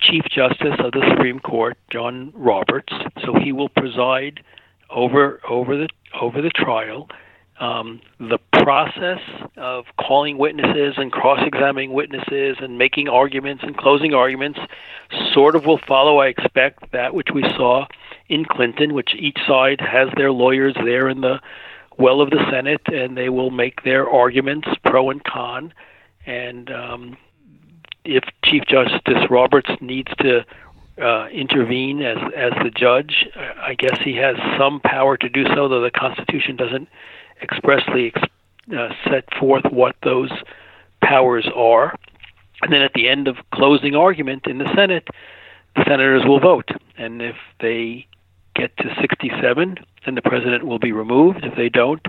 Chief 0.00 0.24
Justice 0.24 0.76
of 0.78 0.92
the 0.92 1.04
Supreme 1.10 1.40
Court, 1.40 1.76
John 1.90 2.32
Roberts. 2.34 2.92
So 3.24 3.34
he 3.34 3.52
will 3.52 3.68
preside 3.70 4.42
over 4.90 5.40
over 5.48 5.76
the 5.76 5.88
over 6.20 6.42
the 6.42 6.50
trial. 6.50 7.08
Um, 7.58 8.02
the 8.20 8.38
process 8.52 9.20
of 9.56 9.86
calling 9.98 10.36
witnesses 10.36 10.96
and 10.98 11.10
cross-examining 11.10 11.90
witnesses 11.94 12.58
and 12.60 12.76
making 12.76 13.08
arguments 13.08 13.62
and 13.62 13.74
closing 13.74 14.12
arguments 14.12 14.60
sort 15.32 15.56
of 15.56 15.64
will 15.64 15.80
follow, 15.88 16.18
I 16.18 16.26
expect, 16.26 16.92
that 16.92 17.14
which 17.14 17.28
we 17.32 17.40
saw 17.56 17.86
in 18.28 18.44
Clinton, 18.44 18.94
which 18.94 19.14
each 19.18 19.38
side 19.46 19.80
has 19.80 20.08
their 20.16 20.32
lawyers 20.32 20.74
there 20.84 21.08
in 21.08 21.20
the 21.20 21.40
well 21.98 22.20
of 22.20 22.30
the 22.30 22.44
Senate, 22.50 22.82
and 22.86 23.16
they 23.16 23.28
will 23.28 23.50
make 23.50 23.82
their 23.82 24.08
arguments 24.08 24.68
pro 24.84 25.10
and 25.10 25.24
con. 25.24 25.72
And 26.26 26.70
um, 26.70 27.16
if 28.04 28.24
Chief 28.44 28.64
Justice 28.66 29.30
Roberts 29.30 29.70
needs 29.80 30.12
to 30.20 30.44
uh, 31.00 31.28
intervene 31.28 32.02
as 32.02 32.18
as 32.36 32.52
the 32.62 32.70
judge, 32.70 33.26
I 33.36 33.74
guess 33.74 33.98
he 34.04 34.16
has 34.16 34.36
some 34.58 34.80
power 34.80 35.16
to 35.16 35.28
do 35.28 35.44
so, 35.54 35.68
though 35.68 35.82
the 35.82 35.90
Constitution 35.90 36.56
doesn't 36.56 36.88
expressly 37.42 38.12
ex- 38.14 38.28
uh, 38.76 38.88
set 39.08 39.24
forth 39.38 39.64
what 39.70 39.96
those 40.02 40.30
powers 41.02 41.46
are. 41.54 41.94
And 42.62 42.72
then 42.72 42.82
at 42.82 42.94
the 42.94 43.08
end 43.08 43.28
of 43.28 43.36
closing 43.52 43.94
argument 43.94 44.46
in 44.46 44.58
the 44.58 44.72
Senate, 44.74 45.06
the 45.76 45.84
senators 45.84 46.24
will 46.24 46.40
vote, 46.40 46.70
and 46.96 47.20
if 47.20 47.36
they 47.60 48.06
get 48.56 48.76
to 48.78 48.94
67, 49.00 49.76
then 50.04 50.14
the 50.14 50.22
president 50.22 50.66
will 50.66 50.78
be 50.78 50.92
removed. 50.92 51.44
If 51.44 51.56
they 51.56 51.68
don't, 51.68 52.04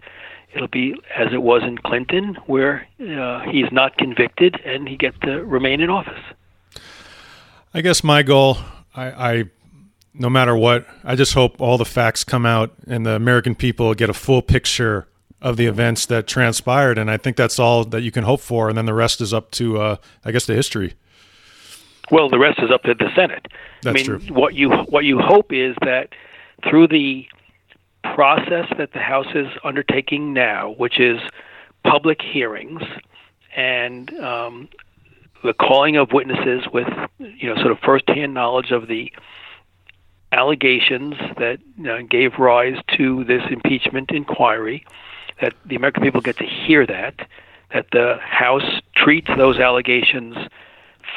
it'll 0.53 0.67
be 0.67 0.95
as 1.15 1.33
it 1.33 1.41
was 1.41 1.63
in 1.63 1.77
Clinton, 1.77 2.35
where 2.45 2.87
uh, 2.99 3.41
he's 3.41 3.71
not 3.71 3.97
convicted 3.97 4.59
and 4.65 4.87
he 4.87 4.97
gets 4.97 5.17
to 5.19 5.43
remain 5.43 5.81
in 5.81 5.89
office. 5.89 6.21
I 7.73 7.81
guess 7.81 8.03
my 8.03 8.23
goal, 8.23 8.57
I, 8.95 9.31
I, 9.31 9.43
no 10.13 10.29
matter 10.29 10.55
what, 10.55 10.87
I 11.03 11.15
just 11.15 11.33
hope 11.33 11.59
all 11.61 11.77
the 11.77 11.85
facts 11.85 12.23
come 12.23 12.45
out 12.45 12.73
and 12.87 13.05
the 13.05 13.11
American 13.11 13.55
people 13.55 13.93
get 13.93 14.09
a 14.09 14.13
full 14.13 14.41
picture 14.41 15.07
of 15.41 15.57
the 15.57 15.67
events 15.67 16.05
that 16.07 16.25
transpired. 16.27 16.97
And 16.97 17.11
I 17.11 17.17
think 17.17 17.37
that's 17.37 17.59
all 17.59 17.83
that 17.85 18.01
you 18.01 18.11
can 18.11 18.23
hope 18.23 18.41
for. 18.41 18.69
And 18.69 18.77
then 18.77 18.85
the 18.85 18.93
rest 18.93 19.21
is 19.21 19.33
up 19.33 19.51
to, 19.51 19.79
uh, 19.79 19.95
I 20.25 20.31
guess, 20.31 20.45
the 20.45 20.55
history. 20.55 20.95
Well, 22.09 22.29
the 22.29 22.39
rest 22.39 22.59
is 22.59 22.71
up 22.71 22.83
to 22.83 22.93
the 22.93 23.09
Senate. 23.15 23.47
That's 23.83 23.93
I 23.93 23.97
mean, 23.97 24.05
true. 24.05 24.33
what 24.33 24.53
you 24.53 24.71
what 24.71 25.03
you 25.03 25.19
hope 25.19 25.51
is 25.51 25.75
that 25.81 26.09
through 26.63 26.87
the 26.87 27.27
process 28.15 28.65
that 28.77 28.93
the 28.93 28.99
House 28.99 29.27
is 29.35 29.47
undertaking 29.63 30.33
now, 30.33 30.73
which 30.77 30.99
is 30.99 31.19
public 31.83 32.21
hearings 32.21 32.81
and 33.55 34.13
um, 34.19 34.69
the 35.43 35.53
calling 35.53 35.97
of 35.97 36.11
witnesses 36.11 36.63
with 36.73 36.87
you 37.19 37.49
know 37.49 37.55
sort 37.61 37.71
of 37.71 37.79
firsthand 37.79 38.33
knowledge 38.33 38.71
of 38.71 38.87
the 38.87 39.11
allegations 40.31 41.15
that 41.37 41.59
uh, 41.89 42.01
gave 42.09 42.37
rise 42.37 42.77
to 42.97 43.23
this 43.23 43.41
impeachment 43.49 44.11
inquiry, 44.11 44.85
that 45.41 45.53
the 45.65 45.75
American 45.75 46.03
people 46.03 46.21
get 46.21 46.37
to 46.37 46.45
hear 46.45 46.85
that, 46.85 47.15
that 47.73 47.87
the 47.91 48.17
House 48.21 48.81
treats 48.95 49.29
those 49.37 49.57
allegations 49.57 50.35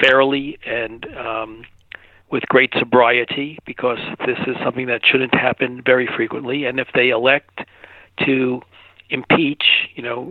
fairly 0.00 0.58
and 0.64 1.06
um, 1.16 1.64
with 2.30 2.44
great 2.44 2.72
sobriety 2.78 3.58
because 3.64 3.98
this 4.26 4.38
is 4.46 4.56
something 4.62 4.86
that 4.86 5.04
shouldn't 5.04 5.34
happen 5.34 5.82
very 5.84 6.06
frequently. 6.06 6.64
And 6.64 6.78
if 6.78 6.88
they 6.94 7.10
elect 7.10 7.60
to 8.24 8.62
impeach, 9.10 9.64
you 9.94 10.02
know, 10.02 10.22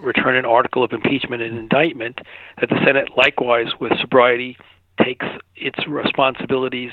return 0.00 0.36
an 0.36 0.46
article 0.46 0.82
of 0.82 0.92
impeachment 0.92 1.42
and 1.42 1.58
indictment, 1.58 2.20
that 2.60 2.70
the 2.70 2.82
Senate 2.84 3.10
likewise, 3.16 3.68
with 3.78 3.92
sobriety, 4.00 4.56
takes 5.02 5.26
its 5.54 5.86
responsibilities 5.86 6.92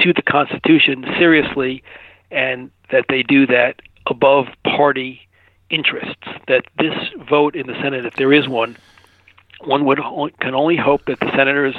to 0.00 0.12
the 0.12 0.22
Constitution 0.22 1.04
seriously, 1.18 1.82
and 2.30 2.70
that 2.90 3.06
they 3.08 3.22
do 3.22 3.46
that 3.46 3.80
above 4.06 4.46
party 4.64 5.20
interests. 5.68 6.26
That 6.48 6.64
this 6.78 6.94
vote 7.28 7.54
in 7.54 7.66
the 7.66 7.74
Senate, 7.74 8.04
if 8.04 8.16
there 8.16 8.32
is 8.32 8.48
one, 8.48 8.76
one 9.60 9.84
would 9.84 10.00
can 10.40 10.54
only 10.54 10.76
hope 10.76 11.04
that 11.06 11.20
the 11.20 11.30
senators 11.36 11.76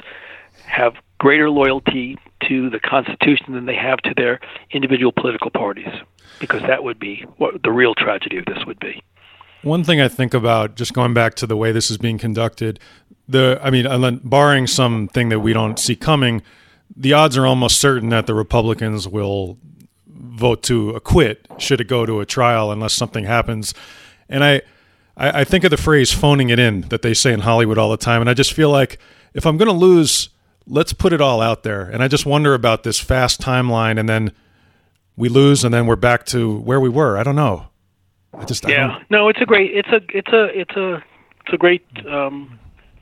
have 0.66 0.94
greater 1.22 1.52
loyalty 1.52 2.18
to 2.50 2.72
the 2.72 2.80
Constitution 2.80 3.54
than 3.54 3.68
they 3.68 3.76
have 3.76 4.00
to 4.00 4.12
their 4.18 4.40
individual 4.72 5.12
political 5.12 5.52
parties, 5.52 5.94
because 6.40 6.64
that 6.64 6.84
would 6.84 6.98
be 6.98 7.24
what 7.38 7.62
the 7.62 7.72
real 7.72 7.94
tragedy 7.94 8.38
of 8.38 8.46
this 8.46 8.66
would 8.66 8.80
be. 8.80 9.04
One 9.62 9.84
thing 9.84 10.02
I 10.02 10.08
think 10.08 10.34
about, 10.34 10.74
just 10.76 10.94
going 10.94 11.14
back 11.14 11.36
to 11.36 11.46
the 11.46 11.56
way 11.56 11.72
this 11.72 11.92
is 11.92 12.00
being 12.00 12.18
conducted, 12.18 12.80
the 13.28 13.60
I 13.62 13.70
mean, 13.70 13.86
uh, 13.86 14.18
barring 14.24 14.66
something 14.66 15.30
that 15.30 15.42
we 15.42 15.54
don't 15.54 15.78
see 15.78 15.96
coming, 15.96 16.42
the 16.96 17.14
odds 17.14 17.38
are 17.38 17.46
almost 17.46 17.80
certain 17.80 18.10
that 18.10 18.26
the 18.26 18.34
Republicans 18.34 19.08
will 19.08 19.60
vote 20.08 20.64
to 20.64 20.90
acquit 20.90 21.48
should 21.60 21.80
it 21.80 21.88
go 21.88 22.04
to 22.08 22.20
a 22.20 22.26
trial 22.26 22.72
unless 22.72 22.94
something 22.94 23.26
happens. 23.26 23.76
And 24.28 24.44
I, 24.44 24.64
I, 25.16 25.42
I 25.42 25.44
think 25.44 25.66
of 25.66 25.70
the 25.70 25.78
phrase 25.78 26.12
"phoning 26.12 26.50
it 26.50 26.58
in" 26.58 26.82
that 26.90 27.04
they 27.04 27.14
say 27.14 27.32
in 27.32 27.42
Hollywood 27.42 27.78
all 27.78 27.92
the 27.92 27.98
time, 27.98 28.22
and 28.22 28.30
I 28.30 28.34
just 28.34 28.54
feel 28.54 28.72
like 28.72 28.98
if 29.36 29.46
I'm 29.46 29.58
going 29.58 29.68
to 29.68 29.86
lose, 29.88 30.30
let's 30.68 30.94
put 30.94 31.14
it 31.14 31.22
all 31.22 31.42
out 31.42 31.64
there. 31.64 31.82
And 31.82 32.04
I 32.04 32.08
just 32.08 32.26
wonder 32.26 32.54
about 32.54 32.84
this 32.84 33.00
fast 33.00 33.42
timeline, 33.42 34.00
and 34.00 34.08
then 34.08 34.32
we 35.16 35.30
lose, 35.30 35.64
and 35.64 35.74
then 35.74 35.86
we're 35.88 35.96
back 35.96 36.26
to 36.28 36.58
where 36.60 36.80
we 36.80 36.90
were. 36.90 37.18
I 37.18 37.24
don't 37.24 37.36
know. 37.36 37.68
I 38.34 38.46
just 38.46 38.68
yeah. 38.68 38.88
don't- 38.88 39.12
No, 39.12 39.28
it's 39.30 39.42
a 39.42 39.46
great. 39.46 39.72
It's 39.74 39.90
a. 39.90 40.02
It's 40.10 40.32
a. 40.32 40.60
It's 40.60 40.76
a. 40.76 41.04
It's 41.46 41.54
a 41.54 41.58
great 41.58 41.86
um, 42.08 42.60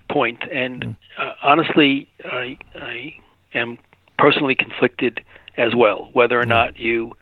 point. 0.09 0.43
And 0.51 0.95
uh, 1.17 1.33
honestly, 1.43 2.09
I 2.25 2.57
I 2.75 3.15
am 3.53 3.77
personally 4.17 4.55
conflicted 4.55 5.21
as 5.57 5.75
well 5.75 6.09
whether 6.13 6.39
or 6.39 6.45
not 6.45 6.77
you 6.79 7.15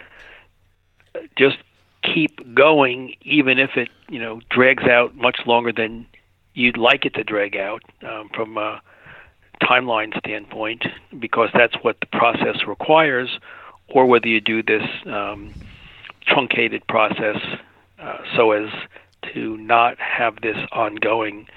just 1.38 1.58
keep 2.04 2.54
going, 2.56 3.16
even 3.24 3.60
if 3.60 3.72
it 3.76 3.90
you 4.10 4.20
know 4.20 4.40
drags 4.50 4.84
out 4.84 5.16
much 5.16 5.40
longer 5.46 5.72
than 5.72 6.06
you'd 6.54 6.78
like 6.78 7.06
it 7.06 7.14
to 7.16 7.24
drag 7.24 7.56
out 7.56 7.84
um, 8.08 8.30
from 8.34 8.58
a 8.58 8.82
timeline 9.62 10.18
standpoint, 10.20 10.86
because 11.20 11.50
that's 11.54 11.76
what 11.82 12.00
the 12.00 12.06
process 12.08 12.68
requires, 12.68 13.40
or 13.88 14.06
whether 14.06 14.28
you 14.28 14.42
do 14.42 14.62
this 14.64 14.84
um, 15.06 15.54
truncated 16.26 16.86
process 16.88 17.38
uh, 18.00 18.18
so 18.36 18.52
as 18.52 18.70
to 19.34 19.58
not 19.58 19.98
have 20.00 20.42
this 20.42 20.58
ongoing 20.72 21.48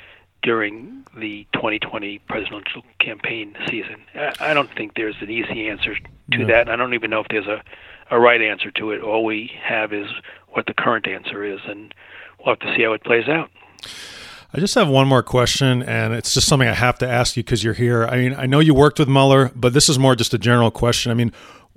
during 0.43 1.05
the 1.17 1.47
2020 1.53 2.19
presidential 2.21 2.83
campaign 2.99 3.55
season. 3.69 3.97
I 4.41 4.55
don't 4.55 4.71
think 4.75 4.95
there's 4.95 5.17
an 5.21 5.31
easy 5.31 5.69
answer 5.69 5.95
to 6.33 6.39
No. 6.39 6.47
that. 6.47 6.69
I 6.71 6.77
don't 6.77 6.95
even 6.95 7.11
know 7.11 7.21
if 7.21 7.29
there's 7.29 7.47
a, 7.47 7.63
a 8.11 8.19
right 8.19 8.41
answer 8.41 8.71
to 8.73 8.93
it. 8.93 9.03
All 9.03 9.25
we 9.25 9.51
have 9.63 9.93
is 9.93 10.09
what 10.49 10.67
the 10.67 10.73
current 10.75 11.07
answer 11.07 11.45
is, 11.45 11.61
and 11.67 11.93
we'll 12.39 12.55
have 12.57 12.61
to 12.61 12.75
see 12.75 12.83
how 12.85 12.93
it 12.95 13.05
plays 13.05 13.29
out. 13.29 13.51
I 14.53 14.59
just 14.59 14.75
have 14.75 14.89
one 14.89 15.07
more 15.07 15.23
question, 15.23 15.83
and 15.83 16.13
it's 16.13 16.35
just 16.35 16.49
something 16.49 16.69
I 16.69 16.75
have 16.75 16.99
to 16.99 17.09
ask 17.09 17.37
you 17.37 17.45
because 17.45 17.63
you're 17.63 17.75
here. 17.75 18.05
I 18.07 18.17
mean, 18.17 18.35
I 18.35 18.47
know 18.47 18.59
you 18.59 18.75
worked 18.75 18.99
with 18.99 19.09
Mueller, 19.09 19.53
but 19.55 19.73
this 19.73 19.89
is 19.89 19.99
more 19.99 20.17
just 20.17 20.35
a 20.35 20.39
general 20.39 20.73
question. 20.73 21.13
I 21.13 21.15
mean, 21.15 21.33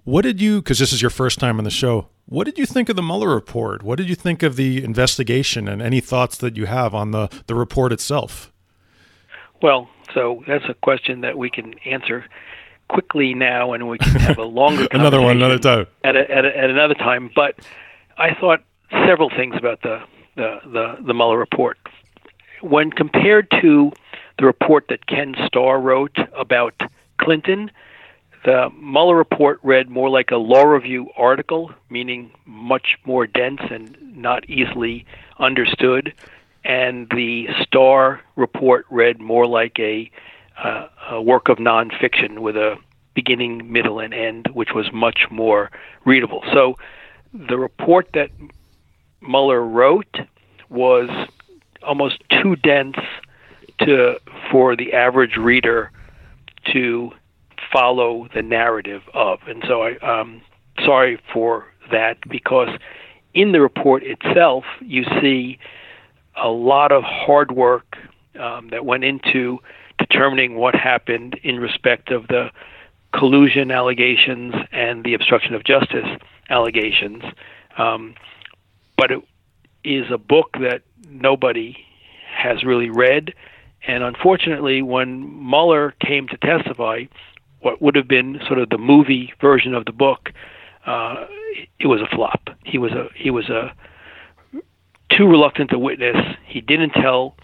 what 0.06 0.24
did 0.24 0.42
you, 0.42 0.60
because 0.60 0.80
this 0.80 0.92
is 0.92 1.02
your 1.02 1.12
first 1.12 1.40
time 1.40 1.60
on 1.60 1.66
the 1.66 1.70
show, 1.70 2.08
what 2.26 2.46
did 2.46 2.58
you 2.58 2.66
think 2.66 2.90
of 2.90 2.96
the 2.96 3.04
Mueller 3.04 3.30
report? 3.30 3.84
What 3.84 3.98
did 3.98 4.10
you 4.10 4.16
think 4.16 4.42
of 4.42 4.56
the 4.56 4.84
investigation 4.84 5.68
and 5.68 5.82
any 5.82 6.00
thoughts 6.00 6.38
that 6.38 6.58
you 6.58 6.66
have 6.66 6.96
on 6.96 7.12
the, 7.12 7.30
the 7.48 7.54
report 7.54 7.94
itself? 7.94 8.52
Well, 9.62 9.88
so 10.14 10.44
that's 10.48 10.66
a 10.68 10.74
question 10.74 11.22
that 11.22 11.38
we 11.38 11.50
can 11.50 11.76
answer 11.86 12.26
quickly 12.90 13.34
now, 13.34 13.74
and 13.74 13.88
we 13.88 13.98
can 13.98 14.16
have 14.20 14.38
a 14.38 14.44
longer 14.44 14.88
Another 14.92 15.22
one, 15.22 15.38
another 15.38 15.60
time. 15.60 15.88
at, 16.04 16.16
a, 16.16 16.30
at, 16.30 16.46
a, 16.46 16.58
at 16.58 16.70
another 16.70 16.96
time. 16.96 17.30
But 17.36 17.56
I 18.18 18.34
thought 18.34 18.62
several 19.08 19.30
things 19.30 19.56
about 19.58 19.82
the 19.82 20.04
the 20.36 20.60
the, 20.66 20.98
the 21.06 21.14
Mueller 21.14 21.38
report. 21.38 21.78
When 22.64 22.92
compared 22.92 23.52
to 23.62 23.92
the 24.38 24.46
report 24.46 24.88
that 24.90 25.06
Ken 25.06 25.36
Starr 25.46 25.80
wrote 25.80 26.18
about 26.36 26.74
Clinton. 27.18 27.72
The 28.46 28.70
Mueller 28.78 29.16
report 29.16 29.60
read 29.64 29.90
more 29.90 30.10
like 30.10 30.32
a 30.32 30.38
law 30.38 30.64
review 30.64 31.10
article, 31.16 31.72
meaning 31.90 32.32
much 32.46 32.98
more 33.06 33.26
dense 33.26 33.62
and 33.70 33.98
not 34.16 34.50
easily 34.50 35.06
understood. 35.40 36.14
And 36.66 37.08
the 37.10 37.48
Starr 37.62 38.22
report 38.36 38.86
read 38.90 39.22
more 39.22 39.48
like 39.48 39.80
a, 39.80 40.12
uh, 40.62 40.88
a 41.12 41.22
work 41.22 41.50
of 41.50 41.58
nonfiction 41.58 42.40
with 42.40 42.58
a 42.58 42.78
beginning, 43.14 43.72
middle, 43.72 44.00
and 44.00 44.14
end, 44.14 44.48
which 44.54 44.74
was 44.74 44.92
much 44.92 45.28
more 45.30 45.72
readable. 46.04 46.44
So 46.52 46.78
the 47.34 47.58
report 47.58 48.10
that 48.14 48.30
Mueller 49.22 49.62
wrote 49.62 50.18
was 50.70 51.10
almost 51.82 52.24
too 52.44 52.56
dense 52.58 52.98
to 53.80 54.20
for 54.52 54.76
the 54.76 54.94
average 54.94 55.38
reader 55.38 55.92
to 56.72 57.12
follow 57.72 58.28
the 58.36 58.42
narrative 58.42 59.02
of. 59.14 59.40
And 59.48 59.64
so 59.68 59.82
I 59.82 59.98
um 59.98 60.42
sorry 60.86 61.20
for 61.32 61.66
that 61.92 62.18
because 62.30 62.70
in 63.34 63.52
the 63.52 63.62
report 63.62 64.04
itself 64.04 64.66
you 64.82 65.04
see 65.22 65.58
a 66.36 66.50
lot 66.50 66.92
of 66.92 67.04
hard 67.04 67.52
work 67.52 67.98
um, 68.40 68.70
that 68.70 68.86
went 68.86 69.04
into 69.04 69.60
determining 70.00 70.56
what 70.56 70.76
happened 70.76 71.40
in 71.44 71.60
respect 71.60 72.12
of 72.12 72.28
the 72.28 72.50
collusion 73.14 73.70
allegations 73.70 74.54
and 74.72 75.04
the 75.04 75.14
obstruction 75.14 75.54
of 75.54 75.64
justice 75.64 76.08
allegations. 76.50 77.24
Um, 77.78 78.16
but 78.98 79.12
it 79.12 79.24
is 79.84 80.10
a 80.10 80.18
book 80.18 80.58
that 80.60 80.82
nobody 81.08 81.78
has 82.34 82.64
really 82.64 82.90
read. 82.90 83.34
And 83.86 84.04
unfortunately, 84.04 84.82
when 84.82 85.48
Mueller 85.50 85.94
came 86.00 86.28
to 86.30 86.38
testify, 86.38 87.06
what 87.60 87.82
would 87.82 87.96
have 87.96 88.08
been 88.08 88.40
sort 88.48 88.60
of 88.60 88.70
the 88.70 88.78
movie 88.78 89.34
version 89.42 89.74
of 89.74 89.86
the 89.86 89.92
book, 89.92 90.32
uh, 90.86 91.26
it 91.80 91.88
was 91.88 92.02
a 92.02 92.08
flop. 92.16 92.50
He 92.66 92.78
was 92.78 92.92
a 92.92 93.10
he 93.16 93.30
was 93.30 93.50
a 93.50 93.74
too 95.10 95.28
reluctant 95.28 95.70
to 95.72 95.80
witness. 95.80 96.18
He 96.46 96.62
didn't 96.62 96.92
tell 96.92 97.36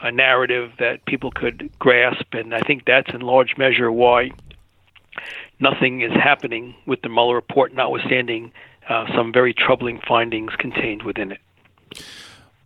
a 0.00 0.12
narrative 0.12 0.72
that 0.78 1.04
people 1.06 1.30
could 1.30 1.70
grasp, 1.78 2.26
and 2.32 2.54
I 2.54 2.60
think 2.60 2.84
that's 2.84 3.10
in 3.12 3.20
large 3.20 3.56
measure 3.56 3.90
why 3.90 4.30
nothing 5.58 6.02
is 6.02 6.12
happening 6.12 6.74
with 6.86 7.02
the 7.02 7.08
Mueller 7.08 7.34
report, 7.34 7.74
notwithstanding 7.74 8.52
uh, 8.88 9.06
some 9.14 9.32
very 9.32 9.52
troubling 9.52 10.00
findings 10.06 10.52
contained 10.56 11.02
within 11.02 11.32
it. 11.32 11.40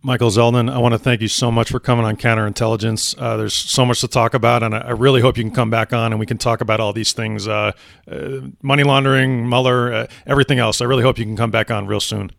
Michael 0.05 0.29
Zeldin, 0.29 0.69
I 0.69 0.79
want 0.79 0.91
to 0.91 0.99
thank 0.99 1.21
you 1.21 1.29
so 1.29 1.49
much 1.49 1.71
for 1.71 1.79
coming 1.79 2.03
on 2.03 2.17
Counterintelligence. 2.17 3.15
Uh, 3.17 3.37
there's 3.37 3.53
so 3.53 3.85
much 3.85 4.01
to 4.01 4.09
talk 4.09 4.33
about, 4.33 4.61
and 4.61 4.75
I 4.75 4.89
really 4.89 5.21
hope 5.21 5.37
you 5.37 5.45
can 5.45 5.53
come 5.53 5.69
back 5.69 5.93
on 5.93 6.11
and 6.11 6.19
we 6.19 6.25
can 6.25 6.37
talk 6.37 6.59
about 6.59 6.81
all 6.81 6.91
these 6.91 7.13
things 7.13 7.47
uh, 7.47 7.71
uh, 8.11 8.41
money 8.61 8.83
laundering, 8.83 9.47
Mueller, 9.47 9.93
uh, 9.93 10.07
everything 10.27 10.59
else. 10.59 10.81
I 10.81 10.85
really 10.85 11.03
hope 11.03 11.17
you 11.17 11.23
can 11.23 11.37
come 11.37 11.51
back 11.51 11.71
on 11.71 11.87
real 11.87 12.01
soon. 12.01 12.31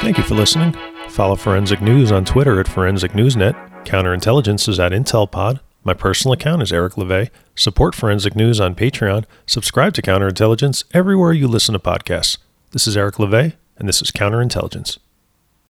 Thank 0.00 0.16
you 0.16 0.24
for 0.24 0.34
listening. 0.34 0.74
Follow 1.10 1.36
Forensic 1.36 1.82
News 1.82 2.10
on 2.10 2.24
Twitter 2.24 2.58
at 2.58 2.66
Forensic 2.66 3.12
Newsnet. 3.12 3.84
Counterintelligence 3.84 4.66
is 4.66 4.80
at 4.80 4.92
IntelPod. 4.92 5.60
My 5.84 5.92
personal 5.92 6.32
account 6.32 6.62
is 6.62 6.72
Eric 6.72 6.94
Levai. 6.94 7.28
Support 7.54 7.94
Forensic 7.94 8.34
News 8.34 8.58
on 8.58 8.74
Patreon. 8.74 9.26
Subscribe 9.44 9.92
to 9.94 10.02
Counterintelligence 10.02 10.84
everywhere 10.94 11.34
you 11.34 11.46
listen 11.46 11.74
to 11.74 11.78
podcasts. 11.78 12.38
This 12.70 12.86
is 12.86 12.96
Eric 12.96 13.16
Levai, 13.16 13.52
and 13.76 13.86
this 13.86 14.00
is 14.00 14.10
Counterintelligence. 14.10 14.96